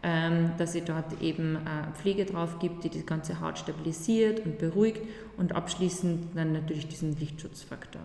ähm, 0.02 0.50
dass 0.58 0.74
ich 0.74 0.84
dort 0.84 1.22
eben 1.22 1.56
äh, 1.56 1.94
Pflege 1.94 2.26
drauf 2.26 2.58
gibt, 2.58 2.84
die 2.84 2.90
die 2.90 3.06
ganze 3.06 3.40
Haut 3.40 3.58
stabilisiert 3.58 4.44
und 4.44 4.58
beruhigt 4.58 5.00
und 5.38 5.54
abschließend 5.54 6.36
dann 6.36 6.52
natürlich 6.52 6.88
diesen 6.88 7.18
Lichtschutzfaktor. 7.18 8.02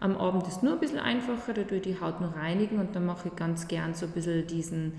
Am 0.00 0.16
Abend 0.16 0.46
ist 0.46 0.62
nur 0.62 0.74
ein 0.74 0.78
bisschen 0.78 1.00
einfacher, 1.00 1.52
da 1.52 1.62
tue 1.62 1.78
ich 1.78 1.82
die 1.82 2.00
Haut 2.00 2.20
nur 2.20 2.30
reinigen 2.36 2.78
und 2.78 2.94
dann 2.94 3.04
mache 3.04 3.28
ich 3.28 3.36
ganz 3.36 3.66
gern 3.66 3.94
so 3.94 4.06
ein 4.06 4.12
bisschen 4.12 4.46
diesen 4.46 4.92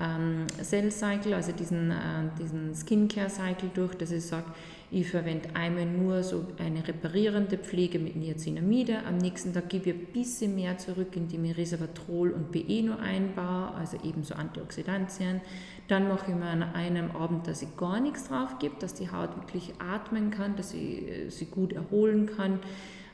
ähm, 0.00 0.46
Cell 0.62 0.90
Cycle, 0.90 1.34
also 1.34 1.52
diesen, 1.52 1.90
äh, 1.90 1.94
diesen 2.38 2.74
Skincare 2.74 3.28
Cycle 3.28 3.70
durch, 3.74 3.94
dass 3.96 4.10
ich 4.12 4.24
sage, 4.24 4.46
ich 4.90 5.10
verwende 5.10 5.48
einmal 5.54 5.84
nur 5.84 6.22
so 6.22 6.46
eine 6.58 6.86
reparierende 6.86 7.58
Pflege 7.58 7.98
mit 7.98 8.16
Niacinamide. 8.16 9.04
Am 9.06 9.18
nächsten 9.18 9.52
Tag 9.52 9.68
gebe 9.68 9.90
ich 9.90 9.96
ein 9.96 10.06
bisschen 10.12 10.54
mehr 10.54 10.78
zurück, 10.78 11.08
indem 11.16 11.44
ich 11.44 11.56
Resveratrol 11.56 12.30
und 12.30 12.52
BE 12.52 12.82
nur 12.82 12.98
einbaue, 13.00 13.74
also 13.74 13.98
ebenso 14.04 14.36
Antioxidantien. 14.36 15.40
Dann 15.88 16.08
mache 16.08 16.30
ich 16.30 16.36
mir 16.36 16.46
an 16.46 16.62
einem 16.62 17.10
Abend, 17.10 17.46
dass 17.46 17.62
ich 17.62 17.76
gar 17.76 18.00
nichts 18.00 18.28
drauf 18.28 18.58
gebe, 18.58 18.76
dass 18.78 18.94
die 18.94 19.10
Haut 19.10 19.36
wirklich 19.36 19.74
atmen 19.80 20.30
kann, 20.30 20.56
dass 20.56 20.70
sie 20.70 21.08
äh, 21.08 21.30
sie 21.30 21.46
gut 21.46 21.72
erholen 21.72 22.30
kann. 22.36 22.60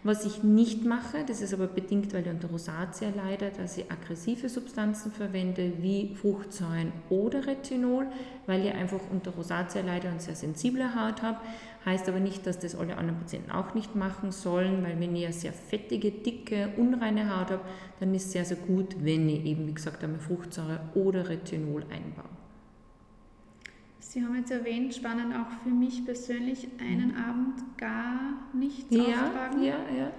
Was 0.05 0.25
ich 0.25 0.43
nicht 0.43 0.85
mache, 0.85 1.19
das 1.25 1.41
ist 1.41 1.55
aber 1.55 1.69
bedingt, 1.69 2.13
weil 2.13 2.23
ich 2.23 2.33
unter 2.33 2.49
Rosatia 2.49 3.11
leide, 3.15 3.53
dass 3.57 3.79
ich 3.79 3.89
aggressive 3.89 4.49
Substanzen 4.49 5.13
verwende, 5.13 5.75
wie 5.81 6.17
Fruchtsäuren 6.17 6.93
oder 7.09 7.47
Retinol, 7.47 8.07
weil 8.49 8.67
ich 8.67 8.75
einfach 8.75 8.99
unter 9.13 9.31
Rosatia 9.31 9.81
leide 9.81 10.09
und 10.09 10.21
sehr 10.21 10.35
sensible 10.35 10.97
Haut 10.97 11.23
habe. 11.23 11.39
Heißt 11.85 12.09
aber 12.09 12.19
nicht, 12.19 12.45
dass 12.49 12.59
das 12.59 12.75
alle 12.75 12.97
anderen 12.97 13.21
Patienten 13.21 13.53
auch 13.53 13.75
nicht 13.75 13.95
machen 13.95 14.33
sollen, 14.33 14.83
weil 14.83 14.99
wenn 14.99 15.15
ich 15.15 15.25
eine 15.25 15.33
sehr 15.33 15.53
fettige, 15.53 16.11
dicke, 16.11 16.71
unreine 16.77 17.31
Haut 17.31 17.53
habe, 17.53 17.63
dann 18.01 18.13
ist 18.13 18.27
es 18.27 18.33
sehr, 18.33 18.45
sehr 18.45 18.57
gut, 18.57 18.97
wenn 19.05 19.29
ich 19.29 19.45
eben, 19.45 19.69
wie 19.69 19.75
gesagt, 19.75 20.03
einmal 20.03 20.19
Fruchtsäure 20.19 20.81
oder 20.95 21.29
Retinol 21.29 21.85
einbaue. 21.85 22.32
Sie 24.13 24.23
haben 24.23 24.37
jetzt 24.37 24.51
erwähnt, 24.51 24.95
spannend 24.95 25.35
auch 25.35 25.51
für 25.63 25.71
mich 25.71 26.05
persönlich, 26.05 26.69
einen 26.79 27.13
mhm. 27.13 27.17
Abend 27.17 27.79
gar 27.79 28.35
nichts 28.53 28.95
ja, 28.95 29.05
auftragen. 29.05 29.63
Ja, 29.63 29.77
ja. 29.97 30.11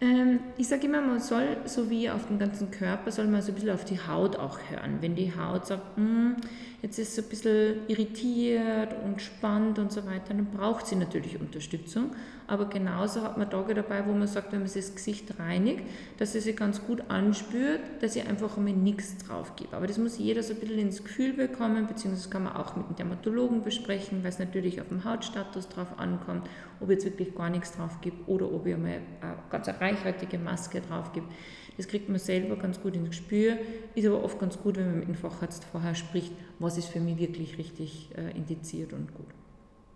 Ähm, 0.00 0.38
ich 0.58 0.68
sage 0.68 0.86
immer, 0.86 1.00
man 1.00 1.18
soll, 1.18 1.56
so 1.64 1.90
wie 1.90 2.08
auf 2.08 2.28
den 2.28 2.38
ganzen 2.38 2.70
Körper, 2.70 3.10
soll 3.10 3.26
man 3.26 3.42
so 3.42 3.50
ein 3.50 3.56
bisschen 3.56 3.70
auf 3.70 3.84
die 3.84 3.98
Haut 3.98 4.36
auch 4.36 4.60
hören. 4.70 4.98
Wenn 5.00 5.16
die 5.16 5.32
Haut 5.36 5.66
sagt, 5.66 5.96
hm, 5.96 6.36
jetzt 6.82 6.98
ist 6.98 7.14
sie 7.14 7.22
ein 7.22 7.28
bisschen 7.28 7.88
irritiert 7.88 8.94
und 9.04 9.22
spannt 9.22 9.78
und 9.78 9.92
so 9.92 10.04
weiter, 10.04 10.34
dann 10.34 10.46
braucht 10.46 10.86
sie 10.88 10.96
natürlich 10.96 11.40
Unterstützung. 11.40 12.10
Aber 12.48 12.66
genauso 12.66 13.22
hat 13.22 13.38
man 13.38 13.48
Tage 13.48 13.72
dabei, 13.72 14.04
wo 14.06 14.12
man 14.12 14.26
sagt, 14.26 14.52
wenn 14.52 14.58
man 14.58 14.68
sich 14.68 14.84
das 14.84 14.94
Gesicht 14.96 15.38
reinigt, 15.38 15.84
dass 16.18 16.32
sie 16.32 16.40
sich 16.40 16.56
ganz 16.56 16.84
gut 16.84 17.04
anspürt, 17.08 17.80
dass 18.00 18.14
sie 18.14 18.22
einfach 18.22 18.56
einmal 18.56 18.72
nichts 18.74 19.16
drauf 19.18 19.54
gibt. 19.54 19.72
Aber 19.72 19.86
das 19.86 19.96
muss 19.96 20.18
jeder 20.18 20.42
so 20.42 20.52
ein 20.52 20.60
bisschen 20.60 20.78
ins 20.78 21.04
Gefühl 21.04 21.32
bekommen, 21.32 21.86
beziehungsweise 21.86 22.28
kann 22.28 22.44
man 22.44 22.56
auch 22.56 22.74
mit 22.74 22.88
dem 22.88 22.96
Dermatologen 22.96 23.62
besprechen, 23.62 24.22
weil 24.24 24.30
es 24.30 24.40
natürlich 24.40 24.80
auf 24.80 24.88
den 24.88 25.04
Hautstatus 25.04 25.68
drauf 25.68 25.98
ankommt, 25.98 26.48
ob 26.80 26.90
jetzt 26.90 27.04
wirklich 27.04 27.34
gar 27.34 27.48
nichts 27.48 27.76
drauf 27.76 28.00
gibt 28.00 28.28
oder 28.28 28.52
ob 28.52 28.66
ich 28.66 28.74
einmal 28.74 29.00
eine 29.20 29.36
ganz 29.50 29.68
reichhaltige 29.68 30.38
Maske 30.38 30.80
drauf 30.80 31.12
gibt. 31.12 31.28
Das 31.76 31.88
kriegt 31.88 32.08
man 32.08 32.18
selber 32.18 32.56
ganz 32.56 32.80
gut 32.80 32.94
ins 32.94 33.10
Gespür, 33.10 33.56
ist 33.94 34.06
aber 34.06 34.22
oft 34.22 34.38
ganz 34.38 34.58
gut, 34.58 34.76
wenn 34.76 34.86
man 34.86 34.98
mit 35.00 35.08
dem 35.08 35.14
Facharzt 35.14 35.64
vorher 35.64 35.94
spricht, 35.94 36.32
was 36.58 36.76
ist 36.78 36.88
für 36.88 37.00
mich 37.00 37.18
wirklich 37.18 37.58
richtig 37.58 38.10
äh, 38.16 38.36
indiziert 38.36 38.92
und 38.92 39.14
gut. 39.14 39.26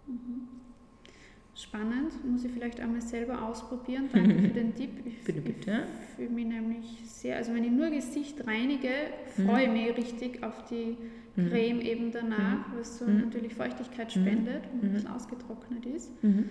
Mhm. 0.07 0.49
Spannend, 1.55 2.13
muss 2.31 2.45
ich 2.45 2.53
vielleicht 2.53 2.81
einmal 2.81 3.01
selber 3.01 3.43
ausprobieren. 3.43 4.11
Danke 4.13 4.35
für 4.35 4.49
den 4.49 4.75
Tipp. 4.75 4.91
Ich, 5.07 5.25
bitte, 5.25 5.41
bitte. 5.41 5.85
Ich 6.03 6.17
fühle 6.17 6.29
mich 6.29 6.47
nämlich 6.47 6.85
sehr, 7.07 7.37
also 7.37 7.55
wenn 7.55 7.65
ich 7.65 7.71
nur 7.71 7.89
Gesicht 7.89 8.47
reinige, 8.47 8.91
freue 9.35 9.63
ich 9.63 9.69
mhm. 9.69 9.75
mich 9.75 9.97
richtig 9.97 10.43
auf 10.43 10.65
die 10.67 10.99
mhm. 11.35 11.49
Creme 11.49 11.81
eben 11.81 12.13
danach, 12.13 12.69
mhm. 12.69 12.79
was 12.79 12.99
so 12.99 13.07
mhm. 13.07 13.21
natürlich 13.23 13.55
Feuchtigkeit 13.55 14.13
spendet 14.13 14.65
und 14.83 14.91
mhm. 14.91 14.97
es 14.97 15.07
ausgetrocknet 15.07 15.87
ist. 15.87 16.23
Mhm. 16.23 16.49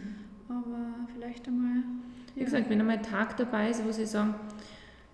Aber 0.50 1.08
vielleicht 1.14 1.48
einmal. 1.48 1.84
Ja. 2.36 2.42
Wie 2.42 2.46
gesagt, 2.46 2.70
wenn 2.72 2.80
einmal 2.80 2.98
ein 2.98 3.04
Tag 3.04 3.38
dabei 3.38 3.70
ist, 3.70 3.86
wo 3.86 3.92
Sie 3.92 4.08
sagen, 4.08 4.34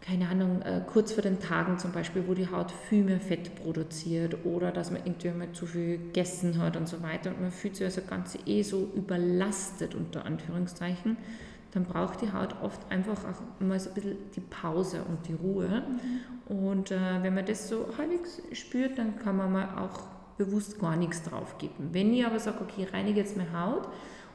keine 0.01 0.27
Ahnung, 0.29 0.61
äh, 0.63 0.81
kurz 0.85 1.13
vor 1.13 1.21
den 1.21 1.39
Tagen 1.39 1.77
zum 1.77 1.91
Beispiel, 1.91 2.27
wo 2.27 2.33
die 2.33 2.49
Haut 2.49 2.71
viel 2.71 3.03
mehr 3.03 3.19
Fett 3.19 3.55
produziert 3.55 4.45
oder 4.45 4.71
dass 4.71 4.91
man 4.91 5.01
irgendwie 5.05 5.29
mal 5.29 5.51
zu 5.53 5.67
viel 5.67 5.99
gegessen 5.99 6.57
hat 6.57 6.75
und 6.75 6.89
so 6.89 7.03
weiter 7.03 7.29
und 7.29 7.41
man 7.41 7.51
fühlt 7.51 7.75
sich 7.75 7.85
also 7.85 8.01
ganz 8.09 8.37
eh 8.45 8.63
so 8.63 8.89
überlastet 8.95 9.93
unter 9.93 10.25
Anführungszeichen, 10.25 11.17
dann 11.71 11.85
braucht 11.85 12.21
die 12.21 12.33
Haut 12.33 12.55
oft 12.61 12.79
einfach 12.91 13.17
auch 13.23 13.61
mal 13.65 13.79
so 13.79 13.89
ein 13.89 13.93
bisschen 13.93 14.17
die 14.35 14.41
Pause 14.41 15.03
und 15.07 15.27
die 15.27 15.33
Ruhe. 15.33 15.83
Mhm. 16.47 16.57
Und 16.57 16.91
äh, 16.91 16.99
wenn 17.21 17.33
man 17.33 17.45
das 17.45 17.69
so 17.69 17.85
halbwegs 17.97 18.41
spürt, 18.51 18.97
dann 18.97 19.17
kann 19.19 19.37
man 19.37 19.51
mal 19.51 19.69
auch 19.77 20.01
bewusst 20.37 20.79
gar 20.79 20.95
nichts 20.95 21.23
drauf 21.23 21.57
geben. 21.59 21.89
Wenn 21.91 22.13
ich 22.13 22.25
aber 22.25 22.39
sage, 22.39 22.57
okay, 22.61 22.87
reinige 22.91 23.19
jetzt 23.19 23.37
meine 23.37 23.53
Haut 23.53 23.87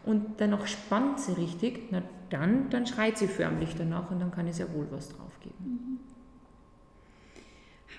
und 0.05 0.25
danach 0.39 0.67
spannt 0.67 1.21
sie 1.21 1.33
richtig, 1.33 1.89
na 1.91 2.03
dann, 2.31 2.71
dann 2.71 2.87
schreit 2.87 3.19
sie 3.19 3.27
förmlich 3.27 3.75
danach 3.77 4.11
und 4.11 4.21
dann 4.21 4.31
kann 4.31 4.47
ich 4.47 4.57
sehr 4.57 4.73
wohl 4.73 4.87
was 4.91 5.09
drauf 5.11 5.26
geben. 5.49 5.65
Mhm. 5.65 5.99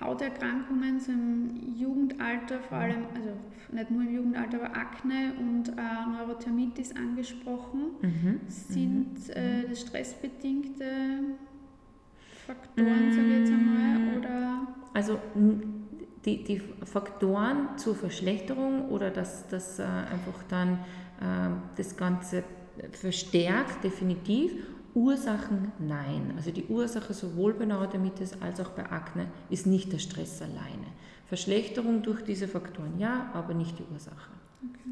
Hauterkrankungen 0.00 1.00
so 1.00 1.10
im 1.10 1.76
Jugendalter, 1.76 2.60
vor 2.60 2.78
allem, 2.78 3.06
also 3.14 3.30
nicht 3.72 3.90
nur 3.90 4.02
im 4.02 4.14
Jugendalter, 4.14 4.62
aber 4.62 4.76
Akne 4.76 5.32
und 5.40 5.70
äh, 5.70 5.72
Neurothermitis 6.12 6.94
angesprochen. 6.94 7.96
Mhm. 8.00 8.40
Sind 8.46 9.28
mhm. 9.28 9.34
äh, 9.34 9.68
das 9.68 9.80
stressbedingte 9.80 10.84
Faktoren, 12.46 13.12
sage 13.12 13.26
ich 13.26 13.38
jetzt 13.40 13.52
einmal, 13.52 14.18
oder? 14.18 14.66
Also 14.94 15.18
die, 16.24 16.44
die 16.44 16.62
Faktoren 16.84 17.76
zur 17.76 17.94
Verschlechterung 17.94 18.88
oder 18.88 19.10
dass 19.10 19.48
das 19.48 19.78
äh, 19.78 19.82
einfach 19.82 20.42
dann 20.48 20.74
äh, 21.20 21.50
das 21.76 21.96
Ganze 21.96 22.44
verstärkt, 22.92 23.82
definitiv. 23.82 24.52
Ursachen 24.94 25.72
nein. 25.78 26.32
Also 26.36 26.50
die 26.50 26.64
Ursache 26.66 27.14
sowohl 27.14 27.54
bei 27.54 27.64
Neurodermitis 27.64 28.40
als 28.40 28.60
auch 28.60 28.70
bei 28.70 28.90
Akne 28.90 29.26
ist 29.50 29.66
nicht 29.66 29.92
der 29.92 29.98
Stress 29.98 30.40
alleine. 30.42 30.86
Verschlechterung 31.26 32.02
durch 32.02 32.22
diese 32.22 32.48
Faktoren 32.48 32.98
ja, 32.98 33.30
aber 33.34 33.54
nicht 33.54 33.78
die 33.78 33.84
Ursache. 33.92 34.30
Okay. 34.62 34.90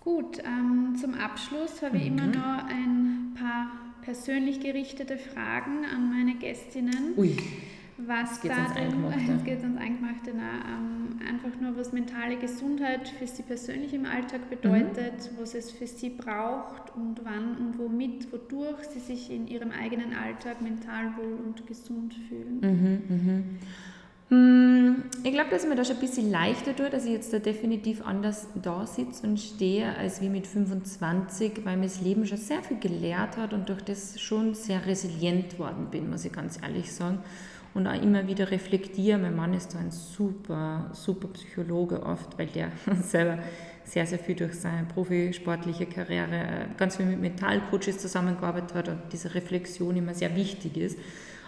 Gut, 0.00 0.38
ähm, 0.38 0.96
zum 0.98 1.14
Abschluss 1.14 1.82
habe 1.82 1.98
ich 1.98 2.06
immer 2.06 2.26
mhm. 2.26 2.32
noch 2.32 2.64
ein 2.68 3.34
paar 3.38 3.70
persönlich 4.02 4.60
gerichtete 4.60 5.18
Fragen 5.18 5.84
an 5.84 6.10
meine 6.10 6.36
Gästinnen. 6.36 7.12
Ui. 7.18 7.36
Was 8.06 8.40
da 8.40 8.48
drin, 8.74 9.04
es 9.38 9.44
geht 9.44 9.60
ans 9.60 9.76
Eingemachte, 9.76 10.32
na, 10.32 10.76
ähm, 10.76 11.18
einfach 11.28 11.60
nur, 11.60 11.76
was 11.76 11.92
mentale 11.92 12.36
Gesundheit 12.36 13.08
für 13.08 13.26
sie 13.26 13.42
persönlich 13.42 13.92
im 13.92 14.06
Alltag 14.06 14.48
bedeutet, 14.48 15.32
mhm. 15.32 15.40
was 15.40 15.54
es 15.54 15.72
für 15.72 15.86
sie 15.88 16.10
braucht 16.10 16.94
und 16.94 17.20
wann 17.24 17.56
und 17.56 17.76
womit, 17.76 18.32
wodurch 18.32 18.84
sie 18.94 19.00
sich 19.00 19.32
in 19.32 19.48
ihrem 19.48 19.72
eigenen 19.72 20.14
Alltag 20.14 20.62
mental 20.62 21.16
wohl 21.16 21.38
und 21.44 21.66
gesund 21.66 22.14
fühlen. 22.28 22.60
Mhm, 22.60 23.16
mhm. 23.16 23.44
Hm, 24.30 25.04
ich 25.24 25.32
glaube, 25.32 25.48
dass 25.50 25.66
mir 25.66 25.74
das 25.74 25.88
schon 25.88 25.96
ein 25.96 26.00
bisschen 26.00 26.30
leichter 26.30 26.76
tut, 26.76 26.92
dass 26.92 27.06
ich 27.06 27.12
jetzt 27.12 27.32
da 27.32 27.38
definitiv 27.38 28.06
anders 28.06 28.46
da 28.62 28.86
sitze 28.86 29.26
und 29.26 29.40
stehe 29.40 29.96
als 29.96 30.20
wie 30.20 30.28
mit 30.28 30.46
25, 30.46 31.64
weil 31.64 31.78
mir 31.78 31.84
das 31.84 32.02
Leben 32.02 32.26
schon 32.26 32.36
sehr 32.36 32.62
viel 32.62 32.78
gelehrt 32.78 33.38
hat 33.38 33.54
und 33.54 33.70
durch 33.70 33.80
das 33.80 34.20
schon 34.20 34.54
sehr 34.54 34.84
resilient 34.86 35.58
worden 35.58 35.86
bin, 35.90 36.10
muss 36.10 36.26
ich 36.26 36.32
ganz 36.32 36.60
ehrlich 36.62 36.92
sagen. 36.92 37.20
Und 37.78 37.86
auch 37.86 38.02
immer 38.02 38.26
wieder 38.26 38.50
reflektiere. 38.50 39.18
Mein 39.18 39.36
Mann 39.36 39.54
ist 39.54 39.72
da 39.72 39.78
ein 39.78 39.92
super, 39.92 40.90
super 40.94 41.28
Psychologe 41.28 42.02
oft, 42.02 42.36
weil 42.36 42.48
der 42.48 42.72
selber 43.02 43.38
sehr, 43.84 44.04
sehr 44.04 44.18
viel 44.18 44.34
durch 44.34 44.54
seine 44.54 44.84
profisportliche 44.84 45.86
Karriere 45.86 46.34
äh, 46.34 46.66
ganz 46.76 46.96
viel 46.96 47.06
mit 47.06 47.20
Mentalcoaches 47.20 47.98
zusammengearbeitet 47.98 48.74
hat 48.74 48.88
und 48.88 48.98
diese 49.12 49.32
Reflexion 49.32 49.94
immer 49.94 50.12
sehr 50.12 50.34
wichtig 50.34 50.76
ist. 50.76 50.98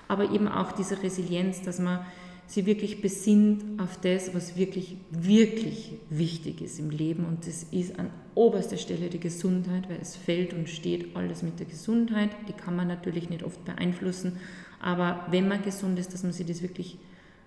Aber 0.06 0.30
eben 0.30 0.46
auch 0.46 0.70
diese 0.70 1.02
Resilienz, 1.02 1.62
dass 1.62 1.80
man 1.80 2.06
sie 2.46 2.64
wirklich 2.64 3.02
besinnt 3.02 3.80
auf 3.80 4.00
das, 4.00 4.32
was 4.32 4.56
wirklich, 4.56 4.98
wirklich 5.10 5.94
wichtig 6.10 6.60
ist 6.62 6.78
im 6.78 6.90
Leben. 6.90 7.24
Und 7.24 7.48
das 7.48 7.64
ist 7.72 7.98
an 7.98 8.10
oberster 8.36 8.76
Stelle 8.76 9.08
die 9.08 9.18
Gesundheit, 9.18 9.90
weil 9.90 9.98
es 10.00 10.14
fällt 10.14 10.54
und 10.54 10.68
steht 10.68 11.16
alles 11.16 11.42
mit 11.42 11.58
der 11.58 11.66
Gesundheit. 11.66 12.30
Die 12.46 12.52
kann 12.52 12.76
man 12.76 12.86
natürlich 12.86 13.30
nicht 13.30 13.42
oft 13.42 13.64
beeinflussen. 13.64 14.38
Aber 14.80 15.26
wenn 15.30 15.46
man 15.46 15.62
gesund 15.62 15.98
ist, 15.98 16.12
dass 16.12 16.22
man 16.22 16.32
sich 16.32 16.46
das 16.46 16.62
wirklich 16.62 16.98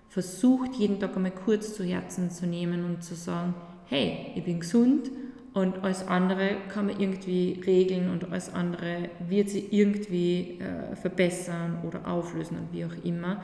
versucht, 0.08 0.74
jeden 0.76 1.00
Tag 1.00 1.16
einmal 1.16 1.32
kurz 1.32 1.74
zu 1.74 1.84
Herzen 1.84 2.30
zu 2.30 2.46
nehmen 2.46 2.84
und 2.84 3.02
zu 3.02 3.14
sagen, 3.14 3.54
hey, 3.86 4.32
ich 4.36 4.44
bin 4.44 4.60
gesund 4.60 5.10
und 5.52 5.82
alles 5.82 6.06
andere 6.06 6.56
kann 6.68 6.86
man 6.86 7.00
irgendwie 7.00 7.60
regeln 7.66 8.10
und 8.10 8.24
alles 8.24 8.52
andere 8.52 9.10
wird 9.28 9.50
sich 9.50 9.72
irgendwie 9.72 10.60
äh, 10.60 10.94
verbessern 10.96 11.78
oder 11.86 12.06
auflösen 12.06 12.58
und 12.58 12.72
wie 12.72 12.84
auch 12.84 13.04
immer. 13.04 13.42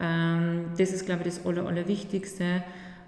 Ähm, 0.00 0.66
das 0.78 0.92
ist, 0.92 1.04
glaube 1.04 1.22
ich, 1.26 1.34
das 1.34 1.46
Aller, 1.46 1.66
Allerwichtigste. 1.66 2.62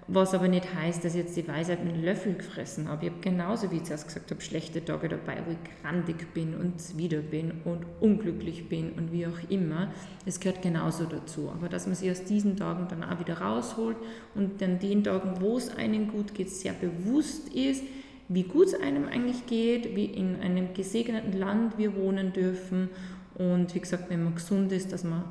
Was 0.07 0.33
aber 0.33 0.49
nicht 0.49 0.73
heißt, 0.75 1.05
dass 1.05 1.13
ich 1.15 1.21
jetzt 1.21 1.37
die 1.37 1.47
Weisheit 1.47 1.83
mit 1.83 1.93
einem 1.93 2.03
Löffel 2.03 2.33
gefressen 2.33 2.89
habe. 2.89 3.05
Ich 3.05 3.11
habe 3.11 3.21
genauso, 3.21 3.71
wie 3.71 3.77
ich 3.77 3.83
zuerst 3.83 4.07
gesagt 4.07 4.29
habe, 4.31 4.41
schlechte 4.41 4.83
Tage 4.83 5.07
dabei, 5.07 5.37
wo 5.45 5.51
ich 5.51 5.81
grandig 5.81 6.33
bin 6.33 6.55
und 6.55 6.97
wieder 6.97 7.19
bin 7.19 7.61
und 7.63 7.85
unglücklich 8.01 8.67
bin 8.67 8.91
und 8.93 9.13
wie 9.13 9.25
auch 9.25 9.49
immer. 9.49 9.91
Das 10.25 10.41
gehört 10.41 10.61
genauso 10.61 11.05
dazu. 11.05 11.49
Aber 11.55 11.69
dass 11.69 11.85
man 11.85 11.95
sich 11.95 12.11
aus 12.11 12.25
diesen 12.25 12.57
Tagen 12.57 12.87
dann 12.89 13.03
auch 13.03 13.19
wieder 13.19 13.39
rausholt 13.39 13.95
und 14.35 14.61
dann 14.61 14.79
den 14.79 15.05
Tagen, 15.05 15.39
wo 15.39 15.57
es 15.57 15.73
einem 15.73 16.09
gut 16.09 16.33
geht, 16.33 16.49
sehr 16.49 16.73
bewusst 16.73 17.53
ist, 17.53 17.83
wie 18.27 18.43
gut 18.43 18.67
es 18.67 18.73
einem 18.73 19.07
eigentlich 19.07 19.45
geht, 19.45 19.95
wie 19.95 20.05
in 20.05 20.41
einem 20.41 20.73
gesegneten 20.73 21.33
Land 21.39 21.77
wir 21.77 21.95
wohnen 21.95 22.33
dürfen. 22.33 22.89
Und 23.35 23.73
wie 23.73 23.79
gesagt, 23.79 24.09
wenn 24.09 24.23
man 24.23 24.35
gesund 24.35 24.71
ist, 24.73 24.91
dass 24.91 25.05
man 25.05 25.23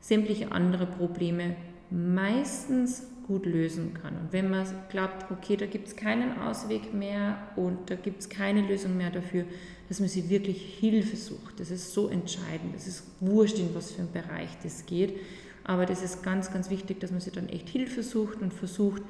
sämtliche 0.00 0.52
andere 0.52 0.86
Probleme 0.86 1.56
meistens 1.90 3.06
gut 3.30 3.46
lösen 3.46 3.94
kann. 3.94 4.16
Und 4.16 4.32
wenn 4.32 4.50
man 4.50 4.66
glaubt, 4.88 5.30
okay, 5.30 5.56
da 5.56 5.66
gibt 5.66 5.86
es 5.86 5.94
keinen 5.94 6.36
Ausweg 6.38 6.92
mehr 6.92 7.38
und 7.54 7.88
da 7.88 7.94
gibt 7.94 8.22
es 8.22 8.28
keine 8.28 8.62
Lösung 8.62 8.96
mehr 8.96 9.10
dafür, 9.10 9.44
dass 9.88 10.00
man 10.00 10.08
sich 10.08 10.28
wirklich 10.28 10.78
Hilfe 10.80 11.16
sucht. 11.16 11.60
Das 11.60 11.70
ist 11.70 11.94
so 11.94 12.08
entscheidend. 12.08 12.74
Das 12.74 12.88
ist 12.88 13.04
wurscht, 13.20 13.60
in 13.60 13.72
was 13.72 13.92
für 13.92 14.02
einen 14.02 14.12
Bereich 14.12 14.50
das 14.64 14.84
geht. 14.84 15.16
Aber 15.62 15.86
das 15.86 16.02
ist 16.02 16.24
ganz, 16.24 16.52
ganz 16.52 16.70
wichtig, 16.70 16.98
dass 16.98 17.12
man 17.12 17.20
sich 17.20 17.32
dann 17.32 17.48
echt 17.48 17.68
Hilfe 17.68 18.02
sucht 18.02 18.42
und 18.42 18.52
versucht, 18.52 19.02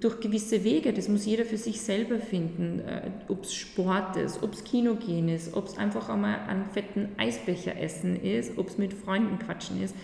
durch 0.00 0.20
gewisse 0.20 0.64
Wege, 0.64 0.94
das 0.94 1.08
muss 1.08 1.26
jeder 1.26 1.44
für 1.44 1.58
sich 1.58 1.82
selber 1.82 2.18
finden, 2.18 2.80
äh, 2.80 3.10
ob 3.28 3.44
es 3.44 3.54
Sport 3.54 4.16
ist, 4.16 4.42
ob 4.42 4.54
es 4.54 4.64
Kino 4.64 4.94
gehen 4.94 5.28
ist, 5.28 5.52
ob 5.52 5.66
es 5.66 5.76
einfach 5.76 6.08
einmal 6.08 6.38
einen 6.48 6.64
fetten 6.64 7.08
Eisbecher 7.18 7.78
essen 7.78 8.16
ist, 8.16 8.56
ob 8.56 8.68
es 8.68 8.78
mit 8.78 8.94
Freunden 8.94 9.38
quatschen 9.38 9.82
ist. 9.82 9.94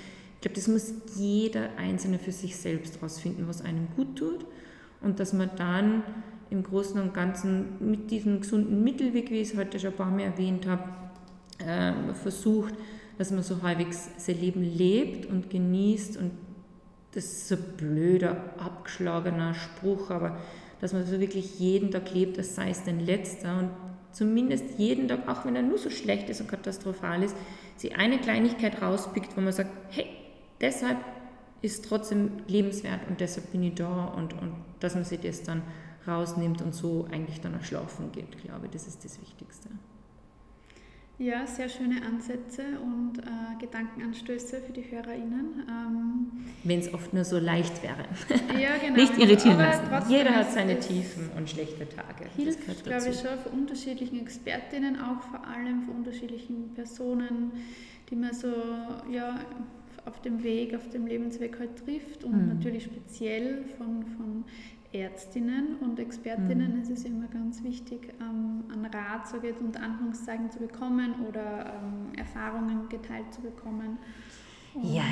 Ich 0.40 0.42
glaube, 0.42 0.54
das 0.54 0.68
muss 0.68 0.94
jeder 1.16 1.68
Einzelne 1.76 2.18
für 2.18 2.32
sich 2.32 2.56
selbst 2.56 3.02
rausfinden, 3.02 3.46
was 3.46 3.60
einem 3.60 3.88
gut 3.94 4.16
tut. 4.16 4.46
Und 5.02 5.20
dass 5.20 5.34
man 5.34 5.50
dann 5.56 6.02
im 6.48 6.62
Großen 6.62 6.98
und 6.98 7.12
Ganzen 7.12 7.76
mit 7.78 8.10
diesem 8.10 8.40
gesunden 8.40 8.82
Mittelweg, 8.82 9.30
wie 9.30 9.42
ich 9.42 9.52
es 9.52 9.58
heute 9.58 9.78
schon 9.78 9.90
ein 9.90 9.96
paar 9.96 10.10
Mal 10.10 10.22
erwähnt 10.22 10.66
habe, 10.66 10.84
äh, 11.58 12.14
versucht, 12.14 12.72
dass 13.18 13.30
man 13.30 13.42
so 13.42 13.60
halbwegs 13.60 14.08
sein 14.16 14.40
Leben 14.40 14.62
lebt 14.62 15.26
und 15.26 15.50
genießt. 15.50 16.16
Und 16.16 16.30
das 17.12 17.24
ist 17.24 17.48
so 17.48 17.56
ein 17.56 17.64
blöder, 17.76 18.54
abgeschlagener 18.56 19.52
Spruch, 19.52 20.08
aber 20.08 20.38
dass 20.80 20.94
man 20.94 21.04
so 21.04 21.20
wirklich 21.20 21.60
jeden 21.60 21.90
Tag 21.90 22.14
lebt, 22.14 22.38
als 22.38 22.54
sei 22.54 22.70
es 22.70 22.82
dein 22.82 23.00
letzter. 23.00 23.58
Und 23.58 23.70
zumindest 24.12 24.64
jeden 24.78 25.06
Tag, 25.06 25.28
auch 25.28 25.44
wenn 25.44 25.54
er 25.54 25.62
nur 25.62 25.76
so 25.76 25.90
schlecht 25.90 26.30
ist 26.30 26.40
und 26.40 26.48
katastrophal 26.48 27.22
ist, 27.22 27.36
sie 27.76 27.92
eine 27.92 28.18
Kleinigkeit 28.18 28.80
rauspickt, 28.80 29.36
wo 29.36 29.42
man 29.42 29.52
sagt, 29.52 29.70
hey, 29.90 30.06
deshalb 30.60 30.98
ist 31.62 31.84
trotzdem 31.84 32.30
lebenswert 32.46 33.00
und 33.08 33.20
deshalb 33.20 33.52
bin 33.52 33.62
ich 33.62 33.74
da 33.74 34.04
und, 34.06 34.32
und 34.34 34.54
dass 34.80 34.94
man 34.94 35.04
sich 35.04 35.20
das 35.20 35.42
dann 35.42 35.62
rausnimmt 36.06 36.62
und 36.62 36.74
so 36.74 37.06
eigentlich 37.10 37.40
dann 37.40 37.54
erschlafen 37.54 38.10
geht, 38.12 38.42
glaube 38.42 38.66
ich, 38.66 38.72
das 38.72 38.86
ist 38.86 39.04
das 39.04 39.20
Wichtigste. 39.20 39.68
Ja, 41.20 41.46
sehr 41.46 41.68
schöne 41.68 42.00
Ansätze 42.02 42.62
und 42.82 43.18
äh, 43.18 43.60
Gedankenanstöße 43.60 44.62
für 44.62 44.72
die 44.72 44.90
HörerInnen. 44.90 45.66
Ähm, 45.68 46.30
Wenn 46.64 46.78
es 46.78 46.94
oft 46.94 47.12
nur 47.12 47.26
so 47.26 47.38
leicht 47.38 47.82
wäre. 47.82 48.06
Ja, 48.58 48.78
genau. 48.80 48.96
Nicht 48.96 49.18
irritieren 49.18 49.58
lassen. 49.58 50.10
Jeder 50.10 50.34
hat 50.34 50.50
seine 50.50 50.80
Tiefen 50.80 51.28
und 51.36 51.50
schlechte 51.50 51.86
Tage. 51.86 52.24
Hilft, 52.36 52.84
glaube 52.84 53.10
ich, 53.10 53.20
schon 53.20 53.38
von 53.38 53.52
unterschiedlichen 53.52 54.18
Expertinnen, 54.18 54.98
auch 54.98 55.20
vor 55.24 55.46
allem 55.46 55.82
von 55.82 55.96
unterschiedlichen 55.96 56.72
Personen, 56.72 57.52
die 58.08 58.16
man 58.16 58.32
so 58.32 58.48
ja, 59.10 59.40
auf 60.10 60.20
dem 60.20 60.42
Weg, 60.42 60.74
auf 60.74 60.88
dem 60.88 61.06
Lebensweg 61.06 61.58
halt 61.58 61.84
trifft 61.84 62.24
und 62.24 62.32
mhm. 62.32 62.48
natürlich 62.48 62.84
speziell 62.84 63.64
von, 63.78 64.04
von 64.16 64.44
Ärztinnen 64.92 65.76
und 65.80 66.00
Expertinnen 66.00 66.74
mhm. 66.74 66.82
ist 66.82 66.90
es 66.90 67.04
immer 67.04 67.28
ganz 67.28 67.62
wichtig, 67.62 68.12
ähm, 68.20 68.64
einen 68.72 68.86
Rat 68.86 69.28
so 69.28 69.38
geht, 69.38 69.60
unter 69.60 69.82
Anführungszeichen 69.82 70.50
zu 70.50 70.58
bekommen 70.58 71.14
oder 71.28 71.74
ähm, 71.74 72.12
Erfahrungen 72.18 72.88
geteilt 72.88 73.32
zu 73.32 73.40
bekommen. 73.40 73.98
ja, 74.82 75.04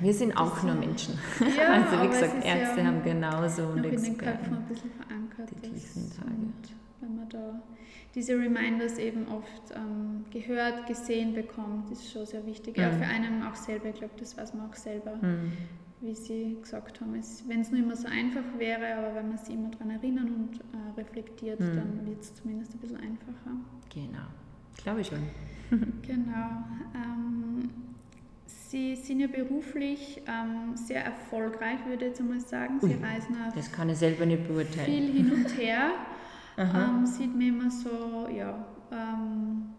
wir 0.00 0.14
sind 0.14 0.36
auch 0.36 0.62
nur 0.62 0.74
Menschen. 0.76 1.18
Ja, 1.56 1.72
also 1.72 2.02
wie 2.02 2.08
gesagt, 2.08 2.44
Ärzte 2.44 2.80
ja 2.80 2.86
haben 2.86 3.02
genauso 3.02 3.64
und 3.64 3.84
Experten. 3.84 3.96
in 3.96 4.02
den 4.02 4.18
Köpfen 4.18 4.56
ein 4.56 4.64
bisschen 4.66 4.90
verankert 4.92 5.50
die 5.64 5.76
ist. 5.76 5.96
Und 5.96 6.54
wenn 7.00 7.16
man 7.16 7.28
da 7.28 7.60
diese 8.14 8.34
Reminders 8.34 8.98
eben 8.98 9.26
oft 9.28 9.74
ähm, 9.74 10.24
gehört, 10.30 10.86
gesehen 10.86 11.34
bekommt, 11.34 11.90
ist 11.90 12.10
schon 12.10 12.26
sehr 12.26 12.46
wichtig. 12.46 12.76
Mhm. 12.76 12.82
Ja, 12.82 12.90
für 12.92 13.04
einen 13.04 13.42
auch 13.42 13.54
selber, 13.54 13.88
ich 13.88 13.96
glaube, 13.96 14.14
das 14.18 14.36
weiß 14.36 14.54
man 14.54 14.70
auch 14.70 14.74
selber. 14.74 15.16
Mhm 15.16 15.52
wie 16.04 16.14
Sie 16.14 16.58
gesagt 16.60 17.00
haben, 17.00 17.14
wenn 17.14 17.60
es 17.60 17.70
nur 17.70 17.80
immer 17.80 17.96
so 17.96 18.06
einfach 18.06 18.44
wäre, 18.58 18.94
aber 18.94 19.14
wenn 19.14 19.28
man 19.28 19.38
sich 19.38 19.54
immer 19.54 19.70
daran 19.70 19.90
erinnern 19.90 20.26
und 20.26 20.60
äh, 20.60 21.00
reflektiert, 21.00 21.60
mhm. 21.60 21.76
dann 21.76 22.06
wird 22.06 22.20
es 22.20 22.34
zumindest 22.34 22.74
ein 22.74 22.78
bisschen 22.78 22.96
einfacher. 22.98 23.56
Genau, 23.92 24.26
glaube 24.82 25.00
ich 25.00 25.06
schon. 25.06 25.22
genau. 26.02 26.62
Ähm, 26.94 27.70
Sie 28.46 28.96
sind 28.96 29.20
ja 29.20 29.28
beruflich 29.28 30.20
ähm, 30.26 30.76
sehr 30.76 31.04
erfolgreich, 31.04 31.78
würde 31.86 32.04
ich 32.06 32.10
jetzt 32.10 32.20
einmal 32.20 32.40
sagen. 32.40 32.80
Sie 32.80 32.86
Ui, 32.86 33.02
reisen 33.02 33.36
auf 33.46 33.54
das 33.54 33.72
kann 33.72 33.88
ich 33.88 33.98
selber 33.98 34.26
nicht 34.26 34.46
beurteilen. 34.46 34.84
viel 34.84 35.12
hin 35.12 35.32
und 35.32 35.58
her. 35.58 35.92
ähm, 36.56 37.06
sieht 37.06 37.32
man 37.32 37.42
immer 37.42 37.70
so, 37.70 38.28
ja, 38.34 38.64
ähm, 38.92 39.74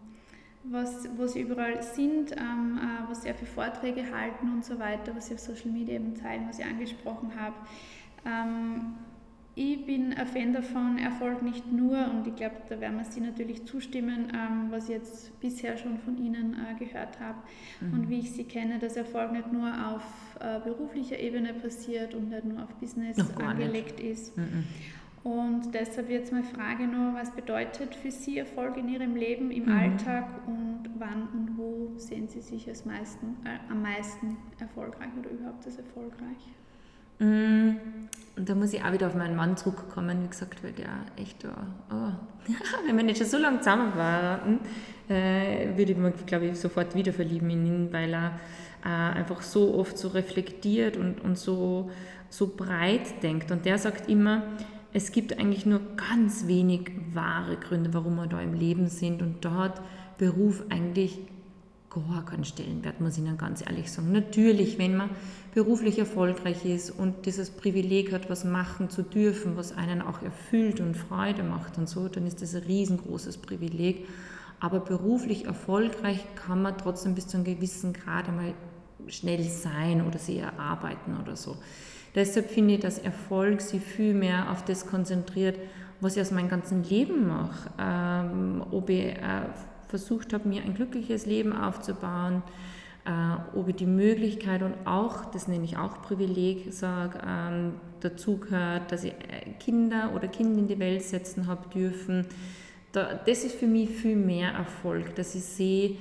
was, 0.64 1.08
wo 1.16 1.26
sie 1.26 1.40
überall 1.42 1.82
sind, 1.82 2.32
ähm, 2.32 2.78
äh, 2.78 3.08
wo 3.08 3.14
sie 3.14 3.32
viele 3.32 3.50
Vorträge 3.50 4.02
halten 4.12 4.50
und 4.52 4.64
so 4.64 4.78
weiter, 4.78 5.14
was 5.14 5.26
sie 5.26 5.34
auf 5.34 5.40
Social 5.40 5.70
Media 5.70 5.94
eben 5.94 6.16
zeigen, 6.16 6.48
was 6.48 6.58
ich 6.58 6.64
angesprochen 6.64 7.32
habe. 7.38 7.54
Ähm, 8.24 8.94
ich 9.58 9.86
bin 9.86 10.12
ein 10.12 10.26
Fan 10.26 10.52
davon, 10.52 10.98
Erfolg 10.98 11.40
nicht 11.42 11.72
nur, 11.72 12.10
und 12.10 12.26
ich 12.26 12.36
glaube, 12.36 12.56
da 12.68 12.78
werden 12.78 12.98
wir 12.98 13.06
Sie 13.06 13.22
natürlich 13.22 13.64
zustimmen, 13.64 14.30
ähm, 14.34 14.66
was 14.68 14.84
ich 14.84 14.96
jetzt 14.96 15.40
bisher 15.40 15.78
schon 15.78 15.98
von 15.98 16.18
Ihnen 16.18 16.54
äh, 16.54 16.78
gehört 16.78 17.18
habe 17.20 17.38
mhm. 17.80 17.92
und 17.94 18.10
wie 18.10 18.18
ich 18.18 18.32
Sie 18.32 18.44
kenne, 18.44 18.78
dass 18.78 18.96
Erfolg 18.96 19.32
nicht 19.32 19.50
nur 19.50 19.72
auf 19.88 20.02
äh, 20.40 20.60
beruflicher 20.60 21.18
Ebene 21.18 21.54
passiert 21.54 22.14
und 22.14 22.28
nicht 22.28 22.44
nur 22.44 22.64
auf 22.64 22.74
Business 22.74 23.16
angelegt 23.36 23.98
nicht. 23.98 24.10
ist. 24.10 24.36
Mhm. 24.36 24.64
Und 25.26 25.74
deshalb 25.74 26.08
jetzt 26.08 26.30
meine 26.30 26.44
Frage 26.44 26.86
nur, 26.86 27.12
was 27.14 27.32
bedeutet 27.32 27.96
für 27.96 28.12
Sie 28.12 28.38
Erfolg 28.38 28.76
in 28.76 28.88
Ihrem 28.88 29.16
Leben, 29.16 29.50
im 29.50 29.64
mhm. 29.64 29.72
Alltag 29.76 30.24
und 30.46 30.84
wann 31.00 31.26
und 31.34 31.58
wo 31.58 31.98
sehen 31.98 32.28
Sie 32.28 32.40
sich 32.40 32.68
als 32.68 32.84
meisten, 32.84 33.36
äh, 33.44 33.58
am 33.68 33.82
meisten 33.82 34.36
erfolgreich 34.60 35.08
oder 35.18 35.30
überhaupt 35.30 35.66
als 35.66 35.78
erfolgreich? 35.78 36.38
Mm, 37.18 37.70
und 38.36 38.48
da 38.48 38.54
muss 38.54 38.72
ich 38.72 38.84
auch 38.84 38.92
wieder 38.92 39.08
auf 39.08 39.16
meinen 39.16 39.34
Mann 39.34 39.56
zurückkommen, 39.56 40.22
wie 40.22 40.28
gesagt, 40.28 40.62
weil 40.62 40.70
der 40.70 40.90
echt, 41.16 41.44
oh, 41.44 41.92
oh. 41.92 42.12
wenn 42.86 42.96
wir 42.96 43.02
nicht 43.02 43.18
schon 43.18 43.26
so 43.26 43.38
lange 43.38 43.58
zusammen 43.58 43.96
waren, 43.96 44.60
äh, 45.08 45.76
würde 45.76 45.90
ich 45.90 45.98
mich, 45.98 46.26
glaube 46.26 46.46
ich, 46.46 46.56
sofort 46.56 46.94
wieder 46.94 47.12
verlieben 47.12 47.50
in 47.50 47.66
ihn, 47.66 47.92
weil 47.92 48.14
er 48.14 48.38
äh, 48.84 48.88
einfach 49.18 49.42
so 49.42 49.74
oft 49.74 49.98
so 49.98 50.06
reflektiert 50.06 50.96
und, 50.96 51.20
und 51.20 51.36
so, 51.36 51.90
so 52.28 52.54
breit 52.56 53.24
denkt. 53.24 53.50
Und 53.50 53.64
der 53.64 53.78
sagt 53.78 54.08
immer, 54.08 54.44
es 54.96 55.12
gibt 55.12 55.38
eigentlich 55.38 55.66
nur 55.66 55.82
ganz 56.10 56.46
wenig 56.46 56.90
wahre 57.12 57.58
Gründe, 57.58 57.92
warum 57.92 58.16
wir 58.16 58.28
da 58.28 58.40
im 58.40 58.54
Leben 58.54 58.88
sind. 58.88 59.20
Und 59.20 59.44
hat 59.44 59.82
Beruf 60.16 60.64
eigentlich 60.70 61.18
gar 61.90 62.24
keinen 62.24 62.46
Stellenwert, 62.46 62.98
muss 62.98 63.18
ich 63.18 63.22
Ihnen 63.22 63.36
ganz 63.36 63.60
ehrlich 63.60 63.92
sagen. 63.92 64.10
Natürlich, 64.12 64.78
wenn 64.78 64.96
man 64.96 65.10
beruflich 65.52 65.98
erfolgreich 65.98 66.64
ist 66.64 66.90
und 66.90 67.26
dieses 67.26 67.50
Privileg 67.50 68.10
hat, 68.10 68.30
was 68.30 68.46
machen 68.46 68.88
zu 68.88 69.02
dürfen, 69.02 69.58
was 69.58 69.76
einen 69.76 70.00
auch 70.00 70.22
erfüllt 70.22 70.80
und 70.80 70.96
Freude 70.96 71.42
macht 71.42 71.76
und 71.76 71.90
so, 71.90 72.08
dann 72.08 72.26
ist 72.26 72.40
das 72.40 72.54
ein 72.54 72.62
riesengroßes 72.62 73.36
Privileg. 73.36 74.08
Aber 74.60 74.80
beruflich 74.80 75.44
erfolgreich 75.44 76.24
kann 76.36 76.62
man 76.62 76.78
trotzdem 76.78 77.14
bis 77.14 77.26
zu 77.26 77.36
einem 77.36 77.44
gewissen 77.44 77.92
Grad 77.92 78.30
einmal 78.30 78.54
schnell 79.08 79.42
sein 79.44 80.06
oder 80.06 80.18
sie 80.18 80.38
erarbeiten 80.38 81.16
oder 81.22 81.36
so. 81.36 81.56
Deshalb 82.14 82.50
finde 82.50 82.74
ich, 82.74 82.80
dass 82.80 82.98
Erfolg 82.98 83.60
sich 83.60 83.82
viel 83.82 84.14
mehr 84.14 84.50
auf 84.50 84.64
das 84.64 84.86
konzentriert, 84.86 85.58
was 86.00 86.16
ich 86.16 86.22
aus 86.22 86.30
meinem 86.30 86.48
ganzen 86.48 86.82
Leben 86.84 87.28
mache. 87.28 87.70
Ähm, 87.78 88.64
ob 88.70 88.88
ich 88.88 89.04
äh, 89.04 89.18
versucht 89.88 90.32
habe, 90.32 90.48
mir 90.48 90.62
ein 90.62 90.74
glückliches 90.74 91.26
Leben 91.26 91.52
aufzubauen, 91.52 92.42
äh, 93.04 93.58
ob 93.58 93.68
ich 93.68 93.76
die 93.76 93.86
Möglichkeit 93.86 94.62
und 94.62 94.74
auch, 94.86 95.26
das 95.26 95.46
nenne 95.46 95.64
ich 95.64 95.76
auch 95.76 96.02
Privileg, 96.02 96.72
sage, 96.72 97.18
ähm, 97.26 97.74
dazu 98.00 98.38
gehört, 98.38 98.90
dass 98.92 99.04
ich 99.04 99.12
äh, 99.12 99.52
Kinder 99.60 100.12
oder 100.14 100.26
Kinder 100.28 100.58
in 100.58 100.68
die 100.68 100.78
Welt 100.78 101.02
setzen 101.02 101.46
habe 101.46 101.68
dürfen. 101.68 102.26
Da, 102.92 103.14
das 103.26 103.44
ist 103.44 103.56
für 103.56 103.66
mich 103.66 103.90
viel 103.90 104.16
mehr 104.16 104.52
Erfolg, 104.52 105.14
dass 105.16 105.34
ich 105.34 105.44
sehe, 105.44 105.96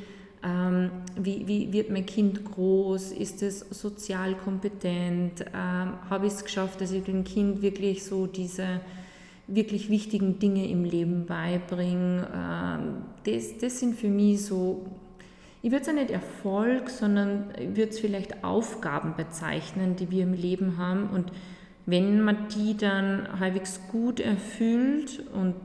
ähm, 0.45 0.91
wie, 1.17 1.47
wie 1.47 1.73
wird 1.73 1.89
mein 1.89 2.05
Kind 2.05 2.45
groß, 2.45 3.13
ist 3.13 3.41
es 3.41 3.61
sozial 3.71 4.35
kompetent, 4.35 5.41
ähm, 5.41 5.93
habe 6.09 6.27
ich 6.27 6.33
es 6.33 6.43
geschafft, 6.43 6.81
dass 6.81 6.91
ich 6.91 7.03
dem 7.03 7.23
Kind 7.23 7.61
wirklich 7.63 8.03
so 8.03 8.27
diese 8.27 8.81
wirklich 9.47 9.89
wichtigen 9.89 10.37
Dinge 10.39 10.67
im 10.67 10.83
Leben 10.83 11.25
beibringe. 11.25 12.27
Ähm, 12.33 12.97
das, 13.23 13.57
das 13.57 13.79
sind 13.79 13.95
für 13.95 14.07
mich 14.07 14.45
so, 14.45 14.85
ich 15.63 15.71
würde 15.71 15.81
es 15.81 15.87
ja 15.87 15.93
nicht 15.93 16.11
Erfolg, 16.11 16.89
sondern 16.91 17.45
ich 17.59 17.69
würde 17.69 17.89
es 17.89 17.99
vielleicht 17.99 18.43
Aufgaben 18.43 19.15
bezeichnen, 19.17 19.95
die 19.95 20.11
wir 20.11 20.23
im 20.23 20.33
Leben 20.33 20.77
haben. 20.77 21.09
Und 21.09 21.31
wenn 21.87 22.21
man 22.21 22.49
die 22.49 22.77
dann 22.77 23.39
halbwegs 23.39 23.79
gut 23.91 24.19
erfüllt 24.19 25.23
und 25.33 25.55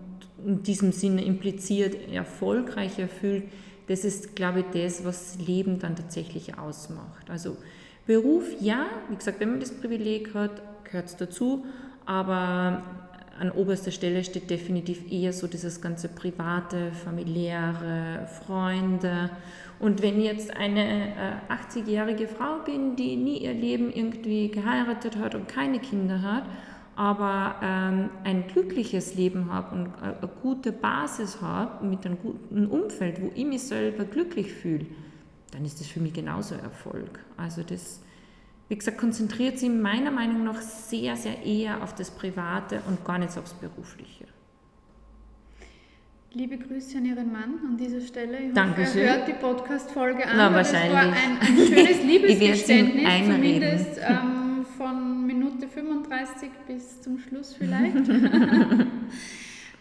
in 0.47 0.63
diesem 0.63 0.93
Sinne 0.93 1.23
impliziert 1.23 1.97
erfolgreich 2.11 2.99
erfüllt, 2.99 3.45
das 3.91 4.05
ist, 4.05 4.37
glaube 4.37 4.61
ich, 4.61 4.67
das, 4.73 5.05
was 5.05 5.37
Leben 5.45 5.81
dann 5.81 5.97
tatsächlich 5.97 6.57
ausmacht. 6.57 7.29
Also 7.29 7.57
Beruf, 8.07 8.45
ja, 8.61 8.87
wie 9.09 9.17
gesagt, 9.17 9.41
wenn 9.41 9.51
man 9.51 9.59
das 9.59 9.73
Privileg 9.73 10.33
hat, 10.33 10.63
gehört 10.85 11.07
es 11.07 11.17
dazu, 11.17 11.65
aber 12.07 12.85
an 13.41 13.51
oberster 13.51 13.91
Stelle 13.91 14.23
steht 14.23 14.49
definitiv 14.49 15.11
eher 15.11 15.33
so 15.33 15.49
dieses 15.49 15.81
ganze 15.81 16.09
private, 16.09 16.93
familiäre, 16.93 18.29
Freunde. 18.47 19.31
Und 19.81 20.03
wenn 20.03 20.21
jetzt 20.21 20.57
eine 20.57 21.09
äh, 21.09 21.53
80-jährige 21.53 22.29
Frau 22.29 22.59
bin, 22.65 22.95
die 22.95 23.17
nie 23.17 23.39
ihr 23.39 23.55
Leben 23.55 23.93
irgendwie 23.93 24.53
geheiratet 24.53 25.17
hat 25.17 25.35
und 25.35 25.49
keine 25.49 25.81
Kinder 25.81 26.23
hat, 26.23 26.45
aber 26.97 27.57
ähm, 27.63 28.11
ein 28.25 28.47
glückliches 28.47 29.15
Leben 29.15 29.53
habe 29.53 29.75
und 29.75 29.87
äh, 29.87 30.17
eine 30.19 30.31
gute 30.43 30.73
Basis 30.73 31.41
habe 31.41 31.87
mit 31.87 32.05
einem 32.05 32.19
guten 32.19 32.67
Umfeld, 32.67 33.21
wo 33.23 33.31
ich 33.35 33.47
mich 33.47 33.63
selber 33.63 34.05
glücklich 34.05 34.53
fühle, 34.53 34.87
dann 35.53 35.65
ist 35.65 35.81
das 35.81 35.87
für 35.87 36.01
mich 36.01 36.13
genauso 36.13 36.55
Erfolg. 36.55 37.21
Also 37.37 37.63
das 37.63 38.01
wie 38.71 38.77
gesagt, 38.77 38.99
konzentriert 38.99 39.59
sich 39.59 39.69
meiner 39.69 40.13
Meinung 40.13 40.45
nach 40.45 40.61
sehr, 40.61 41.17
sehr 41.17 41.45
eher 41.45 41.83
auf 41.83 41.93
das 41.97 42.09
Private 42.09 42.81
und 42.87 43.05
gar 43.05 43.19
nicht 43.19 43.37
aufs 43.37 43.53
Berufliche. 43.53 44.27
Liebe 46.33 46.57
Grüße 46.57 46.99
an 46.99 47.05
Ihren 47.05 47.33
Mann 47.33 47.55
an 47.67 47.77
dieser 47.77 48.01
Stelle. 48.01 48.39
Ich 48.39 48.55
Dankeschön. 48.55 49.03
er 49.03 49.17
hört 49.17 49.27
die 49.27 49.33
Podcast-Folge 49.33 50.25
an. 50.25 50.37
Na, 50.37 50.55
wahrscheinlich. 50.55 50.93
Das 50.93 51.05
war 51.05 51.13
ein, 51.13 51.39
ein 51.41 51.57
schönes 51.67 52.03
Liebesgeständnis, 52.05 53.27
zumindest 53.27 54.01
ähm, 54.09 54.65
von 54.79 55.10
Minute 55.61 55.69
35 55.69 56.51
bis 56.67 57.03
zum 57.03 57.19
Schluss 57.19 57.55
vielleicht. 57.55 57.97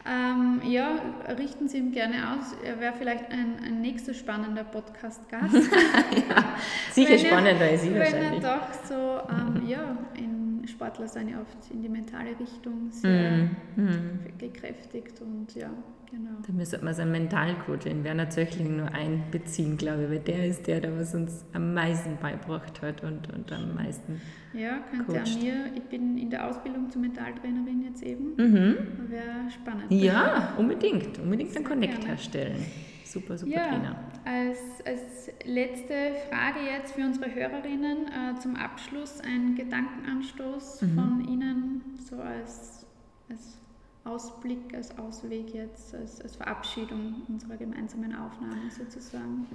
Ähm, 0.06 0.62
ja, 0.64 0.98
richten 1.38 1.68
Sie 1.68 1.78
ihm 1.78 1.92
gerne 1.92 2.32
aus. 2.32 2.56
Er 2.64 2.80
wäre 2.80 2.94
vielleicht 2.98 3.30
ein, 3.30 3.58
ein 3.64 3.82
nächster 3.82 4.14
spannender 4.14 4.64
Podcast-Gast. 4.64 5.54
ja, 5.54 6.56
sicher 6.90 7.12
wenn 7.12 7.20
spannender 7.20 7.66
er, 7.66 7.74
ist 7.74 7.86
er 7.86 8.00
wahrscheinlich. 8.00 8.42
Wenn 8.42 8.50
er 8.50 8.60
doch 8.60 8.74
so, 8.86 9.20
ähm, 9.30 9.68
ja, 9.68 9.98
in 10.16 10.66
Sportler 10.68 11.08
sind 11.08 11.30
ja 11.30 11.42
oft 11.42 11.70
in 11.70 11.84
die 11.84 11.90
mentale 11.90 12.30
Richtung 12.40 12.90
sehr 12.90 13.50
mm, 13.76 13.82
mm. 13.82 14.20
gekräftigt 14.40 15.22
und 15.22 15.54
ja, 15.54 15.70
genau. 16.10 16.32
Da 16.46 16.54
müsste 16.54 16.84
man 16.84 16.94
seinen 16.94 17.12
Mentalcoach 17.12 17.86
in 17.86 18.04
Werner 18.04 18.30
Zöchling 18.30 18.78
nur 18.78 18.92
einbeziehen, 18.94 19.78
glaube 19.78 20.04
ich, 20.04 20.10
weil 20.10 20.20
der 20.20 20.48
ist 20.48 20.68
der, 20.68 20.82
der 20.82 20.98
was 20.98 21.14
uns 21.16 21.46
am 21.54 21.74
meisten 21.74 22.18
beibracht 22.22 22.82
hat 22.82 23.04
und, 23.04 23.34
und 23.34 23.52
am 23.52 23.76
meisten 23.76 24.22
ja, 24.54 24.80
könnte 24.90 25.06
coacht. 25.06 25.36
an 25.36 25.44
mir. 25.44 25.66
Ich 25.76 25.84
bin 25.84 26.18
in 26.18 26.30
der 26.30 26.48
Ausbildung 26.48 26.90
zur 26.90 27.02
Mentaltrainerin 27.02 27.84
jetzt 27.84 28.04
eben. 28.04 28.36
Mhm. 28.36 28.76
Wäre 29.10 29.50
spannend. 29.54 29.92
Ja, 29.92 30.54
unbedingt. 30.58 31.20
Unbedingt 31.20 31.56
einen 31.56 31.66
Connect 31.66 31.94
gerne. 31.94 32.08
herstellen. 32.08 32.66
Super, 33.06 33.38
super 33.38 33.52
ja, 33.52 33.68
Trainer. 33.68 33.96
Als, 34.24 34.60
als 34.86 35.32
letzte 35.44 36.14
Frage 36.30 36.60
jetzt 36.72 36.94
für 36.94 37.02
unsere 37.02 37.34
Hörerinnen 37.34 38.06
äh, 38.08 38.40
zum 38.40 38.56
Abschluss 38.56 39.20
ein 39.22 39.56
Gedankenanstoß 39.56 40.84
mhm. 40.84 40.96
von 40.96 41.28
Ihnen, 41.28 41.82
so 42.08 42.18
als, 42.18 42.86
als 43.30 43.58
Ausblick, 44.04 44.74
als 44.74 44.98
Ausweg 44.98 45.54
jetzt, 45.54 45.94
als, 45.94 46.22
als 46.22 46.36
Verabschiedung 46.36 47.16
unserer 47.28 47.58
gemeinsamen 47.58 48.16
Aufnahme 48.16 48.70
sozusagen. 48.70 49.46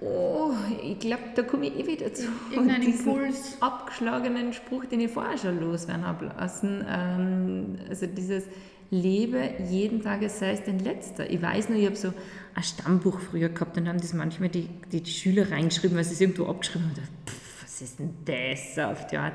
Oh, 0.00 0.52
ich 0.82 0.98
glaube, 0.98 1.22
da 1.34 1.42
komme 1.42 1.66
ich 1.66 1.78
eh 1.78 1.86
wieder 1.86 2.12
zu 2.14 2.26
Irgendein 2.50 2.82
Impuls. 2.84 3.58
abgeschlagenen 3.60 4.52
Spruch, 4.54 4.86
den 4.86 5.00
ich 5.00 5.10
vorher 5.10 5.36
schon 5.36 5.60
loswerden 5.60 6.06
habe 6.06 6.26
lassen. 6.26 6.84
Ähm, 6.88 7.78
also 7.88 8.06
dieses 8.06 8.44
Lebe 8.90 9.50
jeden 9.68 10.02
Tag, 10.02 10.22
es 10.22 10.38
sei 10.38 10.52
es 10.52 10.64
dein 10.64 10.78
letzter. 10.78 11.28
Ich 11.28 11.42
weiß 11.42 11.68
nur, 11.68 11.78
ich 11.78 11.86
habe 11.86 11.96
so 11.96 12.12
ein 12.54 12.62
Stammbuch 12.62 13.20
früher 13.20 13.50
gehabt 13.50 13.76
und 13.76 13.86
haben 13.88 14.00
das 14.00 14.14
manchmal 14.14 14.48
die, 14.48 14.68
die, 14.90 15.02
die 15.02 15.10
Schüler 15.10 15.50
reingeschrieben, 15.50 15.96
weil 15.96 16.04
sie 16.04 16.14
es 16.14 16.20
irgendwo 16.20 16.46
abgeschrieben 16.46 16.88
haben. 16.88 17.02
Pff, 17.26 17.62
was 17.62 17.82
ist 17.82 17.98
denn 17.98 18.14
das 18.24 18.78
auf 18.82 19.06
die 19.06 19.18
Art? 19.18 19.34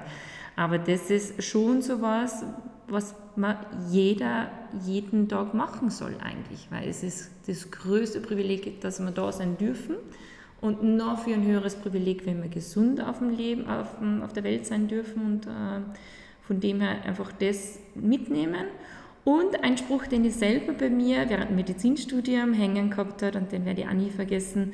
Aber 0.55 0.77
das 0.79 1.09
ist 1.11 1.43
schon 1.43 1.81
so 1.81 2.01
was, 2.01 2.43
was 2.87 3.15
man 3.35 3.57
jeder 3.89 4.49
jeden 4.85 5.27
Tag 5.27 5.53
machen 5.53 5.89
soll 5.89 6.15
eigentlich, 6.21 6.67
weil 6.69 6.87
es 6.87 7.03
ist 7.03 7.31
das 7.47 7.71
größte 7.71 8.21
Privileg, 8.21 8.81
dass 8.81 8.99
wir 8.99 9.11
da 9.11 9.31
sein 9.31 9.57
dürfen 9.57 9.95
und 10.61 10.83
noch 10.83 11.19
für 11.19 11.33
ein 11.33 11.45
höheres 11.45 11.75
Privileg, 11.75 12.25
wenn 12.25 12.41
wir 12.41 12.49
gesund 12.49 13.01
auf, 13.01 13.19
dem 13.19 13.29
Leben, 13.29 13.67
auf, 13.67 13.87
auf 14.23 14.33
der 14.33 14.43
Welt 14.43 14.65
sein 14.65 14.87
dürfen 14.87 15.25
und 15.25 15.45
äh, 15.47 15.81
von 16.47 16.59
dem 16.59 16.81
her 16.81 17.03
einfach 17.05 17.31
das 17.31 17.79
mitnehmen. 17.95 18.65
Und 19.23 19.63
ein 19.63 19.77
Spruch, 19.77 20.05
den 20.05 20.23
ich 20.23 20.35
selber 20.35 20.73
bei 20.73 20.89
mir 20.89 21.27
während 21.29 21.49
dem 21.49 21.55
Medizinstudium 21.55 22.53
hängen 22.53 22.91
gehabt 22.91 23.23
habe 23.23 23.39
und 23.39 23.51
den 23.51 23.65
werde 23.65 23.81
ich 23.81 23.87
auch 23.87 23.93
nie 23.93 24.11
vergessen, 24.11 24.73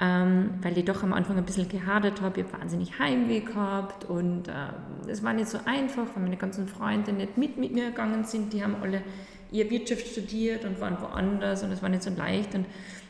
ähm, 0.00 0.50
weil 0.62 0.78
ich 0.78 0.84
doch 0.84 1.02
am 1.02 1.12
Anfang 1.12 1.36
ein 1.38 1.44
bisschen 1.44 1.68
gehadert 1.68 2.20
habe. 2.20 2.40
Ich 2.40 2.46
habe 2.46 2.60
wahnsinnig 2.60 2.98
Heimweh 2.98 3.40
gehabt 3.40 4.04
und 4.04 4.48
äh, 4.48 4.52
es 5.08 5.24
war 5.24 5.32
nicht 5.32 5.48
so 5.48 5.58
einfach, 5.64 6.04
weil 6.14 6.22
meine 6.22 6.36
ganzen 6.36 6.68
Freunde 6.68 7.12
nicht 7.12 7.36
mit, 7.36 7.58
mit 7.58 7.72
mir 7.72 7.86
gegangen 7.86 8.24
sind. 8.24 8.52
Die 8.52 8.62
haben 8.62 8.76
alle 8.80 9.02
eher 9.50 9.68
Wirtschaft 9.70 10.06
studiert 10.06 10.64
und 10.64 10.80
waren 10.80 11.00
woanders 11.00 11.62
und 11.64 11.72
es 11.72 11.82
war 11.82 11.88
nicht 11.88 12.02
so 12.02 12.10
leicht. 12.10 12.54
Und 12.54 12.66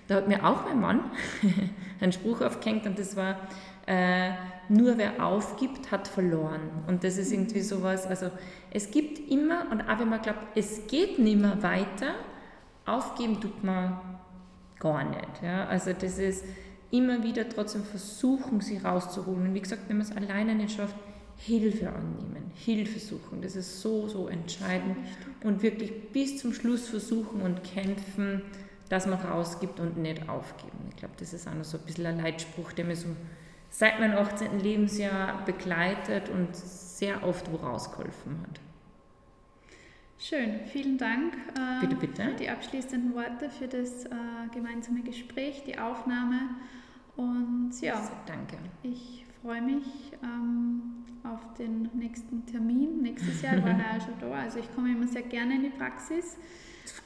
da 0.07 0.17
hat 0.17 0.29
mir 0.29 0.45
auch 0.45 0.65
mein 0.65 0.81
Mann 0.81 1.01
einen 2.01 2.13
Spruch 2.13 2.41
aufgehängt 2.41 2.87
und 2.87 2.99
das 2.99 3.17
war, 3.17 3.37
äh, 3.87 4.31
nur 4.71 4.97
wer 4.97 5.25
aufgibt, 5.25 5.91
hat 5.91 6.09
verloren. 6.09 6.61
Und 6.87 7.05
das 7.05 7.19
ist 7.19 7.33
irgendwie 7.33 7.61
sowas, 7.61 8.07
also 8.07 8.31
es 8.71 8.91
gibt 8.91 9.31
immer, 9.31 9.71
und 9.71 9.83
auch 9.83 9.99
wenn 9.99 10.09
man 10.09 10.23
glaubt, 10.23 10.41
es 10.55 10.87
geht 10.87 11.19
nicht 11.19 11.39
mehr 11.39 11.63
weiter, 11.63 12.15
aufgeben 12.87 13.41
tut 13.41 13.63
man 13.63 13.99
gar 14.79 15.05
nicht. 15.05 15.43
Ja? 15.43 15.67
Also 15.67 15.93
das 15.93 16.19
ist 16.19 16.45
immer 16.91 17.23
wieder 17.23 17.49
trotzdem 17.49 17.85
versuchen, 17.85 18.61
sie 18.61 18.79
rauszuholen. 18.79 19.49
Und 19.49 19.55
wie 19.55 19.61
gesagt, 19.61 19.83
wenn 19.89 19.99
man 19.99 20.07
es 20.07 20.17
alleine 20.17 20.55
nicht 20.55 20.77
schafft, 20.77 20.97
Hilfe 21.37 21.89
annehmen, 21.89 22.51
Hilfe 22.55 22.99
suchen. 22.99 23.43
Das 23.43 23.55
ist 23.55 23.81
so, 23.81 24.09
so 24.09 24.29
entscheidend. 24.29 24.97
Und 25.45 25.63
wirklich 25.63 26.11
bis 26.13 26.39
zum 26.39 26.53
Schluss 26.53 26.89
versuchen 26.89 27.43
und 27.43 27.63
kämpfen, 27.63 28.43
dass 28.89 29.07
man 29.07 29.21
rausgibt 29.21 29.79
und 29.79 29.99
nicht 29.99 30.29
aufgeben. 30.29 30.79
Ich 30.91 30.97
glaube, 30.97 31.15
das 31.19 31.33
ist 31.33 31.47
auch 31.47 31.55
noch 31.55 31.65
so 31.65 31.79
ein 31.79 31.85
bisschen 31.85 32.07
ein 32.07 32.19
Leitspruch, 32.19 32.73
der 32.73 32.87
mir 32.87 32.97
so 32.97 33.09
seit 33.71 34.01
meinem 34.01 34.17
18. 34.17 34.61
Lebensjahr 34.61 35.45
begleitet 35.45 36.29
und 36.31 36.57
sehr 36.57 37.23
oft 37.23 37.53
wo 37.53 37.57
rausgeholfen 37.57 38.41
hat. 38.43 38.61
Schön, 40.21 40.61
vielen 40.73 40.99
Dank 40.99 41.35
äh, 41.57 41.81
bitte, 41.81 41.95
bitte. 41.95 42.23
für 42.25 42.35
die 42.35 42.49
abschließenden 42.49 43.15
Worte, 43.15 43.49
für 43.51 43.69
das 43.69 44.05
äh, 44.05 44.09
gemeinsame 44.53 45.03
Gespräch, 45.03 45.63
die 45.65 45.79
Aufnahme. 45.79 46.41
Und 47.17 47.71
ja, 47.81 48.03
danke. 48.27 48.57
Ich 48.83 49.25
freue 49.41 49.63
mich 49.63 49.85
ähm, 50.25 51.05
auf 51.23 51.55
den 51.55 51.89
nächsten 51.95 52.45
Termin. 52.47 53.01
Nächstes 53.01 53.43
Jahr 53.43 53.63
war 53.63 53.71
er 53.93 54.01
schon 54.01 54.19
da. 54.21 54.33
Also 54.33 54.59
ich 54.59 54.75
komme 54.75 54.91
immer 54.91 55.07
sehr 55.07 55.23
gerne 55.23 55.55
in 55.55 55.63
die 55.63 55.71
Praxis. 55.71 56.37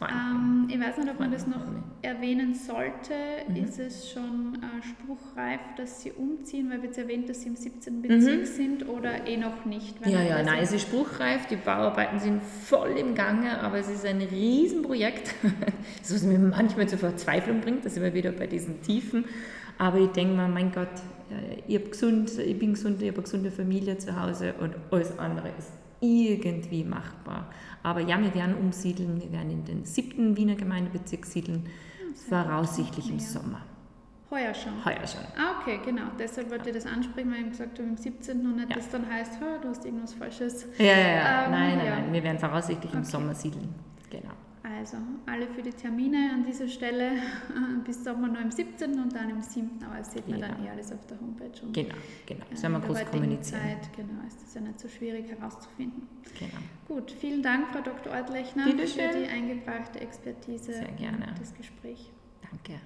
Ähm, 0.03 0.69
ich 0.69 0.81
weiß 0.81 0.99
nicht, 0.99 1.11
ob 1.11 1.21
man 1.21 1.31
das 1.31 1.47
noch 1.47 1.63
erwähnen 2.03 2.55
sollte. 2.55 3.15
Mhm. 3.49 3.57
Ist 3.57 3.79
es 3.79 4.11
schon 4.11 4.55
äh, 4.57 4.83
spruchreif, 4.83 5.61
dass 5.77 6.03
Sie 6.03 6.13
umziehen, 6.13 6.71
weil 6.71 6.79
wir 6.79 6.89
jetzt 6.89 6.99
erwähnt, 6.99 7.29
dass 7.29 7.43
Sie 7.43 7.49
im 7.49 7.57
17. 7.57 8.03
Bezirk 8.03 8.41
mhm. 8.41 8.45
sind 8.47 8.89
oder 8.89 9.27
eh 9.27 9.37
noch 9.37 9.65
nicht? 9.65 10.05
Ja, 10.07 10.23
ja, 10.23 10.43
nein, 10.43 10.61
es 10.63 10.73
ist 10.73 10.83
spruchreif. 10.83 11.47
Die 11.47 11.57
Bauarbeiten 11.57 12.19
sind 12.19 12.43
voll 12.43 12.97
im 12.99 13.15
Gange, 13.15 13.61
aber 13.61 13.79
es 13.79 13.89
ist 13.89 14.05
ein 14.05 14.21
Riesenprojekt, 14.21 15.35
das 16.01 16.15
was 16.15 16.23
mir 16.23 16.39
manchmal 16.39 16.89
zur 16.89 16.99
Verzweiflung 16.99 17.61
bringt. 17.61 17.85
Da 17.85 17.91
sind 17.91 18.03
wir 18.03 18.15
wieder 18.15 18.33
bei 18.33 18.47
diesen 18.47 18.83
Tiefen. 18.83 19.25
Aber 19.79 19.99
ich 19.99 20.11
denke 20.11 20.35
mir, 20.35 20.49
mein 20.49 20.71
Gott, 20.71 20.89
ich, 21.67 21.91
gesund, 21.91 22.39
ich 22.39 22.59
bin 22.59 22.75
gesund, 22.75 23.01
ich 23.01 23.09
habe 23.09 23.17
eine 23.17 23.23
gesunde 23.25 23.51
Familie 23.51 23.97
zu 23.97 24.21
Hause 24.21 24.55
und 24.61 24.75
alles 24.91 25.19
andere 25.19 25.49
ist 25.59 25.82
irgendwie 26.03 26.85
machbar. 26.85 27.51
Aber 27.83 28.01
ja, 28.01 28.21
wir 28.21 28.35
werden 28.35 28.55
umsiedeln, 28.57 29.21
wir 29.21 29.33
werden 29.33 29.51
in 29.51 29.65
den 29.65 29.85
siebten 29.85 30.37
Wiener 30.37 30.57
Gemeindebezirk 30.57 31.25
siedeln, 31.25 31.69
voraussichtlich 32.29 33.09
im 33.09 33.19
Sommer. 33.19 33.63
Heuer 34.31 34.55
schon? 34.55 34.85
Heuer 34.85 35.07
schon. 35.07 35.21
Ah, 35.37 35.61
okay, 35.61 35.79
genau. 35.85 36.05
Deshalb 36.19 36.51
wollte 36.51 36.71
ich 36.71 36.77
das 36.77 36.87
ansprechen, 36.87 37.31
weil 37.31 37.43
ich 37.43 37.51
gesagt 37.51 37.79
habe, 37.79 37.89
im 37.89 37.97
17. 37.97 38.41
und 38.41 38.57
nicht, 38.57 38.71
ja. 38.71 38.77
das 38.77 38.89
dann 38.89 39.09
heißt, 39.09 39.39
du 39.41 39.69
hast 39.69 39.85
irgendwas 39.85 40.15
Falsches. 40.15 40.67
Ja, 40.79 40.85
ja, 40.85 40.99
ja. 40.99 41.45
Ähm, 41.45 41.51
nein, 41.51 41.77
nein, 41.77 41.87
ja. 41.87 41.97
nein. 41.97 42.13
Wir 42.13 42.23
werden 42.23 42.39
voraussichtlich 42.39 42.91
okay. 42.91 42.99
im 42.99 43.05
Sommer 43.05 43.35
siedeln. 43.35 43.75
Genau. 44.09 44.33
Also 44.63 44.97
alle 45.27 45.49
für 45.49 45.63
die 45.63 45.73
Termine 45.73 46.31
an 46.33 46.45
dieser 46.45 46.69
Stelle 46.69 47.13
bis 47.85 48.05
Sommer 48.05 48.29
noch 48.29 48.41
im 48.41 48.51
17. 48.53 48.93
und 49.01 49.13
dann 49.13 49.31
im 49.31 49.43
7. 49.43 49.83
Aber 49.85 49.99
das 49.99 50.13
sieht 50.13 50.29
man 50.29 50.41
genau. 50.41 50.55
dann 50.55 50.65
eh 50.65 50.71
alles 50.71 50.93
auf 50.93 51.05
der 51.07 51.21
Homepage. 51.21 51.63
Und 51.63 51.73
genau, 51.73 51.95
genau. 52.27 52.45
Das 52.49 52.63
werden 52.63 52.73
wir 52.75 52.81
groß 52.81 53.05
kommunizieren. 53.07 53.61
Zeit, 53.61 53.93
genau, 53.97 54.25
ist 54.27 54.41
das 54.41 54.55
ja 54.55 54.61
nicht 54.61 54.79
so 54.79 54.89
schwierig 54.89 55.29
herauszufinden. 55.29 56.07
Genau. 56.39 56.63
Gut, 56.87 57.11
vielen 57.11 57.43
Dank, 57.43 57.69
Frau 57.73 57.81
Dr. 57.81 58.13
Ortlechner, 58.13 58.65
für 58.67 58.77
die 58.77 59.29
eingebrachte 59.29 60.01
Expertise 60.01 60.73
Sehr 60.75 60.93
gerne. 60.93 61.27
und 61.27 61.41
das 61.41 61.55
Gespräch. 61.55 62.11
Danke. 62.49 62.81